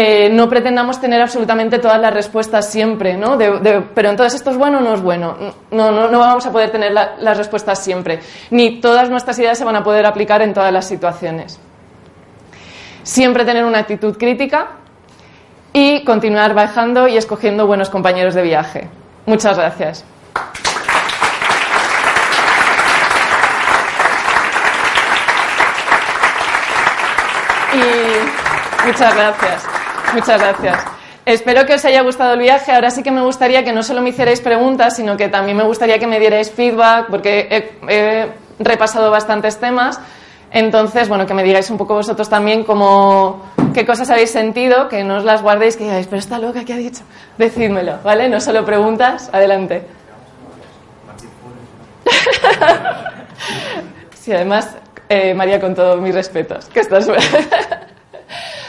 Eh, 0.00 0.28
no 0.30 0.48
pretendamos 0.48 1.00
tener 1.00 1.20
absolutamente 1.20 1.80
todas 1.80 2.00
las 2.00 2.14
respuestas 2.14 2.70
siempre, 2.70 3.16
¿no? 3.16 3.36
pero 3.36 4.10
entonces 4.10 4.36
esto 4.36 4.50
es 4.52 4.56
bueno 4.56 4.78
o 4.78 4.80
no 4.80 4.94
es 4.94 5.00
bueno. 5.00 5.36
No, 5.72 5.90
no, 5.90 6.08
no 6.08 6.18
vamos 6.20 6.46
a 6.46 6.52
poder 6.52 6.70
tener 6.70 6.92
las 6.92 7.36
respuestas 7.36 7.82
siempre, 7.82 8.20
ni 8.50 8.80
todas 8.80 9.10
nuestras 9.10 9.36
ideas 9.40 9.58
se 9.58 9.64
van 9.64 9.74
a 9.74 9.82
poder 9.82 10.06
aplicar 10.06 10.40
en 10.42 10.54
todas 10.54 10.72
las 10.72 10.86
situaciones. 10.86 11.58
Siempre 13.02 13.44
tener 13.44 13.64
una 13.64 13.80
actitud 13.80 14.16
crítica 14.16 14.68
y 15.72 16.04
continuar 16.04 16.54
bajando 16.54 17.08
y 17.08 17.16
escogiendo 17.16 17.66
buenos 17.66 17.90
compañeros 17.90 18.34
de 18.34 18.42
viaje. 18.42 18.88
Muchas 19.26 19.58
gracias. 19.58 20.04
Y 27.74 28.77
muchas 28.88 29.14
gracias, 29.14 29.64
muchas 30.14 30.40
gracias. 30.40 30.98
Espero 31.28 31.66
que 31.66 31.74
os 31.74 31.84
haya 31.84 32.00
gustado 32.00 32.32
el 32.32 32.40
viaje. 32.40 32.72
Ahora 32.72 32.90
sí 32.90 33.02
que 33.02 33.10
me 33.10 33.20
gustaría 33.20 33.62
que 33.62 33.70
no 33.70 33.82
solo 33.82 34.00
me 34.00 34.08
hicierais 34.08 34.40
preguntas, 34.40 34.96
sino 34.96 35.18
que 35.18 35.28
también 35.28 35.58
me 35.58 35.64
gustaría 35.64 35.98
que 35.98 36.06
me 36.06 36.18
dierais 36.18 36.50
feedback, 36.50 37.08
porque 37.10 37.74
he, 37.86 38.30
repasado 38.58 39.10
bastantes 39.10 39.58
temas. 39.58 40.00
Entonces, 40.50 41.06
bueno, 41.10 41.26
que 41.26 41.34
me 41.34 41.44
digáis 41.44 41.68
un 41.68 41.76
poco 41.76 41.92
vosotros 41.92 42.30
también 42.30 42.64
cómo, 42.64 43.44
qué 43.74 43.84
cosas 43.84 44.08
habéis 44.08 44.30
sentido, 44.30 44.88
que 44.88 45.04
no 45.04 45.16
os 45.16 45.24
las 45.24 45.42
guardéis, 45.42 45.76
que 45.76 45.84
digáis, 45.84 46.06
pero 46.06 46.18
está 46.18 46.38
loca, 46.38 46.64
¿qué 46.64 46.72
ha 46.72 46.78
dicho? 46.78 47.02
Decídmelo, 47.36 47.98
¿vale? 48.02 48.26
No 48.30 48.40
solo 48.40 48.64
preguntas, 48.64 49.28
adelante. 49.30 49.86
sí, 54.14 54.32
además, 54.32 54.78
eh, 55.10 55.34
María, 55.34 55.60
con 55.60 55.74
todos 55.74 56.00
mis 56.00 56.14
respetos, 56.14 56.70
que 56.70 56.80
estás... 56.80 57.06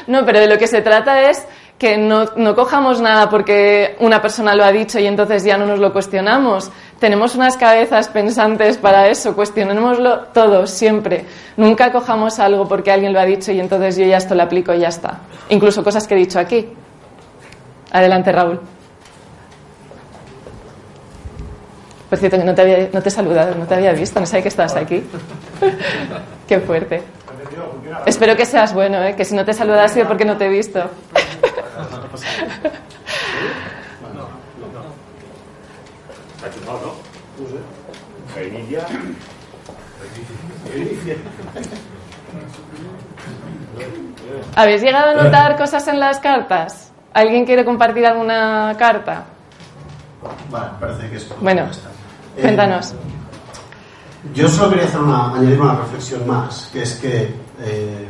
no, 0.07 0.25
pero 0.25 0.39
de 0.39 0.47
lo 0.47 0.57
que 0.57 0.67
se 0.67 0.81
trata 0.81 1.29
es 1.29 1.45
que 1.79 1.97
no, 1.97 2.25
no, 2.35 2.55
cojamos 2.55 2.99
nada 2.99 3.29
porque 3.29 3.95
una 3.99 4.21
persona 4.21 4.53
lo 4.53 4.65
ha 4.65 4.71
dicho 4.71 4.99
y 4.99 5.07
entonces 5.07 5.45
ya 5.45 5.57
no 5.57 5.65
nos 5.65 5.79
lo 5.79 5.93
cuestionamos. 5.93 6.69
Tenemos 6.99 7.35
unas 7.35 7.55
cabezas 7.55 8.09
pensantes 8.09 8.77
para 8.77 9.07
eso, 9.07 9.33
cuestionémoslo 9.33 10.25
todo, 10.33 10.67
siempre. 10.67 11.25
Nunca 11.55 11.91
cojamos 11.93 12.37
algo 12.39 12.67
porque 12.67 12.91
alguien 12.91 13.13
lo 13.13 13.19
ha 13.21 13.25
dicho 13.25 13.53
y 13.53 13.61
entonces 13.61 13.95
yo 13.95 14.05
ya 14.05 14.17
esto 14.17 14.35
lo 14.35 14.43
aplico 14.43 14.73
y 14.73 14.79
ya 14.79 14.89
está. 14.89 15.19
Incluso 15.47 15.81
cosas 15.81 16.05
que 16.05 16.15
he 16.15 16.17
dicho 16.17 16.37
aquí. 16.37 16.67
Adelante, 17.91 18.31
Raúl. 18.33 18.59
Por 22.09 22.17
cierto, 22.17 22.37
que 22.37 22.43
no 22.43 22.55
te, 22.55 22.61
había, 22.61 22.89
no 22.91 23.01
te 23.01 23.09
he 23.09 23.11
saludado, 23.11 23.55
no 23.55 23.65
te 23.65 23.75
había 23.75 23.93
visto, 23.93 24.19
no 24.19 24.25
sabía 24.25 24.41
que 24.41 24.49
estabas 24.49 24.75
aquí. 24.75 25.03
Qué 26.47 26.59
fuerte. 26.59 27.03
Espero 28.05 28.35
que 28.35 28.45
seas 28.45 28.73
bueno, 28.73 29.03
¿eh? 29.03 29.15
que 29.15 29.25
si 29.25 29.35
no 29.35 29.45
te 29.45 29.51
he 29.51 29.53
saludado 29.53 29.83
ha 29.83 29.87
sido 29.87 30.07
porque 30.07 30.25
no 30.25 30.37
te 30.37 30.45
he 30.45 30.49
visto. 30.49 30.89
¿Habéis 44.55 44.81
llegado 44.81 45.11
a 45.11 45.23
notar 45.23 45.57
cosas 45.57 45.87
en 45.87 45.99
las 45.99 46.19
cartas? 46.19 46.91
¿Alguien 47.13 47.45
quiere 47.45 47.65
compartir 47.65 48.05
alguna 48.05 48.75
carta? 48.77 49.25
Vale, 50.49 50.67
parece 50.79 51.09
que 51.09 51.17
es. 51.17 51.29
Bueno, 51.39 51.63
Eh, 52.37 52.41
cuéntanos. 52.41 52.93
Yo 54.33 54.47
solo 54.47 54.69
quería 54.69 54.85
hacer 54.85 55.01
una, 55.01 55.33
añadir 55.33 55.59
una 55.59 55.75
reflexión 55.75 56.27
más, 56.27 56.69
que 56.71 56.83
es 56.83 56.95
que, 56.95 57.33
eh, 57.61 58.07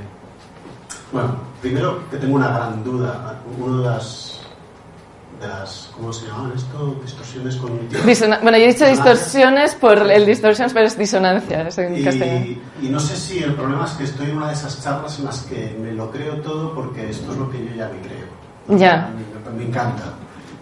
bueno, 1.11 1.35
primero 1.61 2.09
que 2.09 2.17
tengo 2.17 2.35
una 2.35 2.49
gran 2.49 2.83
duda. 2.83 3.41
Una 3.57 3.77
de 3.77 3.83
las, 3.95 4.39
de 5.41 5.47
las 5.47 5.89
¿cómo 5.95 6.13
se 6.13 6.27
llaman 6.27 6.51
esto? 6.55 6.99
Distorsiones 7.01 7.55
cognitivas. 7.55 8.05
Disona- 8.05 8.39
bueno, 8.41 8.57
yo 8.57 8.65
he 8.65 8.67
dicho 8.73 8.85
distorsiones 8.85 9.75
por 9.75 9.97
el 10.09 10.25
distorsiones, 10.25 10.73
pero 10.73 10.87
es 10.87 10.97
disonancia 10.97 11.63
castellano. 11.63 12.45
Y, 12.81 12.89
no 12.89 12.99
sé 12.99 13.15
si 13.15 13.39
el 13.43 13.53
problema 13.55 13.85
es 13.85 13.91
que 13.91 14.03
estoy 14.03 14.29
en 14.29 14.37
una 14.37 14.47
de 14.47 14.53
esas 14.53 14.83
charlas 14.83 15.17
en 15.19 15.25
las 15.25 15.41
que 15.41 15.75
me 15.81 15.91
lo 15.93 16.11
creo 16.11 16.35
todo 16.41 16.73
porque 16.73 17.09
esto 17.09 17.31
es 17.31 17.37
lo 17.37 17.49
que 17.49 17.65
yo 17.65 17.75
ya 17.75 17.89
me 17.89 17.99
creo. 18.01 18.79
Ya. 18.79 19.09
Me, 19.51 19.57
me 19.57 19.69
encanta. 19.69 20.03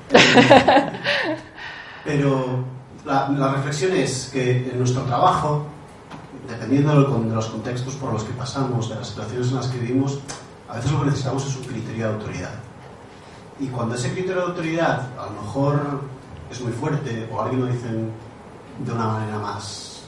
Pero 2.05 2.63
la, 3.05 3.29
la 3.29 3.51
reflexión 3.53 3.91
es 3.93 4.29
que 4.31 4.69
en 4.71 4.77
nuestro 4.77 5.01
trabajo, 5.03 5.65
dependiendo 6.49 6.91
de, 6.91 6.99
lo- 7.01 7.19
de 7.19 7.35
los 7.35 7.45
contextos 7.47 7.95
por 7.95 8.13
los 8.13 8.23
que 8.23 8.33
pasamos, 8.33 8.89
de 8.89 8.95
las 8.95 9.07
situaciones 9.07 9.47
en 9.49 9.55
las 9.55 9.67
que 9.67 9.77
vivimos, 9.79 10.19
a 10.69 10.75
veces 10.75 10.91
lo 10.91 10.99
que 10.99 11.05
necesitamos 11.07 11.45
es 11.47 11.55
un 11.55 11.63
criterio 11.63 12.07
de 12.07 12.13
autoridad. 12.13 12.51
Y 13.59 13.67
cuando 13.67 13.95
ese 13.95 14.11
criterio 14.11 14.35
de 14.41 14.47
autoridad 14.49 15.07
a 15.19 15.25
lo 15.33 15.41
mejor 15.41 16.01
es 16.51 16.61
muy 16.61 16.71
fuerte 16.71 17.27
o 17.33 17.41
alguien 17.41 17.61
lo 17.61 17.67
dice 17.67 17.87
de 17.87 18.91
una 18.91 19.07
manera 19.07 19.39
más 19.39 20.03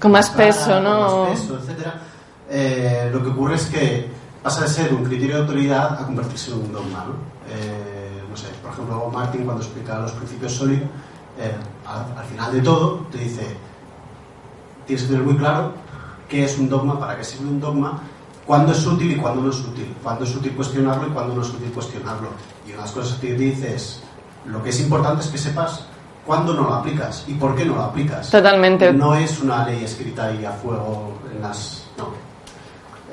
Con 0.00 0.12
más 0.12 0.30
clara, 0.30 0.46
peso, 0.50 0.70
con 0.72 0.84
¿no? 0.84 1.24
más 1.24 1.30
peso, 1.40 1.58
etcétera, 1.58 2.00
eh, 2.50 3.10
lo 3.12 3.22
que 3.22 3.28
ocurre 3.28 3.54
es 3.54 3.66
que 3.66 4.10
pasa 4.42 4.62
de 4.62 4.68
ser 4.68 4.92
un 4.94 5.04
criterio 5.04 5.36
de 5.36 5.42
autoridad 5.42 6.00
a 6.00 6.06
convertirse 6.06 6.50
en 6.52 6.58
un 6.58 6.72
dogma. 6.72 7.04
¿no? 7.06 7.12
Eh, 7.54 8.22
no 8.28 8.36
sé, 8.36 8.48
por 8.62 8.72
ejemplo, 8.72 9.08
Martin 9.12 9.44
cuando 9.44 9.62
explica 9.62 9.98
los 10.00 10.12
principios 10.12 10.52
sólidos, 10.54 10.88
al, 11.86 12.18
al 12.18 12.24
final 12.26 12.52
de 12.52 12.60
todo 12.60 13.06
te 13.12 13.18
dice, 13.18 13.56
tienes 14.90 15.02
que 15.02 15.12
tener 15.12 15.24
muy 15.24 15.36
claro 15.36 15.72
qué 16.28 16.44
es 16.44 16.58
un 16.58 16.68
dogma, 16.68 16.98
para 16.98 17.16
qué 17.16 17.24
sirve 17.24 17.48
un 17.48 17.60
dogma, 17.60 18.00
cuándo 18.44 18.72
es 18.72 18.84
útil 18.84 19.12
y 19.12 19.16
cuándo 19.16 19.42
no 19.42 19.50
es 19.50 19.60
útil, 19.60 19.94
cuándo 20.02 20.24
es 20.24 20.34
útil 20.34 20.52
cuestionarlo 20.52 21.06
y 21.06 21.10
cuándo 21.10 21.34
no 21.34 21.42
es 21.42 21.48
útil 21.48 21.70
cuestionarlo. 21.70 22.30
Y 22.66 22.70
una 22.70 22.78
de 22.78 22.82
las 22.82 22.92
cosas 22.92 23.18
que 23.18 23.28
te 23.28 23.34
dice 23.34 23.74
es, 23.74 24.02
lo 24.46 24.62
que 24.62 24.70
es 24.70 24.80
importante 24.80 25.22
es 25.22 25.28
que 25.28 25.38
sepas 25.38 25.84
cuándo 26.26 26.54
no 26.54 26.62
lo 26.62 26.74
aplicas 26.74 27.24
y 27.28 27.34
por 27.34 27.54
qué 27.54 27.64
no 27.64 27.76
lo 27.76 27.82
aplicas. 27.82 28.30
Totalmente. 28.30 28.92
No 28.92 29.14
es 29.14 29.40
una 29.40 29.64
ley 29.64 29.84
escrita 29.84 30.26
ahí 30.26 30.44
a 30.44 30.52
fuego 30.52 31.18
en 31.32 31.40
las... 31.40 31.84
No. 31.96 32.08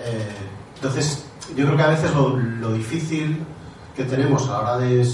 Eh, 0.03 0.35
entonces, 0.75 1.25
yo 1.55 1.65
creo 1.65 1.77
que 1.77 1.83
a 1.83 1.89
veces 1.89 2.13
lo, 2.15 2.37
lo 2.37 2.73
difícil 2.73 3.43
que 3.95 4.03
tenemos 4.03 4.47
a 4.49 4.51
la 4.51 4.59
hora 4.59 4.77
de 4.77 5.07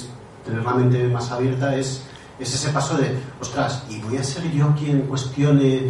tener 0.46 0.64
la 0.64 0.74
mente 0.74 1.08
más 1.08 1.30
abierta 1.32 1.76
es, 1.76 2.04
es 2.40 2.54
ese 2.54 2.70
paso 2.70 2.98
de, 2.98 3.18
ostras, 3.42 3.84
¿y 3.90 4.00
voy 4.00 4.18
a 4.18 4.24
ser 4.24 4.50
yo 4.52 4.74
quien 4.76 5.02
cuestione, 5.02 5.88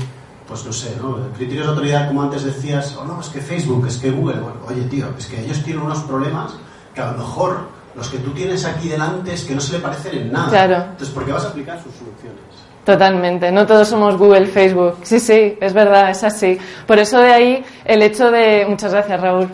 pues 0.47 0.65
no 0.65 0.73
sé, 0.73 0.95
¿no? 1.01 1.17
criterios 1.35 1.65
de 1.65 1.71
autoridad, 1.71 2.07
como 2.07 2.23
antes 2.23 2.43
decías, 2.43 2.95
o 2.97 3.05
no, 3.05 3.21
es 3.21 3.29
que 3.29 3.41
Facebook, 3.41 3.87
es 3.87 3.97
que 3.97 4.11
Google, 4.11 4.39
bueno, 4.39 4.57
oye 4.67 4.83
tío, 4.83 5.07
es 5.17 5.25
que 5.27 5.41
ellos 5.41 5.63
tienen 5.63 5.83
unos 5.83 5.99
problemas 5.99 6.53
que 6.93 7.01
a 7.01 7.11
lo 7.11 7.17
mejor 7.17 7.67
los 7.95 8.09
que 8.09 8.17
tú 8.17 8.31
tienes 8.31 8.65
aquí 8.65 8.89
delante 8.89 9.33
es 9.33 9.43
que 9.43 9.55
no 9.55 9.61
se 9.61 9.73
le 9.73 9.79
parecen 9.79 10.17
en 10.17 10.31
nada. 10.31 10.49
Claro. 10.49 10.75
Entonces, 10.75 11.09
¿por 11.09 11.25
qué 11.25 11.31
vas 11.31 11.45
a 11.45 11.49
aplicar 11.49 11.81
sus 11.81 11.93
soluciones? 11.93 12.41
Totalmente, 12.83 13.51
no 13.51 13.65
todos 13.65 13.87
somos 13.87 14.17
Google, 14.17 14.47
Facebook. 14.47 14.97
Sí, 15.03 15.19
sí, 15.19 15.57
es 15.61 15.73
verdad, 15.73 16.09
es 16.09 16.23
así. 16.23 16.57
Por 16.85 16.99
eso 16.99 17.19
de 17.19 17.31
ahí 17.31 17.65
el 17.85 18.01
hecho 18.01 18.29
de... 18.29 18.65
Muchas 18.67 18.91
gracias, 18.91 19.21
Raúl. 19.21 19.47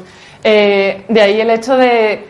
Eh, 0.43 1.05
de 1.07 1.21
ahí 1.21 1.39
el 1.39 1.49
hecho 1.51 1.77
de 1.77 2.27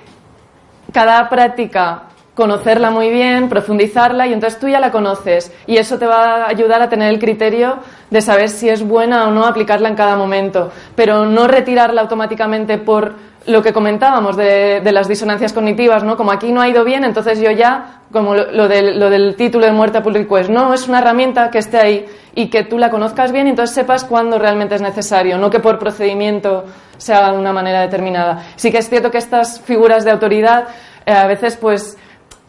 cada 0.92 1.30
práctica 1.30 2.09
conocerla 2.40 2.90
muy 2.90 3.10
bien, 3.10 3.50
profundizarla 3.50 4.26
y 4.26 4.32
entonces 4.32 4.62
tú 4.62 4.70
ya 4.70 4.80
la 4.80 4.92
conoces 4.92 5.52
y 5.68 5.76
eso 5.76 6.00
te 6.00 6.06
va 6.06 6.46
a 6.46 6.48
ayudar 6.48 6.82
a 6.82 6.88
tener 6.88 7.10
el 7.10 7.20
criterio 7.20 7.80
de 8.10 8.22
saber 8.22 8.48
si 8.48 8.70
es 8.70 8.82
buena 8.82 9.28
o 9.28 9.32
no 9.32 9.44
aplicarla 9.44 9.90
en 9.90 9.96
cada 9.96 10.16
momento, 10.16 10.72
pero 10.96 11.26
no 11.26 11.50
retirarla 11.50 12.00
automáticamente 12.00 12.78
por 12.78 13.16
lo 13.46 13.62
que 13.62 13.74
comentábamos 13.74 14.38
de, 14.38 14.82
las 14.90 15.10
disonancias 15.10 15.52
cognitivas, 15.52 16.06
¿no? 16.06 16.16
Como 16.16 16.32
aquí 16.32 16.54
no 16.54 16.62
ha 16.62 16.70
ido 16.70 16.86
bien, 16.86 17.04
entonces 17.04 17.42
yo 17.42 17.52
ya, 17.52 18.04
como 18.10 18.34
lo, 18.34 18.70
del, 18.70 18.98
lo 18.98 19.10
del 19.10 19.36
título 19.36 19.66
de 19.66 19.74
muerte 19.74 19.98
a 19.98 20.04
pull 20.04 20.14
request, 20.14 20.50
no, 20.50 20.74
es 20.74 20.88
una 20.88 21.00
herramienta 21.00 21.52
que 21.52 21.58
esté 21.58 21.78
ahí 21.78 22.06
y 22.36 22.48
que 22.48 22.64
tú 22.64 22.78
la 22.78 22.90
conozcas 22.90 23.34
bien 23.34 23.48
y 23.48 23.50
entonces 23.50 23.76
sepas 23.76 24.06
cuándo 24.06 24.40
realmente 24.40 24.76
es 24.76 24.82
necesario, 24.82 25.38
no 25.38 25.50
que 25.50 25.60
por 25.60 25.78
procedimiento 25.78 26.64
se 26.98 27.14
haga 27.14 27.34
de 27.34 27.38
una 27.38 27.52
manera 27.52 27.82
determinada. 27.82 28.46
Sí 28.56 28.72
que 28.72 28.78
es 28.78 28.88
cierto 28.88 29.12
que 29.12 29.18
estas 29.18 29.60
figuras 29.60 30.06
de 30.06 30.12
autoridad 30.12 30.70
eh, 31.06 31.12
a 31.12 31.28
veces 31.28 31.58
pues 31.58 31.98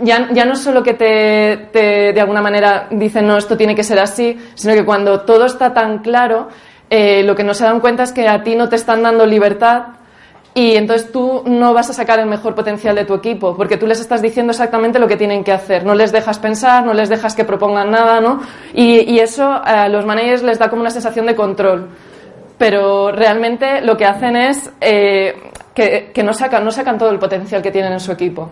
ya, 0.03 0.29
ya 0.33 0.45
no 0.45 0.57
solo 0.57 0.83
que 0.83 0.95
te, 0.95 1.69
te, 1.73 2.13
de 2.13 2.21
alguna 2.21 2.43
manera 2.43 2.89
dicen 2.91 3.27
no, 3.27 3.37
esto 3.37 3.57
tiene 3.57 3.75
que 3.75 3.85
ser 3.85 3.99
así, 3.99 4.39
sino 4.55 4.75
que 4.75 4.85
cuando 4.85 5.21
todo 5.21 5.47
está 5.47 5.73
tan 5.73 5.99
claro, 5.99 6.49
eh, 6.89 7.23
lo 7.23 7.35
que 7.35 7.45
no 7.45 7.55
se 7.55 7.65
dan 7.65 7.81
cuenta 7.81 8.03
es 8.03 8.13
que 8.13 8.29
a 8.29 8.43
ti 8.43 8.57
no 8.57 8.69
te 8.69 8.77
están 8.77 9.03
dando 9.03 9.25
libertad 9.27 9.85
y 10.53 10.75
entonces 10.75 11.13
tú 11.13 11.45
no 11.47 11.73
vas 11.73 11.91
a 11.91 11.93
sacar 11.93 12.19
el 12.19 12.27
mejor 12.27 12.57
potencial 12.57 12.97
de 12.97 13.05
tu 13.05 13.15
equipo, 13.15 13.57
porque 13.57 13.77
tú 13.77 13.87
les 13.87 14.01
estás 14.01 14.21
diciendo 14.21 14.51
exactamente 14.51 14.99
lo 14.99 15.07
que 15.07 15.17
tienen 15.17 15.45
que 15.45 15.53
hacer. 15.53 15.87
No 15.87 15.95
les 15.95 16.11
dejas 16.11 16.41
pensar, 16.41 16.85
no 16.85 16.93
les 16.93 17.09
dejas 17.09 17.37
que 17.37 17.45
propongan 17.45 17.91
nada, 17.91 18.21
¿no? 18.21 18.41
Y, 18.75 19.09
y 19.13 19.21
eso 19.21 19.49
a 19.49 19.89
los 19.89 20.05
managers 20.05 20.43
les 20.43 20.59
da 20.59 20.69
como 20.69 20.83
una 20.83 20.91
sensación 20.91 21.27
de 21.27 21.37
control. 21.37 21.89
Pero 22.59 23.13
realmente 23.13 23.81
lo 23.81 23.97
que 23.97 24.05
hacen 24.05 24.37
es 24.37 24.71
eh, 24.81 25.35
que, 25.73 26.11
que 26.13 26.23
no, 26.25 26.33
sacan, 26.33 26.65
no 26.65 26.73
sacan 26.73 26.99
todo 26.99 27.11
el 27.11 27.19
potencial 27.21 27.63
que 27.63 27.71
tienen 27.71 27.93
en 27.93 28.01
su 28.01 28.11
equipo. 28.11 28.51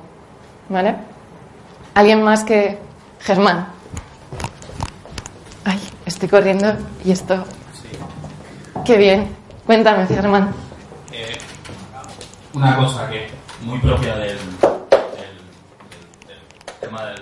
¿Vale? 0.69 1.18
¿Alguien 1.99 2.23
más 2.23 2.45
que 2.45 2.79
Germán? 3.19 3.67
Ay, 5.65 5.81
estoy 6.07 6.29
corriendo 6.29 6.73
y 7.05 7.11
esto. 7.11 7.45
Qué 8.85 8.97
bien. 8.97 9.35
Cuéntame, 9.67 10.07
Germán. 10.07 10.55
Eh, 11.11 11.37
una 12.55 12.77
cosa 12.77 13.11
que 13.11 13.29
muy 13.63 13.81
propia 13.81 14.15
del, 14.15 14.39
del, 14.39 15.41
tema 16.81 17.05
del, 17.07 17.17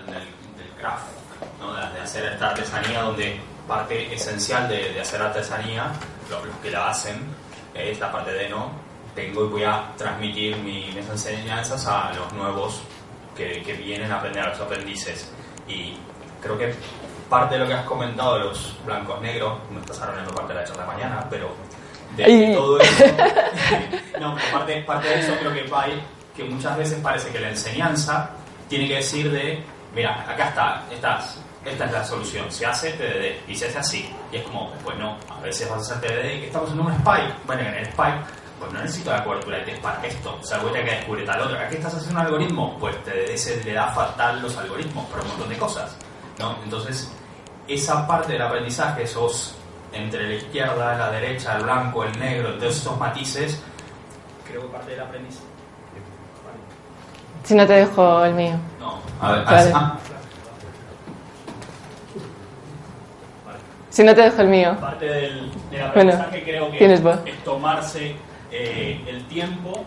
craft, 0.79 1.05
¿no? 1.59 1.73
de, 1.73 2.01
hacer 2.03 2.27
esta 2.35 2.51
artesanía, 2.51 3.01
donde 3.01 3.41
parte 3.67 4.15
esencial 4.15 4.69
de, 4.69 5.01
hacer 5.01 5.23
artesanía, 5.23 5.85
los, 6.29 6.45
los 6.45 6.57
que 6.59 6.71
la 6.71 6.91
hacen, 6.91 7.17
es 7.75 7.99
la 7.99 8.13
parte 8.13 8.31
de 8.31 8.51
no, 8.51 8.73
tengo 9.15 9.47
y 9.47 9.49
voy 9.49 9.65
a 9.65 9.87
transmitir 9.97 10.55
mi- 10.59 10.93
mis 10.95 11.09
enseñanzas 11.09 11.87
a 11.87 12.13
los 12.13 12.31
nuevos 12.35 12.83
que, 13.37 13.63
que 13.63 13.73
vienen 13.75 14.11
a 14.11 14.19
aprender, 14.19 14.43
a 14.43 14.49
los 14.49 14.61
aprendices. 14.61 15.31
Y 15.69 15.97
creo 16.41 16.59
que 16.59 16.75
parte 17.29 17.55
de 17.55 17.61
lo 17.61 17.67
que 17.67 17.75
has 17.75 17.85
comentado 17.85 18.39
de 18.39 18.45
los 18.45 18.77
blancos 18.85 19.21
negros, 19.21 19.59
no 19.71 19.81
estás 19.81 20.01
arruinando 20.01 20.35
parte 20.35 20.53
de 20.53 20.61
la 20.61 20.65
charla 20.65 20.83
de 20.83 20.89
mañana, 20.89 21.27
pero 21.29 21.51
de, 22.17 22.25
de 22.25 22.55
todo 22.55 22.81
eso. 22.81 23.05
no, 24.21 24.35
pero 24.35 24.53
parte, 24.53 24.83
parte 24.83 25.09
de 25.09 25.21
eso 25.21 25.35
creo 25.41 25.53
que 25.53 25.63
va 25.65 25.87
que 26.37 26.45
muchas 26.45 26.77
veces 26.77 26.99
parece 27.01 27.31
que 27.31 27.41
la 27.41 27.49
enseñanza 27.49 28.31
tiene 28.69 28.87
que 28.87 28.97
decir 28.97 29.31
de, 29.31 29.63
mira, 29.95 30.31
acá 30.31 30.49
está, 30.49 30.85
estás, 30.93 31.41
esta 31.65 31.87
es 31.87 31.93
la 31.93 32.05
solución, 32.05 32.51
se 32.53 32.67
hace 32.67 32.93
TDD 32.93 33.51
y 33.51 33.55
se 33.55 33.67
hace 33.67 33.79
así. 33.79 34.11
Y 34.31 34.37
es 34.37 34.43
como, 34.45 34.71
pues 34.85 34.99
no, 34.99 35.17
a 35.31 35.41
veces 35.41 35.69
vas 35.69 35.91
a 35.91 35.97
hacer 35.97 36.11
TDD 36.11 36.37
y 36.37 36.41
que 36.41 36.47
estamos 36.47 36.71
en 36.71 36.81
un 36.81 36.93
spike. 36.93 37.35
Bueno, 37.47 37.63
en 37.63 37.75
el 37.75 37.87
spike, 37.89 38.19
pues 38.67 38.75
no 38.75 38.83
necesito 38.83 39.11
la 39.13 39.23
cobertura 39.25 39.59
de 39.59 39.65
test 39.65 39.81
para 39.83 40.05
esto, 40.07 40.39
o 40.41 40.45
sea, 40.45 40.59
voy 40.59 40.71
a 40.79 40.85
que 40.85 40.91
descubre 40.91 41.25
tal 41.25 41.41
otro. 41.41 41.59
¿Aquí 41.59 41.77
estás 41.77 41.95
haciendo 41.95 42.21
un 42.21 42.27
algoritmo? 42.27 42.77
Pues 42.79 42.97
TDD 43.05 43.37
se 43.37 43.63
le 43.65 43.73
da 43.73 43.89
fatal 43.93 44.43
los 44.43 44.57
algoritmos 44.57 45.07
para 45.07 45.23
un 45.23 45.29
montón 45.29 45.49
de 45.49 45.57
cosas, 45.57 45.97
¿no? 46.39 46.57
Entonces, 46.65 47.11
esa 47.69 48.07
parte 48.07 48.33
del 48.33 48.43
aprendizaje, 48.43 49.05
esos 49.05 49.55
entre 49.93 50.29
la 50.29 50.35
izquierda, 50.35 50.97
la 50.99 51.11
derecha, 51.11 51.57
el 51.57 51.63
blanco, 51.65 52.05
el 52.05 52.19
negro, 52.19 52.55
todos 52.59 52.77
esos 52.77 52.99
matices, 52.99 53.63
creo 54.49 54.63
que 54.63 54.69
parte 54.69 54.91
del 54.91 55.01
aprendizaje. 55.01 55.47
Si 57.45 57.55
no 57.55 57.65
te 57.67 57.75
dejo 57.75 58.25
el 58.25 58.35
mío. 58.35 58.55
No, 58.81 58.99
a 59.21 59.33
ver, 59.33 59.45
Vale. 59.45 59.73
ah, 59.75 59.97
Si 63.89 64.05
no 64.05 64.15
te 64.15 64.23
dejo 64.23 64.43
el 64.43 64.49
mío. 64.49 64.77
Parte 64.81 65.07
del, 65.07 65.51
del 65.71 65.91
Bueno, 65.95 66.25
creo 66.31 66.71
que 66.71 66.79
tienes 66.79 67.03
voz. 67.03 67.19
es 67.25 67.43
tomarse 67.45 68.15
eh, 68.51 69.01
el 69.07 69.25
tiempo 69.27 69.85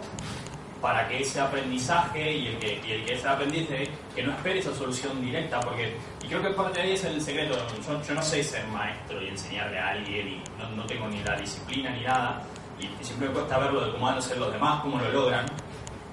para 0.82 1.08
que 1.08 1.22
ese 1.22 1.42
aprendizaje 1.42 2.32
y 2.32 2.48
el 2.48 2.58
que, 2.58 2.82
y 2.88 2.92
el 2.92 3.06
que 3.06 3.14
ese 3.14 3.28
aprendizaje 3.28 3.90
que 4.16 4.24
no 4.24 4.32
espere 4.32 4.60
esa 4.60 4.74
solución 4.74 5.22
directa 5.22 5.60
porque 5.60 5.96
y 6.24 6.28
creo 6.28 6.42
que 6.42 6.50
parte 6.52 6.80
de 6.80 6.88
ahí 6.88 6.94
es 6.94 7.04
el 7.04 7.22
secreto 7.22 7.58
yo, 7.86 8.02
yo 8.02 8.14
no 8.14 8.22
sé 8.22 8.44
ser 8.44 8.66
maestro 8.68 9.22
y 9.22 9.28
enseñarle 9.28 9.78
a 9.80 9.90
alguien 9.90 10.28
y 10.28 10.44
no, 10.58 10.70
no 10.76 10.86
tengo 10.86 11.08
ni 11.10 11.22
la 11.24 11.36
disciplina 11.38 11.90
ni 11.92 12.04
nada 12.04 12.42
y, 12.80 12.86
y 12.86 13.04
siempre 13.04 13.28
me 13.28 13.34
cuesta 13.34 13.58
verlo 13.58 13.86
de 13.86 13.92
cómo 13.92 14.06
van 14.06 14.18
a 14.18 14.22
ser 14.22 14.38
los 14.38 14.52
demás 14.54 14.82
cómo 14.82 15.00
lo 15.00 15.12
logran 15.12 15.46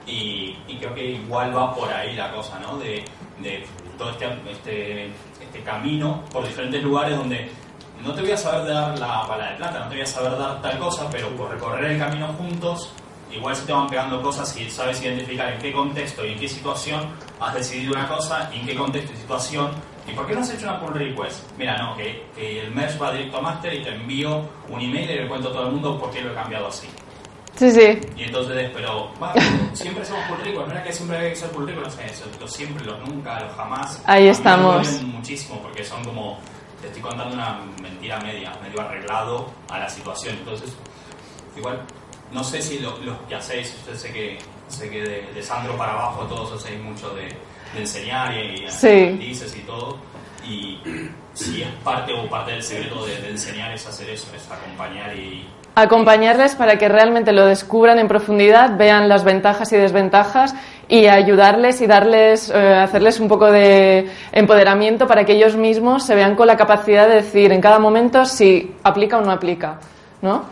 y, 0.06 0.56
y 0.66 0.76
creo 0.78 0.94
que 0.94 1.04
igual 1.10 1.56
va 1.56 1.74
por 1.74 1.92
ahí 1.92 2.14
la 2.14 2.32
cosa 2.32 2.58
¿no? 2.58 2.76
de, 2.78 3.04
de 3.40 3.64
todo 3.98 4.10
este, 4.10 4.26
este, 4.50 5.06
este 5.40 5.62
camino 5.64 6.24
por 6.30 6.46
diferentes 6.46 6.82
lugares 6.82 7.16
donde 7.16 7.50
no 8.02 8.14
te 8.14 8.20
voy 8.22 8.30
a 8.30 8.36
saber 8.36 8.72
dar 8.72 8.98
la 8.98 9.26
bala 9.26 9.50
de 9.50 9.56
plata, 9.56 9.80
no 9.80 9.88
te 9.88 9.94
voy 9.94 10.02
a 10.02 10.06
saber 10.06 10.38
dar 10.38 10.62
tal 10.62 10.78
cosa, 10.78 11.08
pero 11.10 11.28
por 11.30 11.50
recorrer 11.50 11.92
el 11.92 11.98
camino 11.98 12.28
juntos, 12.34 12.92
igual 13.32 13.56
se 13.56 13.66
te 13.66 13.72
van 13.72 13.88
pegando 13.88 14.22
cosas 14.22 14.56
y 14.56 14.70
sabes 14.70 15.02
identificar 15.02 15.52
en 15.52 15.58
qué 15.58 15.72
contexto 15.72 16.24
y 16.24 16.32
en 16.32 16.38
qué 16.38 16.48
situación 16.48 17.08
has 17.40 17.54
decidido 17.54 17.92
una 17.92 18.08
cosa, 18.08 18.50
y 18.54 18.60
en 18.60 18.66
qué 18.66 18.74
contexto 18.74 19.12
y 19.12 19.16
situación. 19.16 19.70
¿Y 20.08 20.12
por 20.12 20.26
qué 20.26 20.34
no 20.34 20.40
has 20.40 20.54
hecho 20.54 20.68
una 20.68 20.78
pull 20.78 20.94
request? 20.94 21.50
Mira, 21.58 21.76
no, 21.78 21.96
que, 21.96 22.26
que 22.34 22.60
el 22.60 22.70
merge 22.72 22.96
va 22.96 23.12
directo 23.12 23.38
a 23.38 23.40
master 23.40 23.74
y 23.74 23.82
te 23.82 23.90
envío 23.90 24.48
un 24.68 24.80
email 24.80 25.10
y 25.10 25.14
le 25.14 25.28
cuento 25.28 25.48
a 25.48 25.52
todo 25.52 25.66
el 25.66 25.72
mundo 25.72 25.98
por 25.98 26.12
qué 26.12 26.20
lo 26.20 26.30
he 26.30 26.34
cambiado 26.34 26.68
así. 26.68 26.86
Sí, 27.56 27.70
sí. 27.72 27.98
Y 28.16 28.24
entonces, 28.24 28.70
pero 28.72 29.10
va, 29.20 29.34
siempre 29.72 30.04
somos 30.04 30.24
pull 30.28 30.38
request, 30.44 30.66
no 30.66 30.72
era 30.72 30.84
que 30.84 30.92
siempre 30.92 31.16
hay 31.16 31.30
que 31.30 31.36
ser 31.36 31.50
pull 31.50 31.66
request, 31.66 32.00
no 32.00 32.08
sé, 32.08 32.24
los 32.40 32.52
siempre, 32.52 32.84
los 32.84 33.00
nunca, 33.08 33.40
los 33.40 33.52
jamás. 33.56 34.02
Ahí 34.06 34.24
me 34.24 34.30
estamos. 34.30 35.02
muchísimo 35.02 35.60
porque 35.60 35.82
son 35.82 36.04
como, 36.04 36.38
te 36.80 36.88
estoy 36.88 37.02
contando 37.02 37.34
una 37.34 37.58
mentira 37.82 38.18
media, 38.20 38.52
medio 38.62 38.80
arreglado 38.80 39.50
a 39.70 39.78
la 39.78 39.88
situación. 39.88 40.36
Entonces, 40.38 40.74
igual, 41.56 41.80
no 42.32 42.42
sé 42.44 42.60
si 42.62 42.78
lo, 42.78 42.96
los 42.98 43.16
que 43.28 43.34
hacéis, 43.34 43.74
yo 43.86 43.94
sé 43.94 44.12
que, 44.12 44.38
sé 44.68 44.90
que 44.90 45.00
de, 45.02 45.32
de 45.34 45.42
Sandro 45.42 45.76
para 45.76 45.92
abajo 45.92 46.24
todos 46.24 46.60
hacéis 46.60 46.80
mucho 46.80 47.10
de, 47.10 47.22
de 47.74 47.80
enseñar 47.80 48.34
y, 48.34 48.64
y 48.64 48.70
Sí. 48.70 49.08
dices 49.18 49.56
y 49.56 49.60
todo. 49.60 49.98
Y 50.44 50.78
si 51.34 51.62
es 51.62 51.68
parte 51.82 52.12
o 52.12 52.28
parte 52.28 52.52
del 52.52 52.62
secreto 52.62 53.04
de, 53.06 53.16
de 53.20 53.30
enseñar 53.30 53.72
es 53.72 53.86
hacer 53.86 54.10
eso, 54.10 54.28
es 54.34 54.50
acompañar 54.50 55.16
y, 55.16 55.48
Acompañarles 55.78 56.54
para 56.54 56.78
que 56.78 56.88
realmente 56.88 57.32
lo 57.32 57.44
descubran 57.44 57.98
en 57.98 58.08
profundidad, 58.08 58.78
vean 58.78 59.10
las 59.10 59.24
ventajas 59.24 59.70
y 59.72 59.76
desventajas 59.76 60.54
y 60.88 61.06
ayudarles 61.06 61.80
y 61.80 61.86
darles, 61.86 62.48
eh, 62.50 62.74
hacerles 62.74 63.18
un 63.20 63.28
poco 63.28 63.50
de 63.50 64.08
empoderamiento 64.32 65.06
para 65.06 65.24
que 65.24 65.32
ellos 65.32 65.56
mismos 65.56 66.04
se 66.04 66.14
vean 66.14 66.34
con 66.36 66.46
la 66.46 66.56
capacidad 66.56 67.08
de 67.08 67.16
decir 67.16 67.50
en 67.52 67.60
cada 67.60 67.78
momento 67.78 68.24
si 68.24 68.74
aplica 68.84 69.18
o 69.18 69.20
no 69.22 69.32
aplica, 69.32 69.78
¿no? 70.22 70.44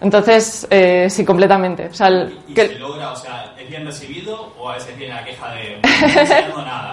Entonces, 0.00 0.66
eh, 0.70 1.06
sí, 1.08 1.24
completamente. 1.24 1.86
O 1.86 1.94
sea, 1.94 2.08
el- 2.08 2.38
y, 2.48 2.50
y 2.52 2.54
que- 2.54 2.66
se 2.68 2.78
logra, 2.78 3.12
o 3.12 3.16
sea, 3.16 3.54
¿es 3.58 3.68
bien 3.68 3.84
recibido 3.86 4.52
o 4.58 4.68
a 4.68 4.74
veces 4.74 4.96
viene 4.98 5.14
la 5.14 5.24
queja 5.24 5.50
de 5.52 5.80
no 6.54 6.62
nada? 6.62 6.92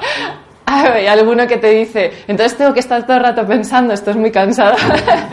Hay 0.66 1.08
alguno 1.08 1.46
que 1.48 1.58
te 1.58 1.70
dice, 1.70 2.12
entonces 2.28 2.58
tengo 2.58 2.74
que 2.74 2.80
estar 2.80 3.06
todo 3.06 3.18
el 3.18 3.24
rato 3.24 3.46
pensando, 3.46 3.94
esto 3.94 4.12
es 4.12 4.18
muy 4.18 4.32
cansado. 4.32 4.76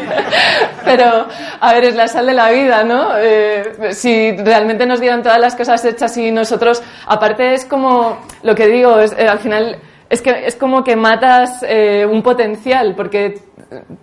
Pero, 0.85 1.27
a 1.61 1.73
ver, 1.75 1.85
es 1.85 1.95
la 1.95 2.09
sal 2.09 2.27
de 2.27 2.35
la 2.35 2.51
vida, 2.51 2.83
¿no? 2.83 3.11
Eh, 3.17 3.93
si 3.93 4.33
realmente 4.33 4.87
nos 4.87 5.01
dieran 5.01 5.23
todas 5.23 5.39
las 5.39 5.55
cosas 5.55 5.85
hechas 5.85 6.17
y 6.17 6.33
nosotros, 6.33 6.83
aparte 7.07 7.55
es 7.55 7.65
como, 7.65 8.19
lo 8.43 8.55
que 8.55 8.67
digo, 8.67 8.99
es, 8.99 9.13
eh, 9.17 9.29
al 9.29 9.39
final, 9.39 9.79
es 10.09 10.21
que 10.21 10.47
es 10.47 10.57
como 10.57 10.83
que 10.83 10.97
matas 10.97 11.65
eh, 11.69 12.07
un 12.11 12.23
potencial, 12.23 12.95
porque 12.97 13.39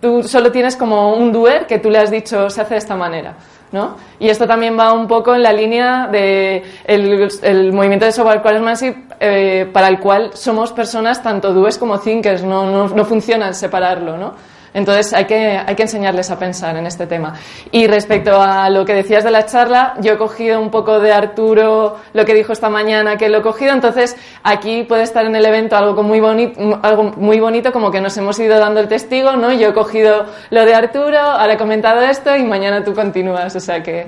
tú 0.00 0.22
solo 0.22 0.50
tienes 0.50 0.76
como 0.76 1.14
un 1.14 1.30
doer 1.32 1.66
que 1.66 1.78
tú 1.78 1.90
le 1.90 1.98
has 1.98 2.10
dicho 2.10 2.48
se 2.48 2.62
hace 2.62 2.74
de 2.74 2.78
esta 2.78 2.96
manera. 2.96 3.34
¿no? 3.72 3.96
Y 4.18 4.28
esto 4.28 4.46
también 4.46 4.78
va 4.78 4.92
un 4.92 5.06
poco 5.06 5.34
en 5.34 5.42
la 5.42 5.52
línea 5.52 6.08
de 6.10 6.62
el, 6.84 7.72
movimiento 7.72 8.06
de 8.06 8.12
software 8.12 8.40
quality 8.40 8.94
eh, 9.20 9.68
para 9.72 9.88
el 9.88 9.98
cual 9.98 10.30
somos 10.34 10.72
personas 10.72 11.22
tanto 11.22 11.52
doers 11.52 11.78
como 11.78 11.98
thinkers, 11.98 12.42
no, 12.42 12.70
no, 12.70 12.88
no 12.88 13.04
funciona 13.04 13.48
el 13.48 13.54
separarlo, 13.54 14.16
¿no? 14.16 14.34
Entonces 14.74 15.12
hay 15.12 15.24
que, 15.24 15.60
hay 15.66 15.74
que 15.74 15.82
enseñarles 15.82 16.30
a 16.30 16.38
pensar 16.38 16.76
en 16.76 16.86
este 16.86 17.06
tema. 17.06 17.34
Y 17.70 17.86
respecto 17.86 18.40
a 18.40 18.68
lo 18.70 18.84
que 18.84 18.94
decías 18.94 19.24
de 19.24 19.30
la 19.30 19.46
charla, 19.46 19.94
yo 20.00 20.12
he 20.12 20.18
cogido 20.18 20.60
un 20.60 20.70
poco 20.70 21.00
de 21.00 21.12
Arturo, 21.12 21.96
lo 22.12 22.24
que 22.24 22.34
dijo 22.34 22.52
esta 22.52 22.68
mañana, 22.68 23.16
que 23.16 23.28
lo 23.28 23.38
he 23.38 23.42
cogido, 23.42 23.72
entonces 23.72 24.16
aquí 24.42 24.84
puede 24.84 25.02
estar 25.02 25.24
en 25.24 25.34
el 25.34 25.44
evento 25.44 25.76
algo 25.76 26.02
muy, 26.02 26.20
bonito, 26.20 26.78
algo 26.82 27.04
muy 27.16 27.40
bonito, 27.40 27.72
como 27.72 27.90
que 27.90 28.00
nos 28.00 28.16
hemos 28.18 28.38
ido 28.38 28.58
dando 28.58 28.80
el 28.80 28.88
testigo, 28.88 29.32
¿no? 29.32 29.52
Yo 29.52 29.70
he 29.70 29.74
cogido 29.74 30.26
lo 30.50 30.64
de 30.64 30.74
Arturo, 30.74 31.18
ahora 31.18 31.54
he 31.54 31.58
comentado 31.58 32.02
esto 32.02 32.36
y 32.36 32.44
mañana 32.44 32.84
tú 32.84 32.94
continúas, 32.94 33.54
o 33.56 33.60
sea 33.60 33.82
que... 33.82 34.06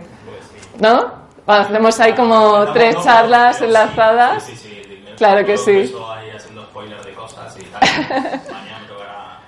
¿No? 0.79 1.21
Hacemos 1.47 1.99
ahí 2.01 2.13
como 2.13 2.67
tres 2.73 2.97
charlas 3.03 3.61
enlazadas. 3.61 4.45
Sí, 4.45 4.57
sí, 4.57 4.80
Claro 5.21 5.47
que 5.47 5.57
sí. 5.59 5.71
ahí 6.17 6.31
haciendo 6.35 6.65
spoiler 6.65 7.05
de 7.05 7.13
cosas 7.13 7.57
y 7.59 7.65
tal. 7.65 7.81
Mañana 8.51 8.79
me 8.81 8.87
tocará 8.89 9.39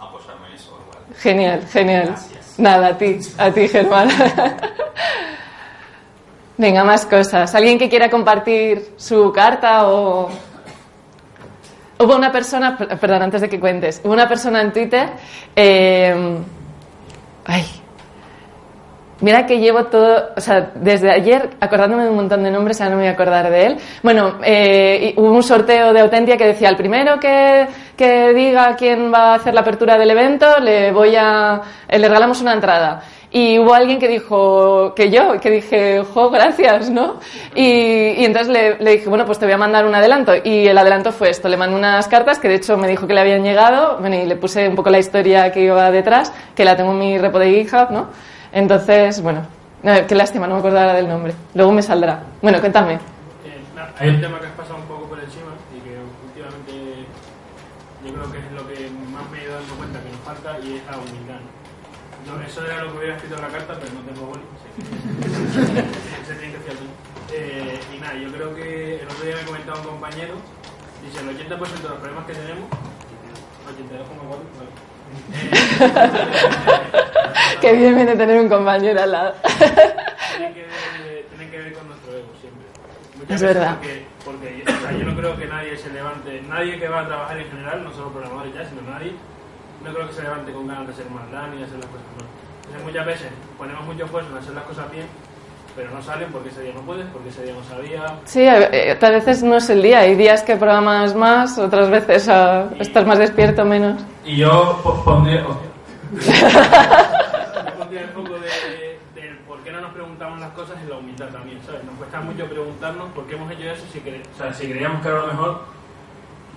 apoyarme 0.00 0.48
en 0.48 0.54
eso 0.54 0.78
igual. 0.88 1.04
Genial, 1.20 1.66
genial. 1.68 2.06
Gracias. 2.06 2.58
Nada, 2.58 2.86
a 2.88 2.98
ti, 2.98 3.18
a 3.38 3.50
ti, 3.50 3.68
Germán. 3.68 4.08
Venga, 6.56 6.84
más 6.84 7.06
cosas. 7.06 7.54
¿Alguien 7.54 7.78
que 7.78 7.88
quiera 7.88 8.08
compartir 8.10 8.94
su 8.96 9.32
carta 9.32 9.88
o...? 9.88 10.28
Hubo 11.98 12.16
una 12.16 12.32
persona, 12.32 12.76
per- 12.76 12.98
perdón, 12.98 13.22
antes 13.22 13.40
de 13.42 13.48
que 13.48 13.60
cuentes, 13.60 14.00
hubo 14.04 14.12
una 14.12 14.26
persona 14.28 14.60
en 14.60 14.72
Twitter, 14.72 15.10
eh, 15.54 16.36
ay, 17.44 17.64
Mira 19.22 19.46
que 19.46 19.60
llevo 19.60 19.84
todo, 19.84 20.30
o 20.36 20.40
sea, 20.40 20.72
desde 20.74 21.08
ayer 21.10 21.50
acordándome 21.60 22.02
de 22.02 22.10
un 22.10 22.16
montón 22.16 22.42
de 22.42 22.50
nombres, 22.50 22.80
ahora 22.80 22.90
no 22.90 22.96
me 22.96 23.04
voy 23.04 23.10
a 23.10 23.14
acordar 23.14 23.48
de 23.50 23.66
él. 23.66 23.76
Bueno, 24.02 24.38
eh, 24.44 25.14
hubo 25.16 25.30
un 25.30 25.44
sorteo 25.44 25.92
de 25.92 26.00
Autentia 26.00 26.36
que 26.36 26.46
decía, 26.46 26.68
el 26.68 26.76
primero 26.76 27.20
que, 27.20 27.68
que 27.96 28.34
diga 28.34 28.74
quién 28.76 29.12
va 29.14 29.32
a 29.32 29.34
hacer 29.36 29.54
la 29.54 29.60
apertura 29.60 29.96
del 29.96 30.10
evento, 30.10 30.58
le 30.58 30.90
voy 30.90 31.14
a, 31.16 31.60
eh, 31.88 32.00
le 32.00 32.08
regalamos 32.08 32.40
una 32.42 32.52
entrada. 32.52 33.00
Y 33.30 33.60
hubo 33.60 33.72
alguien 33.72 34.00
que 34.00 34.08
dijo 34.08 34.92
que 34.94 35.08
yo, 35.08 35.40
que 35.40 35.50
dije, 35.50 36.02
jo, 36.02 36.28
gracias, 36.28 36.90
¿no? 36.90 37.20
Y, 37.54 37.62
y 37.62 38.24
entonces 38.24 38.52
le, 38.52 38.78
le 38.78 38.90
dije, 38.90 39.08
bueno, 39.08 39.24
pues 39.24 39.38
te 39.38 39.46
voy 39.46 39.54
a 39.54 39.56
mandar 39.56 39.86
un 39.86 39.94
adelanto. 39.94 40.32
Y 40.42 40.66
el 40.66 40.76
adelanto 40.76 41.12
fue 41.12 41.30
esto, 41.30 41.48
le 41.48 41.56
mandé 41.56 41.76
unas 41.76 42.08
cartas 42.08 42.40
que 42.40 42.48
de 42.48 42.56
hecho 42.56 42.76
me 42.76 42.88
dijo 42.88 43.06
que 43.06 43.14
le 43.14 43.20
habían 43.20 43.44
llegado, 43.44 43.98
bueno, 44.00 44.16
y 44.16 44.26
le 44.26 44.34
puse 44.34 44.68
un 44.68 44.74
poco 44.74 44.90
la 44.90 44.98
historia 44.98 45.52
que 45.52 45.60
iba 45.60 45.90
detrás, 45.92 46.32
que 46.56 46.64
la 46.64 46.76
tengo 46.76 46.90
en 46.90 46.98
mi 46.98 47.18
repo 47.18 47.38
de 47.38 47.52
GitHub, 47.52 47.90
¿no? 47.92 48.08
Entonces, 48.52 49.22
bueno, 49.22 49.46
no, 49.82 50.06
qué 50.06 50.14
lástima, 50.14 50.46
no 50.46 50.54
me 50.54 50.58
acuerdo 50.60 50.78
ahora 50.78 50.94
del 50.94 51.08
nombre. 51.08 51.34
Luego 51.54 51.72
me 51.72 51.82
saldrá. 51.82 52.22
Bueno, 52.40 52.60
cuéntame. 52.60 52.94
Eh, 52.94 52.98
na- 53.74 53.90
hay 53.98 54.10
un 54.10 54.20
tema 54.20 54.38
que 54.40 54.46
has 54.46 54.52
pasado 54.52 54.76
un 54.76 54.84
poco 54.84 55.06
por 55.08 55.18
encima 55.18 55.52
y 55.74 55.80
que 55.80 55.96
últimamente 56.26 57.06
yo 58.06 58.12
creo 58.12 58.32
que 58.32 58.38
es 58.38 58.52
lo 58.52 58.68
que 58.68 58.90
más 59.10 59.28
me 59.30 59.38
he 59.40 59.44
ido 59.44 59.54
dando 59.54 59.74
cuenta 59.74 60.00
que 60.02 60.10
nos 60.10 60.20
falta 60.20 60.58
y 60.60 60.76
es 60.76 60.82
la 60.86 60.98
humildad. 60.98 61.40
¿no? 61.40 62.36
No, 62.38 62.42
eso 62.44 62.64
era 62.64 62.84
lo 62.84 62.92
que 62.92 62.98
hubiera 62.98 63.16
escrito 63.16 63.34
en 63.36 63.42
la 63.42 63.48
carta, 63.48 63.74
pero 63.80 63.92
no 63.94 64.00
tengo 64.06 64.26
boli. 64.28 64.42
Se 66.28 66.34
tiene 66.36 66.54
que 66.54 66.58
hacer. 66.60 66.76
Eh, 67.34 67.80
y 67.96 67.98
nada, 67.98 68.14
yo 68.14 68.30
creo 68.30 68.54
que 68.54 69.00
el 69.02 69.08
otro 69.08 69.24
día 69.24 69.36
me 69.36 69.42
comentaba 69.44 69.80
un 69.80 69.86
compañero, 69.86 70.34
dice 71.02 71.18
el 71.18 71.34
80% 71.34 71.82
de 71.82 71.88
los 71.88 71.98
problemas 71.98 72.26
que 72.26 72.34
tenemos, 72.34 72.68
82,4, 73.66 74.28
vale. 74.28 74.70
Eh, 75.34 76.10
Qué 77.60 77.72
bien 77.72 77.94
viene 77.94 78.16
tener 78.16 78.40
un 78.40 78.48
compañero 78.48 79.02
al 79.02 79.12
lado. 79.12 79.34
tiene 79.42 80.54
que, 80.54 80.60
ver, 80.62 81.26
tiene 81.28 81.50
que 81.50 81.58
ver 81.58 81.72
con 81.74 81.88
nuestro 81.88 82.12
ego 82.12 82.28
siempre. 82.40 82.66
Muchas 83.18 83.34
Es 83.34 83.42
verdad. 83.42 83.76
Porque, 83.76 84.06
porque 84.24 84.64
o 84.66 84.80
sea, 84.80 84.92
yo 84.92 85.04
no 85.04 85.16
creo 85.16 85.36
que 85.36 85.46
nadie 85.46 85.76
se 85.76 85.90
levante, 85.90 86.42
nadie 86.48 86.78
que 86.78 86.88
va 86.88 87.00
a 87.00 87.06
trabajar 87.06 87.38
en 87.38 87.48
general, 87.48 87.84
no 87.84 87.92
solo 87.92 88.10
programadores 88.10 88.54
ya, 88.54 88.68
sino 88.68 88.82
nadie, 88.82 89.12
no 89.84 89.94
creo 89.94 90.08
que 90.08 90.14
se 90.14 90.22
levante 90.22 90.52
con 90.52 90.66
ganas 90.66 90.88
de 90.88 90.94
ser 90.94 91.06
más 91.10 91.24
y 91.24 91.62
hacer 91.62 91.78
las 91.78 91.90
cosas 91.90 92.06
mal. 92.18 92.28
Entonces 92.62 92.84
muchas 92.84 93.06
veces 93.06 93.28
ponemos 93.58 93.84
mucho 93.84 94.04
esfuerzo 94.04 94.30
en 94.30 94.38
hacer 94.38 94.54
las 94.54 94.64
cosas 94.64 94.90
bien 94.90 95.06
pero 95.76 95.90
no 95.90 96.02
salen 96.02 96.28
porque 96.30 96.50
ese 96.50 96.62
día 96.62 96.72
no 96.74 96.82
puedes, 96.82 97.06
porque 97.06 97.28
ese 97.30 97.44
día 97.44 97.54
no 97.54 97.64
sabía. 97.64 98.04
Sí, 98.24 98.40
eh, 98.42 98.98
a 99.00 99.10
veces 99.10 99.42
no 99.42 99.56
es 99.56 99.70
el 99.70 99.82
día. 99.82 100.00
Hay 100.00 100.14
días 100.16 100.42
que 100.42 100.56
programas 100.56 101.14
más, 101.14 101.56
otras 101.58 101.88
veces 101.90 102.28
uh, 102.28 102.74
Y- 102.78 102.82
estás 102.82 103.06
más 103.06 103.18
despierto, 103.18 103.64
menos. 103.64 104.02
Y 104.24 104.36
yo 104.36 104.80
po- 104.82 105.02
pondría, 105.04 105.44
pondría 107.78 108.02
el 108.02 108.08
foco 108.08 108.34
de, 108.34 108.98
de 109.20 109.30
por 109.46 109.58
qué 109.60 109.72
no 109.72 109.80
nos 109.80 109.92
preguntamos 109.92 110.40
las 110.40 110.50
cosas 110.52 110.76
en 110.82 110.90
la 110.90 110.96
humildad 110.96 111.28
también, 111.28 111.58
¿sabes? 111.66 111.84
Nos 111.84 111.94
cuesta 111.96 112.20
mucho 112.20 112.44
preguntarnos 112.46 113.08
por 113.12 113.24
qué 113.26 113.34
hemos 113.36 113.50
hecho 113.52 113.70
eso 113.70 113.84
si, 113.92 114.00
cre- 114.00 114.22
o 114.34 114.38
sea, 114.38 114.52
si 114.52 114.66
creíamos 114.68 115.02
que 115.02 115.08
era 115.08 115.18
lo 115.20 115.26
mejor 115.28 115.62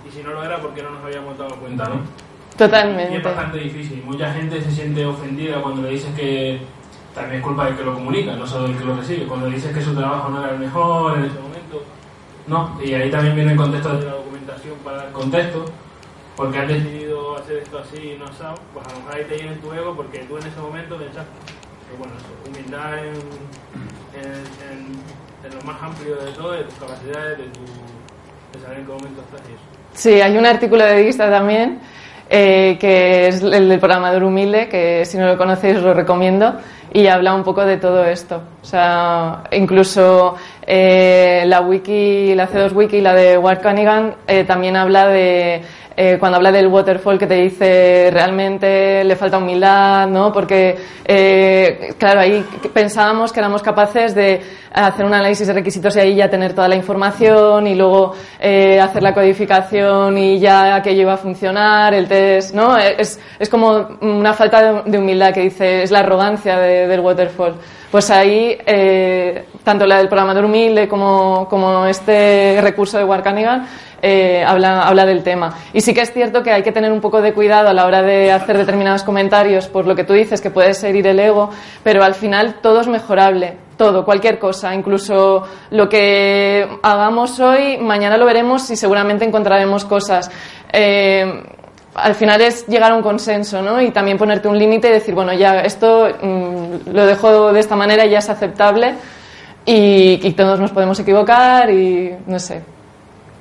y 0.06 0.10
si 0.10 0.22
no 0.22 0.30
lo 0.32 0.42
era, 0.44 0.58
por 0.58 0.72
qué 0.74 0.82
no 0.82 0.90
nos 0.90 1.04
habíamos 1.04 1.36
dado 1.38 1.56
cuenta, 1.56 1.84
¿no? 1.88 1.94
Y 1.96 1.98
es 2.52 2.56
Totalmente. 2.56 3.18
bastante 3.20 3.58
difícil. 3.58 4.02
Mucha 4.06 4.32
gente 4.32 4.62
se 4.62 4.70
siente 4.70 5.04
ofendida 5.04 5.60
cuando 5.60 5.82
le 5.82 5.90
dices 5.90 6.14
que 6.14 6.60
también 7.16 7.36
es 7.40 7.42
culpa 7.42 7.64
del 7.64 7.76
que 7.76 7.82
lo 7.82 7.94
comunica, 7.94 8.36
no 8.36 8.46
solo 8.46 8.68
del 8.68 8.76
que 8.78 8.84
lo 8.84 8.94
recibe. 8.96 9.26
Cuando 9.26 9.48
dices 9.48 9.74
que 9.74 9.82
su 9.82 9.92
trabajo 9.94 10.28
no 10.28 10.44
era 10.44 10.52
el 10.52 10.60
mejor 10.60 11.18
en 11.18 11.24
ese 11.24 11.38
momento. 11.40 11.82
No, 12.46 12.78
y 12.80 12.92
ahí 12.94 13.10
también 13.10 13.34
viene 13.34 13.50
el 13.52 13.56
contexto 13.58 13.96
de 13.98 14.04
la 14.04 14.12
documentación 14.12 14.74
para 14.84 14.98
dar 14.98 15.12
contexto. 15.12 15.64
Porque 16.36 16.58
has 16.58 16.68
decidido 16.68 17.36
hacer 17.38 17.56
esto 17.64 17.78
así 17.78 18.12
y 18.14 18.18
no 18.18 18.26
así, 18.26 18.60
pues 18.74 18.86
a 18.86 18.90
lo 18.92 18.98
mejor 18.98 19.14
ahí 19.16 19.24
te 19.24 19.38
llena 19.38 19.54
tu 19.54 19.72
ego 19.72 19.96
porque 19.96 20.18
tú 20.28 20.36
en 20.36 20.46
ese 20.46 20.60
momento 20.60 20.96
pensaste. 20.98 21.30
Pero 21.86 21.98
bueno, 21.98 22.12
eso, 22.18 22.26
humildad 22.46 22.98
en, 22.98 23.14
en, 24.20 24.32
en- 24.70 25.50
en 25.50 25.54
lo 25.58 25.62
más 25.64 25.80
amplio 25.82 26.16
de 26.16 26.32
todo, 26.32 26.52
de 26.52 26.64
tus 26.64 26.74
capacidades, 26.74 27.38
de, 27.38 27.44
tu, 27.44 27.60
de 28.52 28.62
saber 28.62 28.78
en 28.80 28.84
qué 28.86 28.92
momento 28.92 29.22
estás 29.22 29.48
y 29.48 29.52
eso. 29.52 29.62
Sí, 29.94 30.20
hay 30.20 30.36
un 30.36 30.44
artículo 30.44 30.84
de 30.84 31.02
Vista 31.02 31.30
también, 31.30 31.78
eh, 32.28 32.76
que 32.80 33.28
es 33.28 33.40
el 33.42 33.68
del 33.68 33.78
programador 33.80 34.24
humilde, 34.24 34.68
que 34.68 35.04
si 35.06 35.16
no 35.16 35.26
lo 35.26 35.38
conocéis 35.38 35.80
lo 35.80 35.94
recomiendo, 35.94 36.54
y 36.96 37.08
habla 37.08 37.34
un 37.34 37.44
poco 37.44 37.66
de 37.66 37.76
todo 37.76 38.06
esto. 38.06 38.40
O 38.62 38.64
sea, 38.64 39.44
incluso 39.52 40.34
eh, 40.66 41.44
la 41.46 41.60
wiki, 41.60 42.34
la 42.34 42.48
C2 42.48 42.72
Wiki, 42.72 43.02
la 43.02 43.12
de 43.12 43.36
Ward 43.36 43.60
Cunningham, 43.60 44.14
eh, 44.26 44.44
también 44.44 44.76
habla 44.76 45.06
de 45.08 45.60
eh, 45.96 46.16
cuando 46.20 46.36
habla 46.36 46.52
del 46.52 46.66
waterfall 46.68 47.18
que 47.18 47.26
te 47.26 47.34
dice 47.34 48.10
realmente 48.12 49.02
le 49.04 49.16
falta 49.16 49.38
humildad, 49.38 50.06
¿no? 50.08 50.32
Porque, 50.32 50.76
eh, 51.04 51.94
claro, 51.98 52.20
ahí 52.20 52.44
pensábamos 52.72 53.32
que 53.32 53.40
éramos 53.40 53.62
capaces 53.62 54.14
de 54.14 54.40
hacer 54.72 55.06
un 55.06 55.14
análisis 55.14 55.46
de 55.46 55.54
requisitos 55.54 55.96
y 55.96 56.00
ahí 56.00 56.14
ya 56.16 56.28
tener 56.28 56.52
toda 56.52 56.68
la 56.68 56.76
información 56.76 57.66
y 57.66 57.74
luego 57.74 58.14
eh, 58.38 58.78
hacer 58.78 59.02
la 59.02 59.14
codificación 59.14 60.18
y 60.18 60.38
ya 60.38 60.74
aquello 60.74 61.02
iba 61.02 61.14
a 61.14 61.16
funcionar, 61.16 61.94
el 61.94 62.06
test, 62.08 62.54
¿no? 62.54 62.76
Es, 62.76 63.18
es 63.38 63.48
como 63.48 63.88
una 64.02 64.34
falta 64.34 64.82
de, 64.82 64.98
humildad 64.98 65.32
que 65.32 65.40
dice, 65.40 65.82
es 65.82 65.90
la 65.90 66.00
arrogancia 66.00 66.58
de- 66.58 66.86
del 66.88 67.00
waterfall. 67.00 67.54
Pues 67.90 68.10
ahí, 68.10 68.56
eh, 68.66 69.44
tanto 69.62 69.86
la 69.86 69.98
del 69.98 70.08
programador 70.08 70.44
humilde 70.44 70.88
como, 70.88 71.86
este 71.86 72.58
recurso 72.60 72.98
de 72.98 73.04
Warcanigan 73.04 73.66
eh, 74.02 74.44
habla, 74.44 74.82
habla 74.82 75.06
del 75.06 75.22
tema. 75.22 75.54
Y 75.72 75.80
sí 75.80 75.94
que 75.94 76.02
es 76.02 76.12
cierto 76.12 76.42
que 76.42 76.52
hay 76.52 76.62
que 76.62 76.72
tener 76.72 76.92
un 76.92 77.00
poco 77.00 77.22
de 77.22 77.32
cuidado 77.32 77.68
a 77.68 77.72
la 77.72 77.86
hora 77.86 78.02
de 78.02 78.32
hacer 78.32 78.58
determinados 78.58 79.02
comentarios 79.02 79.68
por 79.68 79.86
lo 79.86 79.94
que 79.94 80.04
tú 80.04 80.12
dices, 80.12 80.40
que 80.40 80.50
puede 80.50 80.72
herir 80.86 81.06
el 81.06 81.18
ego, 81.20 81.50
pero 81.82 82.02
al 82.02 82.14
final 82.14 82.56
todo 82.60 82.80
es 82.80 82.88
mejorable. 82.88 83.56
Todo, 83.76 84.06
cualquier 84.06 84.38
cosa, 84.38 84.74
incluso 84.74 85.42
lo 85.70 85.86
que 85.86 86.66
hagamos 86.82 87.38
hoy, 87.40 87.76
mañana 87.76 88.16
lo 88.16 88.24
veremos 88.24 88.70
y 88.70 88.76
seguramente 88.76 89.26
encontraremos 89.26 89.84
cosas. 89.84 90.30
Eh, 90.72 91.42
al 91.96 92.14
final 92.14 92.40
es 92.40 92.66
llegar 92.66 92.92
a 92.92 92.94
un 92.94 93.02
consenso, 93.02 93.62
¿no? 93.62 93.80
Y 93.80 93.90
también 93.90 94.18
ponerte 94.18 94.48
un 94.48 94.58
límite 94.58 94.88
y 94.88 94.92
decir, 94.92 95.14
bueno, 95.14 95.32
ya 95.32 95.60
esto 95.60 96.08
mm, 96.22 96.90
lo 96.92 97.06
dejo 97.06 97.52
de 97.52 97.60
esta 97.60 97.76
manera 97.76 98.04
ya 98.06 98.18
es 98.18 98.28
aceptable 98.28 98.94
y, 99.64 100.32
todos 100.32 100.60
nos 100.60 100.70
podemos 100.70 100.98
equivocar 101.00 101.70
y 101.70 102.14
no 102.26 102.38
sé, 102.38 102.62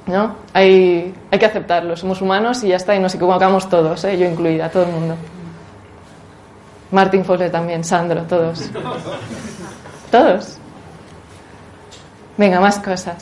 ¿no? 0.08 0.38
Hay, 0.54 1.14
hay 1.30 1.40
que 1.40 1.46
aceptarlo, 1.46 1.96
somos 1.96 2.22
humanos 2.22 2.64
y 2.64 2.70
ya 2.70 2.78
está, 2.78 2.96
y 2.96 3.00
nos 3.00 3.14
equivocamos 3.14 3.70
todos, 3.70 4.04
¿eh? 4.06 4.18
yo 4.18 4.26
incluida, 4.26 4.70
todo 4.70 4.84
el 4.84 4.92
mundo. 4.92 5.16
Martín 6.92 7.26
Fosle 7.26 7.50
también, 7.50 7.84
Sandro, 7.84 8.24
todos. 8.24 8.70
Todos. 10.12 10.58
Venga, 12.38 12.60
más 12.60 12.80
cosas. 12.80 13.18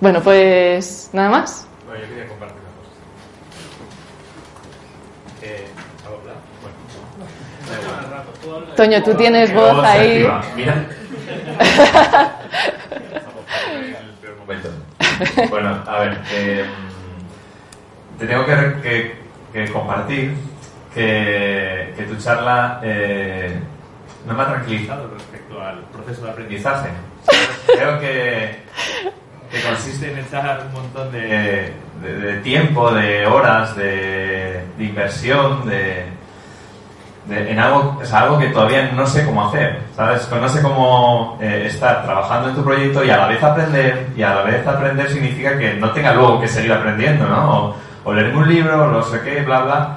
Bueno, 0.00 0.20
pues 0.20 1.10
nada 1.12 1.28
más. 1.28 1.66
Bueno, 1.92 2.04
yo 2.06 2.10
quería 2.14 2.28
compartir 2.28 2.56
una 2.62 2.70
cosa. 2.78 2.90
Eh. 5.42 5.66
Bueno, 6.62 7.82
igual. 7.82 8.64
Toño, 8.76 9.02
tú 9.02 9.14
tienes 9.14 9.52
voz 9.52 9.76
Voz 9.76 9.84
ahí. 9.84 10.24
activa. 10.24 10.42
Mira. 10.56 10.74
el 14.00 14.12
peor 14.22 14.36
momento. 14.38 14.68
Bueno, 15.50 15.82
a 15.86 15.98
ver, 16.00 16.20
eh, 16.32 16.64
te 18.18 18.26
tengo 18.26 18.46
que, 18.46 18.54
que- 18.82 19.22
que 19.52 19.70
compartir 19.70 20.34
que, 20.94 21.92
que 21.94 22.02
tu 22.04 22.16
charla 22.16 22.80
eh, 22.82 23.60
no 24.26 24.32
me 24.32 24.42
ha 24.42 24.46
tranquilizado 24.46 25.10
respecto 25.12 25.60
al 25.60 25.80
proceso 25.92 26.24
de 26.24 26.30
aprendizaje. 26.30 26.88
Creo 27.66 28.00
que, 28.00 28.62
que 29.52 29.60
consiste 29.62 30.10
en 30.12 30.18
echar 30.18 30.62
un 30.66 30.72
montón 30.72 31.12
de, 31.12 31.72
de- 32.02 32.14
de 32.20 32.34
tiempo, 32.40 32.90
de 32.90 33.26
horas, 33.26 33.76
de, 33.76 34.64
de 34.78 34.84
inversión, 34.84 35.68
de, 35.68 36.06
en 37.30 37.58
algo, 37.60 37.98
o 38.02 38.04
sea, 38.04 38.20
algo 38.22 38.38
que 38.38 38.48
todavía 38.48 38.90
no 38.92 39.06
sé 39.06 39.24
cómo 39.24 39.46
hacer, 39.46 39.78
¿sabes? 39.94 40.28
No 40.30 40.48
sé 40.48 40.60
cómo 40.60 41.38
eh, 41.40 41.66
estar 41.68 42.02
trabajando 42.04 42.48
en 42.48 42.54
tu 42.56 42.64
proyecto 42.64 43.04
y 43.04 43.10
a 43.10 43.16
la 43.18 43.26
vez 43.28 43.40
aprender, 43.42 44.08
y 44.16 44.22
a 44.22 44.34
la 44.34 44.42
vez 44.42 44.66
aprender 44.66 45.08
significa 45.08 45.56
que 45.56 45.74
no 45.74 45.92
tenga 45.92 46.12
luego 46.14 46.40
que 46.40 46.48
seguir 46.48 46.72
aprendiendo, 46.72 47.26
¿no? 47.28 47.58
O, 47.68 47.76
o 48.04 48.12
leerme 48.12 48.38
un 48.38 48.48
libro, 48.48 48.84
o 48.84 48.86
no 48.90 49.02
sé 49.04 49.20
qué, 49.20 49.42
bla, 49.42 49.60
bla, 49.62 49.96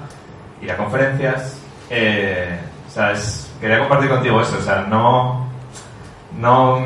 ir 0.61 0.71
a 0.71 0.77
conferencias, 0.77 1.59
eh, 1.89 2.59
o 2.87 2.91
sea, 2.91 3.13
quería 3.59 3.79
compartir 3.79 4.09
contigo 4.09 4.41
eso, 4.41 4.57
o 4.59 4.61
sea, 4.61 4.85
no, 4.87 5.47
no, 6.37 6.85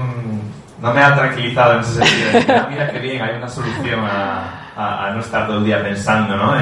no 0.82 0.93
me 0.93 1.01
ha 1.01 1.15
tranquilizado 1.15 1.73
en 1.73 1.80
ese 1.82 1.93
sentido, 2.03 2.27
de 2.27 2.34
decir, 2.39 2.51
"Ah, 2.55 2.67
mira 2.69 2.89
qué 2.91 2.99
bien, 2.99 3.21
hay 3.21 3.36
una 3.36 3.47
solución 3.49 3.99
a, 4.05 4.71
a- 4.77 5.11
no 5.11 5.19
estar 5.19 5.45
todo 5.47 5.57
el 5.57 5.65
día 5.65 5.82
pensando, 5.84 6.36
¿no? 6.36 6.55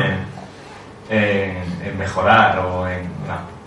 En, 1.09 1.97
mejorar 1.97 2.59
o 2.59 2.88
en, 2.88 3.03
no. 3.28 3.57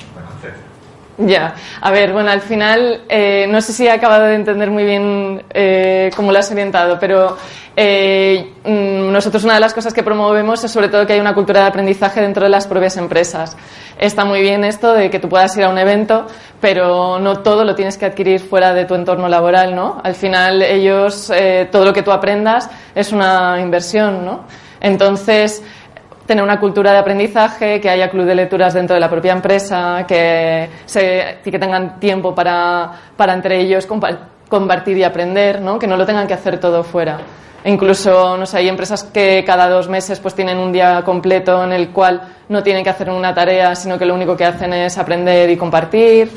Ya, 1.18 1.54
a 1.82 1.90
ver, 1.90 2.12
bueno, 2.12 2.30
al 2.30 2.40
final 2.40 3.02
eh, 3.08 3.46
no 3.48 3.60
sé 3.60 3.72
si 3.74 3.86
he 3.86 3.90
acabado 3.90 4.24
de 4.24 4.34
entender 4.36 4.70
muy 4.70 4.84
bien 4.84 5.42
eh, 5.50 6.10
cómo 6.16 6.32
lo 6.32 6.38
has 6.38 6.50
orientado, 6.50 6.98
pero 6.98 7.36
eh, 7.76 8.54
mm, 8.64 9.12
nosotros 9.12 9.44
una 9.44 9.54
de 9.54 9.60
las 9.60 9.74
cosas 9.74 9.92
que 9.92 10.02
promovemos 10.02 10.64
es 10.64 10.70
sobre 10.70 10.88
todo 10.88 11.06
que 11.06 11.12
hay 11.12 11.20
una 11.20 11.34
cultura 11.34 11.60
de 11.60 11.66
aprendizaje 11.66 12.22
dentro 12.22 12.44
de 12.44 12.48
las 12.50 12.66
propias 12.66 12.96
empresas. 12.96 13.54
Está 14.00 14.24
muy 14.24 14.40
bien 14.40 14.64
esto 14.64 14.94
de 14.94 15.10
que 15.10 15.18
tú 15.18 15.28
puedas 15.28 15.54
ir 15.58 15.64
a 15.64 15.68
un 15.68 15.76
evento, 15.76 16.26
pero 16.58 17.18
no 17.18 17.40
todo 17.40 17.64
lo 17.64 17.74
tienes 17.74 17.98
que 17.98 18.06
adquirir 18.06 18.40
fuera 18.40 18.72
de 18.72 18.86
tu 18.86 18.94
entorno 18.94 19.28
laboral, 19.28 19.76
¿no? 19.76 20.00
Al 20.02 20.14
final 20.14 20.62
ellos, 20.62 21.30
eh, 21.36 21.68
todo 21.70 21.84
lo 21.84 21.92
que 21.92 22.02
tú 22.02 22.10
aprendas 22.10 22.70
es 22.94 23.12
una 23.12 23.60
inversión, 23.60 24.24
¿no? 24.24 24.44
Entonces, 24.80 25.62
tener 26.24 26.42
una 26.42 26.58
cultura 26.58 26.92
de 26.92 26.98
aprendizaje, 26.98 27.78
que 27.78 27.90
haya 27.90 28.08
club 28.08 28.24
de 28.24 28.36
lecturas 28.36 28.72
dentro 28.72 28.94
de 28.94 29.00
la 29.00 29.10
propia 29.10 29.32
empresa, 29.32 30.06
que, 30.08 30.70
se, 30.86 31.38
tengan 31.44 32.00
tiempo 32.00 32.34
para, 32.34 32.90
para 33.18 33.34
entre 33.34 33.60
ellos 33.60 33.86
compa- 33.86 34.16
compartir 34.48 34.96
y 34.96 35.04
aprender, 35.04 35.60
¿no? 35.60 35.78
que 35.78 35.86
no 35.86 35.98
lo 35.98 36.06
tengan 36.06 36.26
que 36.26 36.32
hacer 36.32 36.58
todo 36.58 36.82
fuera. 36.84 37.18
Incluso, 37.64 38.36
no 38.36 38.46
sé, 38.46 38.58
hay 38.58 38.68
empresas 38.68 39.04
que 39.04 39.44
cada 39.44 39.68
dos 39.68 39.88
meses 39.88 40.18
pues 40.18 40.34
tienen 40.34 40.58
un 40.58 40.72
día 40.72 41.02
completo 41.04 41.62
en 41.62 41.72
el 41.72 41.90
cual 41.90 42.22
no 42.48 42.62
tienen 42.62 42.82
que 42.82 42.90
hacer 42.90 43.10
una 43.10 43.34
tarea, 43.34 43.74
sino 43.74 43.98
que 43.98 44.06
lo 44.06 44.14
único 44.14 44.36
que 44.36 44.44
hacen 44.44 44.72
es 44.72 44.96
aprender 44.96 45.50
y 45.50 45.56
compartir. 45.56 46.30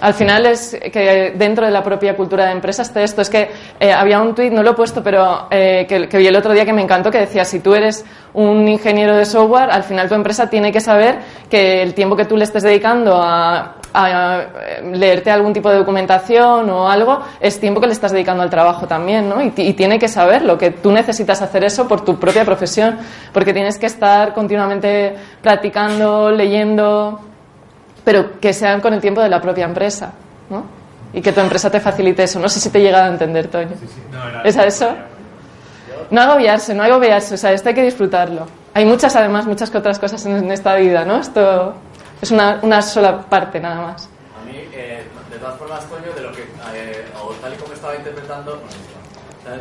Al 0.00 0.14
final 0.14 0.46
es 0.46 0.78
que 0.92 1.34
dentro 1.36 1.66
de 1.66 1.72
la 1.72 1.82
propia 1.82 2.16
cultura 2.16 2.46
de 2.46 2.52
empresa 2.52 2.82
esté 2.82 3.02
esto. 3.02 3.20
Es 3.20 3.28
que 3.28 3.50
eh, 3.78 3.92
había 3.92 4.20
un 4.20 4.34
tuit, 4.34 4.52
no 4.52 4.62
lo 4.62 4.70
he 4.70 4.74
puesto, 4.74 5.02
pero 5.02 5.46
eh, 5.50 5.84
que, 5.86 6.08
que 6.08 6.18
vi 6.18 6.26
el 6.26 6.36
otro 6.36 6.54
día 6.54 6.64
que 6.64 6.72
me 6.72 6.82
encantó, 6.82 7.10
que 7.10 7.18
decía, 7.18 7.44
si 7.44 7.60
tú 7.60 7.74
eres 7.74 8.04
un 8.32 8.66
ingeniero 8.66 9.16
de 9.16 9.26
software, 9.26 9.70
al 9.70 9.82
final 9.82 10.08
tu 10.08 10.14
empresa 10.14 10.48
tiene 10.48 10.72
que 10.72 10.80
saber 10.80 11.18
que 11.50 11.82
el 11.82 11.92
tiempo 11.92 12.16
que 12.16 12.24
tú 12.24 12.36
le 12.36 12.44
estés 12.44 12.62
dedicando 12.62 13.20
a, 13.20 13.74
a, 13.94 14.42
eh, 14.66 14.90
leerte 14.94 15.30
algún 15.30 15.52
tipo 15.52 15.68
de 15.70 15.76
documentación 15.78 16.68
o 16.70 16.88
algo, 16.88 17.20
es 17.40 17.58
tiempo 17.60 17.80
que 17.80 17.86
le 17.86 17.92
estás 17.92 18.12
dedicando 18.12 18.42
al 18.42 18.50
trabajo 18.50 18.86
también, 18.86 19.28
¿no? 19.28 19.40
Y, 19.42 19.50
ti- 19.50 19.62
y 19.66 19.72
tiene 19.74 19.98
que 19.98 20.08
saberlo, 20.08 20.56
que 20.58 20.70
tú 20.70 20.92
necesitas 20.92 21.42
hacer 21.42 21.64
eso 21.64 21.86
por 21.88 22.04
tu 22.04 22.18
propia 22.18 22.44
profesión, 22.44 22.98
porque 23.32 23.52
tienes 23.52 23.78
que 23.78 23.86
estar 23.86 24.32
continuamente 24.34 25.14
practicando, 25.42 26.30
leyendo, 26.30 27.20
pero 28.04 28.40
que 28.40 28.52
sean 28.52 28.80
con 28.80 28.94
el 28.94 29.00
tiempo 29.00 29.20
de 29.20 29.28
la 29.28 29.40
propia 29.40 29.64
empresa, 29.64 30.12
¿no? 30.48 30.64
Y 31.12 31.20
que 31.20 31.32
tu 31.32 31.40
empresa 31.40 31.70
te 31.70 31.80
facilite 31.80 32.22
eso. 32.22 32.38
No 32.38 32.48
sé 32.48 32.60
si 32.60 32.70
te 32.70 32.80
llega 32.80 33.04
a 33.04 33.08
entender, 33.08 33.48
Toño. 33.48 33.70
¿Es 34.44 34.56
a 34.56 34.64
eso? 34.64 34.88
No 36.10 36.20
agobiarse, 36.22 36.74
no 36.74 36.82
agobiarse, 36.84 37.34
o 37.34 37.36
sea, 37.36 37.52
esto 37.52 37.68
hay 37.68 37.74
que 37.74 37.82
disfrutarlo. 37.82 38.46
Hay 38.74 38.84
muchas, 38.84 39.14
además, 39.16 39.46
muchas 39.46 39.70
que 39.70 39.78
otras 39.78 39.98
cosas 39.98 40.24
en, 40.26 40.36
en 40.36 40.50
esta 40.52 40.74
vida, 40.76 41.04
¿no? 41.04 41.16
Esto 41.18 41.74
es 42.20 42.30
una, 42.30 42.58
una 42.62 42.82
sola 42.82 43.22
parte 43.22 43.60
nada 43.60 43.80
más. 43.80 44.08
A 44.40 44.44
mí, 44.44 44.52
eh, 44.72 45.04
más, 45.68 45.88
Toño, 45.88 46.12
de 46.14 46.22
lo 46.22 46.32
que, 46.32 46.42
eh, 46.74 47.06
o 47.22 47.30
tal 47.34 47.54
y 47.54 47.56
como 47.56 47.72
estaba 47.72 47.94
interpretando, 47.96 48.60
tal, 49.44 49.60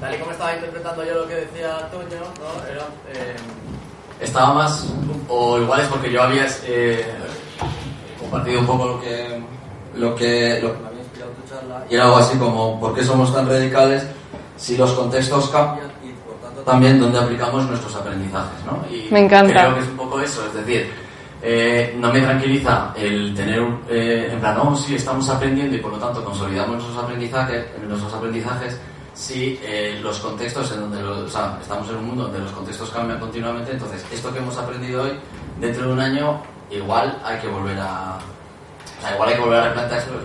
tal 0.00 0.14
y 0.14 0.18
como 0.18 0.32
estaba 0.32 0.54
interpretando 0.54 1.04
yo 1.04 1.14
lo 1.14 1.28
que 1.28 1.34
decía 1.34 1.88
Toño, 1.90 2.20
¿no? 2.20 2.68
Era, 2.70 2.82
eh, 3.14 3.36
estaba 4.20 4.52
más, 4.52 4.86
o 5.28 5.58
igual 5.58 5.80
es 5.80 5.86
porque 5.88 6.10
yo 6.10 6.22
había 6.22 6.46
eh, 6.64 7.06
compartido 8.18 8.60
un 8.60 8.66
poco 8.66 8.86
lo 8.86 9.00
que, 9.00 9.42
lo 9.94 10.14
que, 10.14 10.60
lo 10.60 10.72
que 10.74 10.78
me 10.80 10.88
había 10.88 11.00
inspirado 11.00 11.32
tu 11.32 11.48
charla, 11.48 11.84
y 11.88 11.94
era 11.94 12.04
algo 12.04 12.16
así 12.18 12.36
como, 12.36 12.78
¿por 12.80 12.94
qué 12.94 13.04
somos 13.04 13.32
tan 13.32 13.48
radicales 13.48 14.04
si 14.56 14.76
los 14.76 14.92
contextos 14.92 15.48
cambian 15.48 15.90
y 16.04 16.10
por 16.12 16.34
tanto 16.36 16.60
también 16.62 17.00
dónde 17.00 17.18
aplicamos 17.18 17.64
nuestros 17.66 17.94
aprendizajes, 17.94 18.64
¿no? 18.66 18.84
Y 18.94 19.08
Me 19.10 19.20
encanta. 19.20 19.52
Creo 19.52 19.74
que 19.74 19.80
es 19.80 19.88
un 19.88 19.96
poco 19.96 20.20
eso, 20.20 20.44
es 20.46 20.54
decir, 20.54 20.92
eh, 21.42 21.94
no 21.98 22.12
me 22.12 22.20
tranquiliza 22.20 22.92
el 22.96 23.34
tener, 23.34 23.62
eh, 23.88 24.28
en 24.32 24.40
plan, 24.40 24.56
no, 24.56 24.76
sí, 24.76 24.94
estamos 24.96 25.28
aprendiendo 25.28 25.74
y 25.76 25.78
por 25.80 25.92
lo 25.92 25.98
tanto 25.98 26.22
consolidamos 26.24 26.76
nuestros 26.76 26.96
aprendizajes, 27.04 27.64
nuestros 27.86 28.12
aprendizajes 28.14 28.78
si 29.14 29.58
eh, 29.62 29.98
los 30.02 30.18
contextos 30.20 30.70
en 30.72 30.80
donde, 30.82 31.02
lo- 31.02 31.24
o 31.24 31.28
sea, 31.28 31.58
estamos 31.60 31.88
en 31.90 31.96
un 31.96 32.06
mundo 32.06 32.24
donde 32.24 32.38
los 32.40 32.52
contextos 32.52 32.90
cambian 32.90 33.18
continuamente, 33.20 33.72
entonces 33.72 34.04
esto 34.12 34.32
que 34.32 34.38
hemos 34.38 34.56
aprendido 34.56 35.02
hoy, 35.02 35.12
dentro 35.60 35.86
de 35.88 35.92
un 35.92 36.00
año, 36.00 36.40
igual 36.70 37.18
hay 37.24 37.38
que 37.38 37.48
volver 37.48 37.78
a... 37.80 38.18
O 39.00 39.02
sea, 39.02 39.14
igual 39.14 39.28
hay 39.30 39.34
que 39.36 39.40
volver 39.40 39.60
a 39.60 39.68
lo 39.68 39.74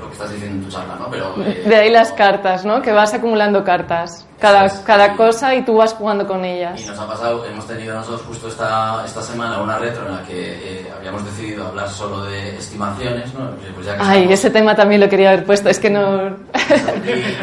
que 0.07 0.11
estás 0.11 0.31
diciendo 0.31 0.57
en 0.57 0.63
tu 0.65 0.69
charla, 0.69 0.95
¿no? 0.99 1.07
Pero, 1.09 1.33
eh, 1.45 1.63
De 1.65 1.75
ahí 1.77 1.89
las 1.89 2.11
cartas, 2.11 2.65
¿no? 2.65 2.81
Que 2.81 2.91
vas 2.91 3.13
acumulando 3.13 3.63
cartas. 3.63 4.25
Cada, 4.37 4.65
es. 4.65 4.73
cada 4.85 5.15
cosa 5.15 5.55
y 5.55 5.63
tú 5.63 5.77
vas 5.77 5.93
jugando 5.93 6.27
con 6.27 6.43
ellas. 6.43 6.81
Y 6.81 6.85
nos 6.85 6.99
ha 6.99 7.07
pasado, 7.07 7.45
hemos 7.45 7.65
tenido 7.65 7.95
nosotros 7.95 8.23
justo 8.27 8.49
esta, 8.49 9.01
esta 9.05 9.21
semana 9.21 9.61
una 9.61 9.79
retro 9.79 10.05
en 10.07 10.15
la 10.15 10.21
que 10.23 10.81
eh, 10.81 10.91
habíamos 10.97 11.23
decidido 11.23 11.65
hablar 11.67 11.87
solo 11.89 12.25
de 12.25 12.57
estimaciones, 12.57 13.33
¿no? 13.33 13.51
Pues 13.73 13.85
ya 13.87 13.93
que 13.95 14.01
Ay, 14.03 14.17
estamos- 14.23 14.33
ese 14.39 14.49
tema 14.49 14.75
también 14.75 14.99
lo 14.99 15.07
quería 15.07 15.29
haber 15.29 15.45
puesto. 15.45 15.69
Es 15.69 15.79
que 15.79 15.89
no... 15.89 16.27
Y- 16.27 16.35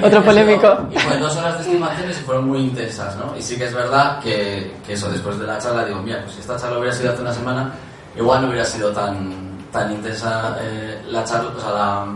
Otro 0.05 0.21
y 0.21 0.23
polémico. 0.23 0.79
Y 0.91 0.99
fue 0.99 1.17
dos 1.17 1.35
horas 1.37 1.55
de 1.59 1.65
estimaciones 1.65 2.19
y 2.21 2.23
fueron 2.25 2.49
muy 2.49 2.59
intensas, 2.59 3.17
¿no? 3.17 3.35
Y 3.37 3.43
sí 3.43 3.57
que 3.57 3.65
es 3.65 3.75
verdad 3.75 4.21
que, 4.21 4.73
que 4.87 4.93
eso, 4.93 5.11
después 5.11 5.39
de 5.39 5.47
la 5.47 5.59
charla, 5.59 5.87
digo, 5.87 6.01
mira, 6.03 6.21
pues 6.23 6.35
si 6.35 6.41
esta 6.41 6.57
charla 6.59 6.79
hubiera 6.79 6.95
sido 6.95 7.13
hace 7.13 7.23
una 7.23 7.33
semana, 7.33 7.73
igual 8.17 8.43
no 8.43 8.49
hubiera 8.49 8.67
sido 8.67 8.93
tan, 8.93 9.52
tan 9.73 9.91
intensa 9.93 10.57
eh, 10.61 11.03
la 11.09 11.25
charla, 11.25 11.51
o 11.57 11.61
sea, 11.61 12.07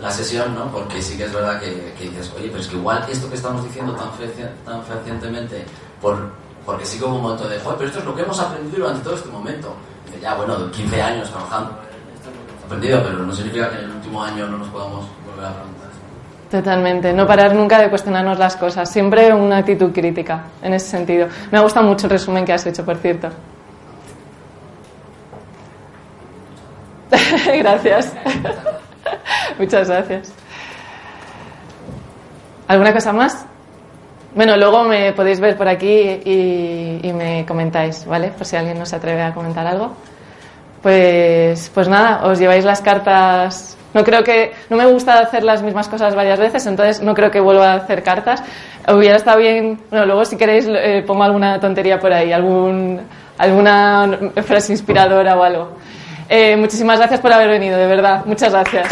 la, 0.00 0.10
sesión, 0.10 0.54
¿no? 0.54 0.66
Porque 0.70 1.02
sí 1.02 1.16
que 1.16 1.24
es 1.24 1.32
verdad 1.32 1.58
que, 1.60 1.92
dices, 2.00 2.32
oye, 2.36 2.48
pero 2.48 2.60
es 2.60 2.68
que 2.68 2.76
igual 2.76 3.04
esto 3.10 3.28
que 3.28 3.34
estamos 3.36 3.64
diciendo 3.64 3.92
tan, 3.94 4.10
fecia- 4.12 4.52
tan 4.64 4.82
fehacientemente, 4.84 5.64
por, 6.00 6.16
porque 6.64 6.84
sí 6.86 6.98
que 6.98 7.04
hubo 7.04 7.16
un 7.16 7.22
momento 7.22 7.48
de, 7.48 7.58
joder, 7.60 7.76
pero 7.78 7.88
esto 7.88 7.98
es 8.00 8.04
lo 8.06 8.14
que 8.14 8.22
hemos 8.22 8.38
aprendido 8.38 8.78
durante 8.84 9.02
todo 9.04 9.14
este 9.14 9.28
momento. 9.30 9.74
Dice, 10.06 10.20
ya, 10.20 10.34
bueno, 10.34 10.70
15 10.70 11.02
años 11.02 11.30
trabajando, 11.30 11.78
aprendido, 12.66 13.02
pero 13.02 13.18
no 13.18 13.32
significa 13.32 13.70
que 13.70 13.78
en 13.78 13.84
el 13.84 13.90
último 13.90 14.22
año 14.22 14.46
no 14.46 14.58
nos 14.58 14.68
podamos 14.68 15.06
volver 15.26 15.46
a 15.46 15.52
preguntar. 15.54 15.84
Totalmente. 16.50 17.12
No 17.12 17.26
parar 17.26 17.54
nunca 17.54 17.80
de 17.80 17.88
cuestionarnos 17.90 18.38
las 18.38 18.54
cosas. 18.56 18.88
Siempre 18.90 19.32
una 19.34 19.56
actitud 19.58 19.90
crítica, 19.92 20.44
en 20.62 20.74
ese 20.74 20.86
sentido. 20.88 21.26
Me 21.50 21.58
ha 21.58 21.62
gustado 21.62 21.84
mucho 21.86 22.06
el 22.06 22.10
resumen 22.12 22.44
que 22.44 22.52
has 22.52 22.64
hecho, 22.66 22.84
por 22.84 22.96
cierto. 22.98 23.28
gracias. 27.58 28.12
Muchas 29.58 29.88
gracias. 29.88 30.32
¿Alguna 32.68 32.92
cosa 32.92 33.12
más? 33.12 33.46
Bueno, 34.34 34.56
luego 34.56 34.84
me 34.84 35.12
podéis 35.12 35.38
ver 35.38 35.56
por 35.56 35.68
aquí 35.68 36.20
y, 36.24 37.00
y 37.02 37.12
me 37.12 37.44
comentáis, 37.46 38.04
¿vale? 38.06 38.28
Por 38.28 38.46
si 38.46 38.56
alguien 38.56 38.78
no 38.78 38.86
se 38.86 38.96
atreve 38.96 39.22
a 39.22 39.32
comentar 39.32 39.66
algo. 39.66 39.94
Pues, 40.84 41.70
pues 41.72 41.88
nada, 41.88 42.26
os 42.26 42.38
lleváis 42.38 42.62
las 42.62 42.82
cartas. 42.82 43.74
No 43.94 44.04
creo 44.04 44.22
que. 44.22 44.52
No 44.68 44.76
me 44.76 44.84
gusta 44.84 45.18
hacer 45.18 45.42
las 45.42 45.62
mismas 45.62 45.88
cosas 45.88 46.14
varias 46.14 46.38
veces, 46.38 46.66
entonces 46.66 47.00
no 47.00 47.14
creo 47.14 47.30
que 47.30 47.40
vuelva 47.40 47.72
a 47.72 47.76
hacer 47.76 48.02
cartas. 48.02 48.42
Hubiera 48.86 49.16
estado 49.16 49.38
bien. 49.38 49.80
Bueno, 49.88 50.04
luego 50.04 50.26
si 50.26 50.36
queréis 50.36 50.66
eh, 50.68 51.02
pongo 51.06 51.22
alguna 51.22 51.58
tontería 51.58 51.98
por 51.98 52.12
ahí, 52.12 52.32
algún, 52.32 53.00
alguna 53.38 54.10
frase 54.44 54.72
inspiradora 54.72 55.38
o 55.38 55.42
algo. 55.42 55.70
Eh, 56.36 56.56
muchísimas 56.56 56.98
gracias 56.98 57.20
por 57.20 57.32
haber 57.32 57.48
venido, 57.48 57.78
de 57.78 57.86
verdad. 57.86 58.24
Muchas 58.26 58.50
gracias. 58.50 58.88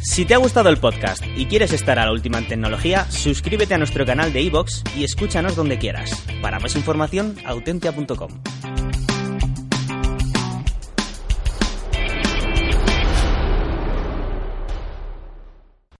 Si 0.00 0.24
te 0.24 0.34
ha 0.34 0.38
gustado 0.38 0.68
el 0.68 0.76
podcast 0.78 1.24
y 1.36 1.46
quieres 1.46 1.72
estar 1.72 1.98
a 1.98 2.04
la 2.04 2.12
última 2.12 2.38
en 2.38 2.46
tecnología, 2.46 3.04
suscríbete 3.10 3.74
a 3.74 3.78
nuestro 3.78 4.06
canal 4.06 4.32
de 4.32 4.42
iVoox 4.42 4.84
y 4.96 5.02
escúchanos 5.02 5.56
donde 5.56 5.76
quieras. 5.78 6.24
Para 6.40 6.60
más 6.60 6.76
información, 6.76 7.34
autentia.com. 7.44 8.30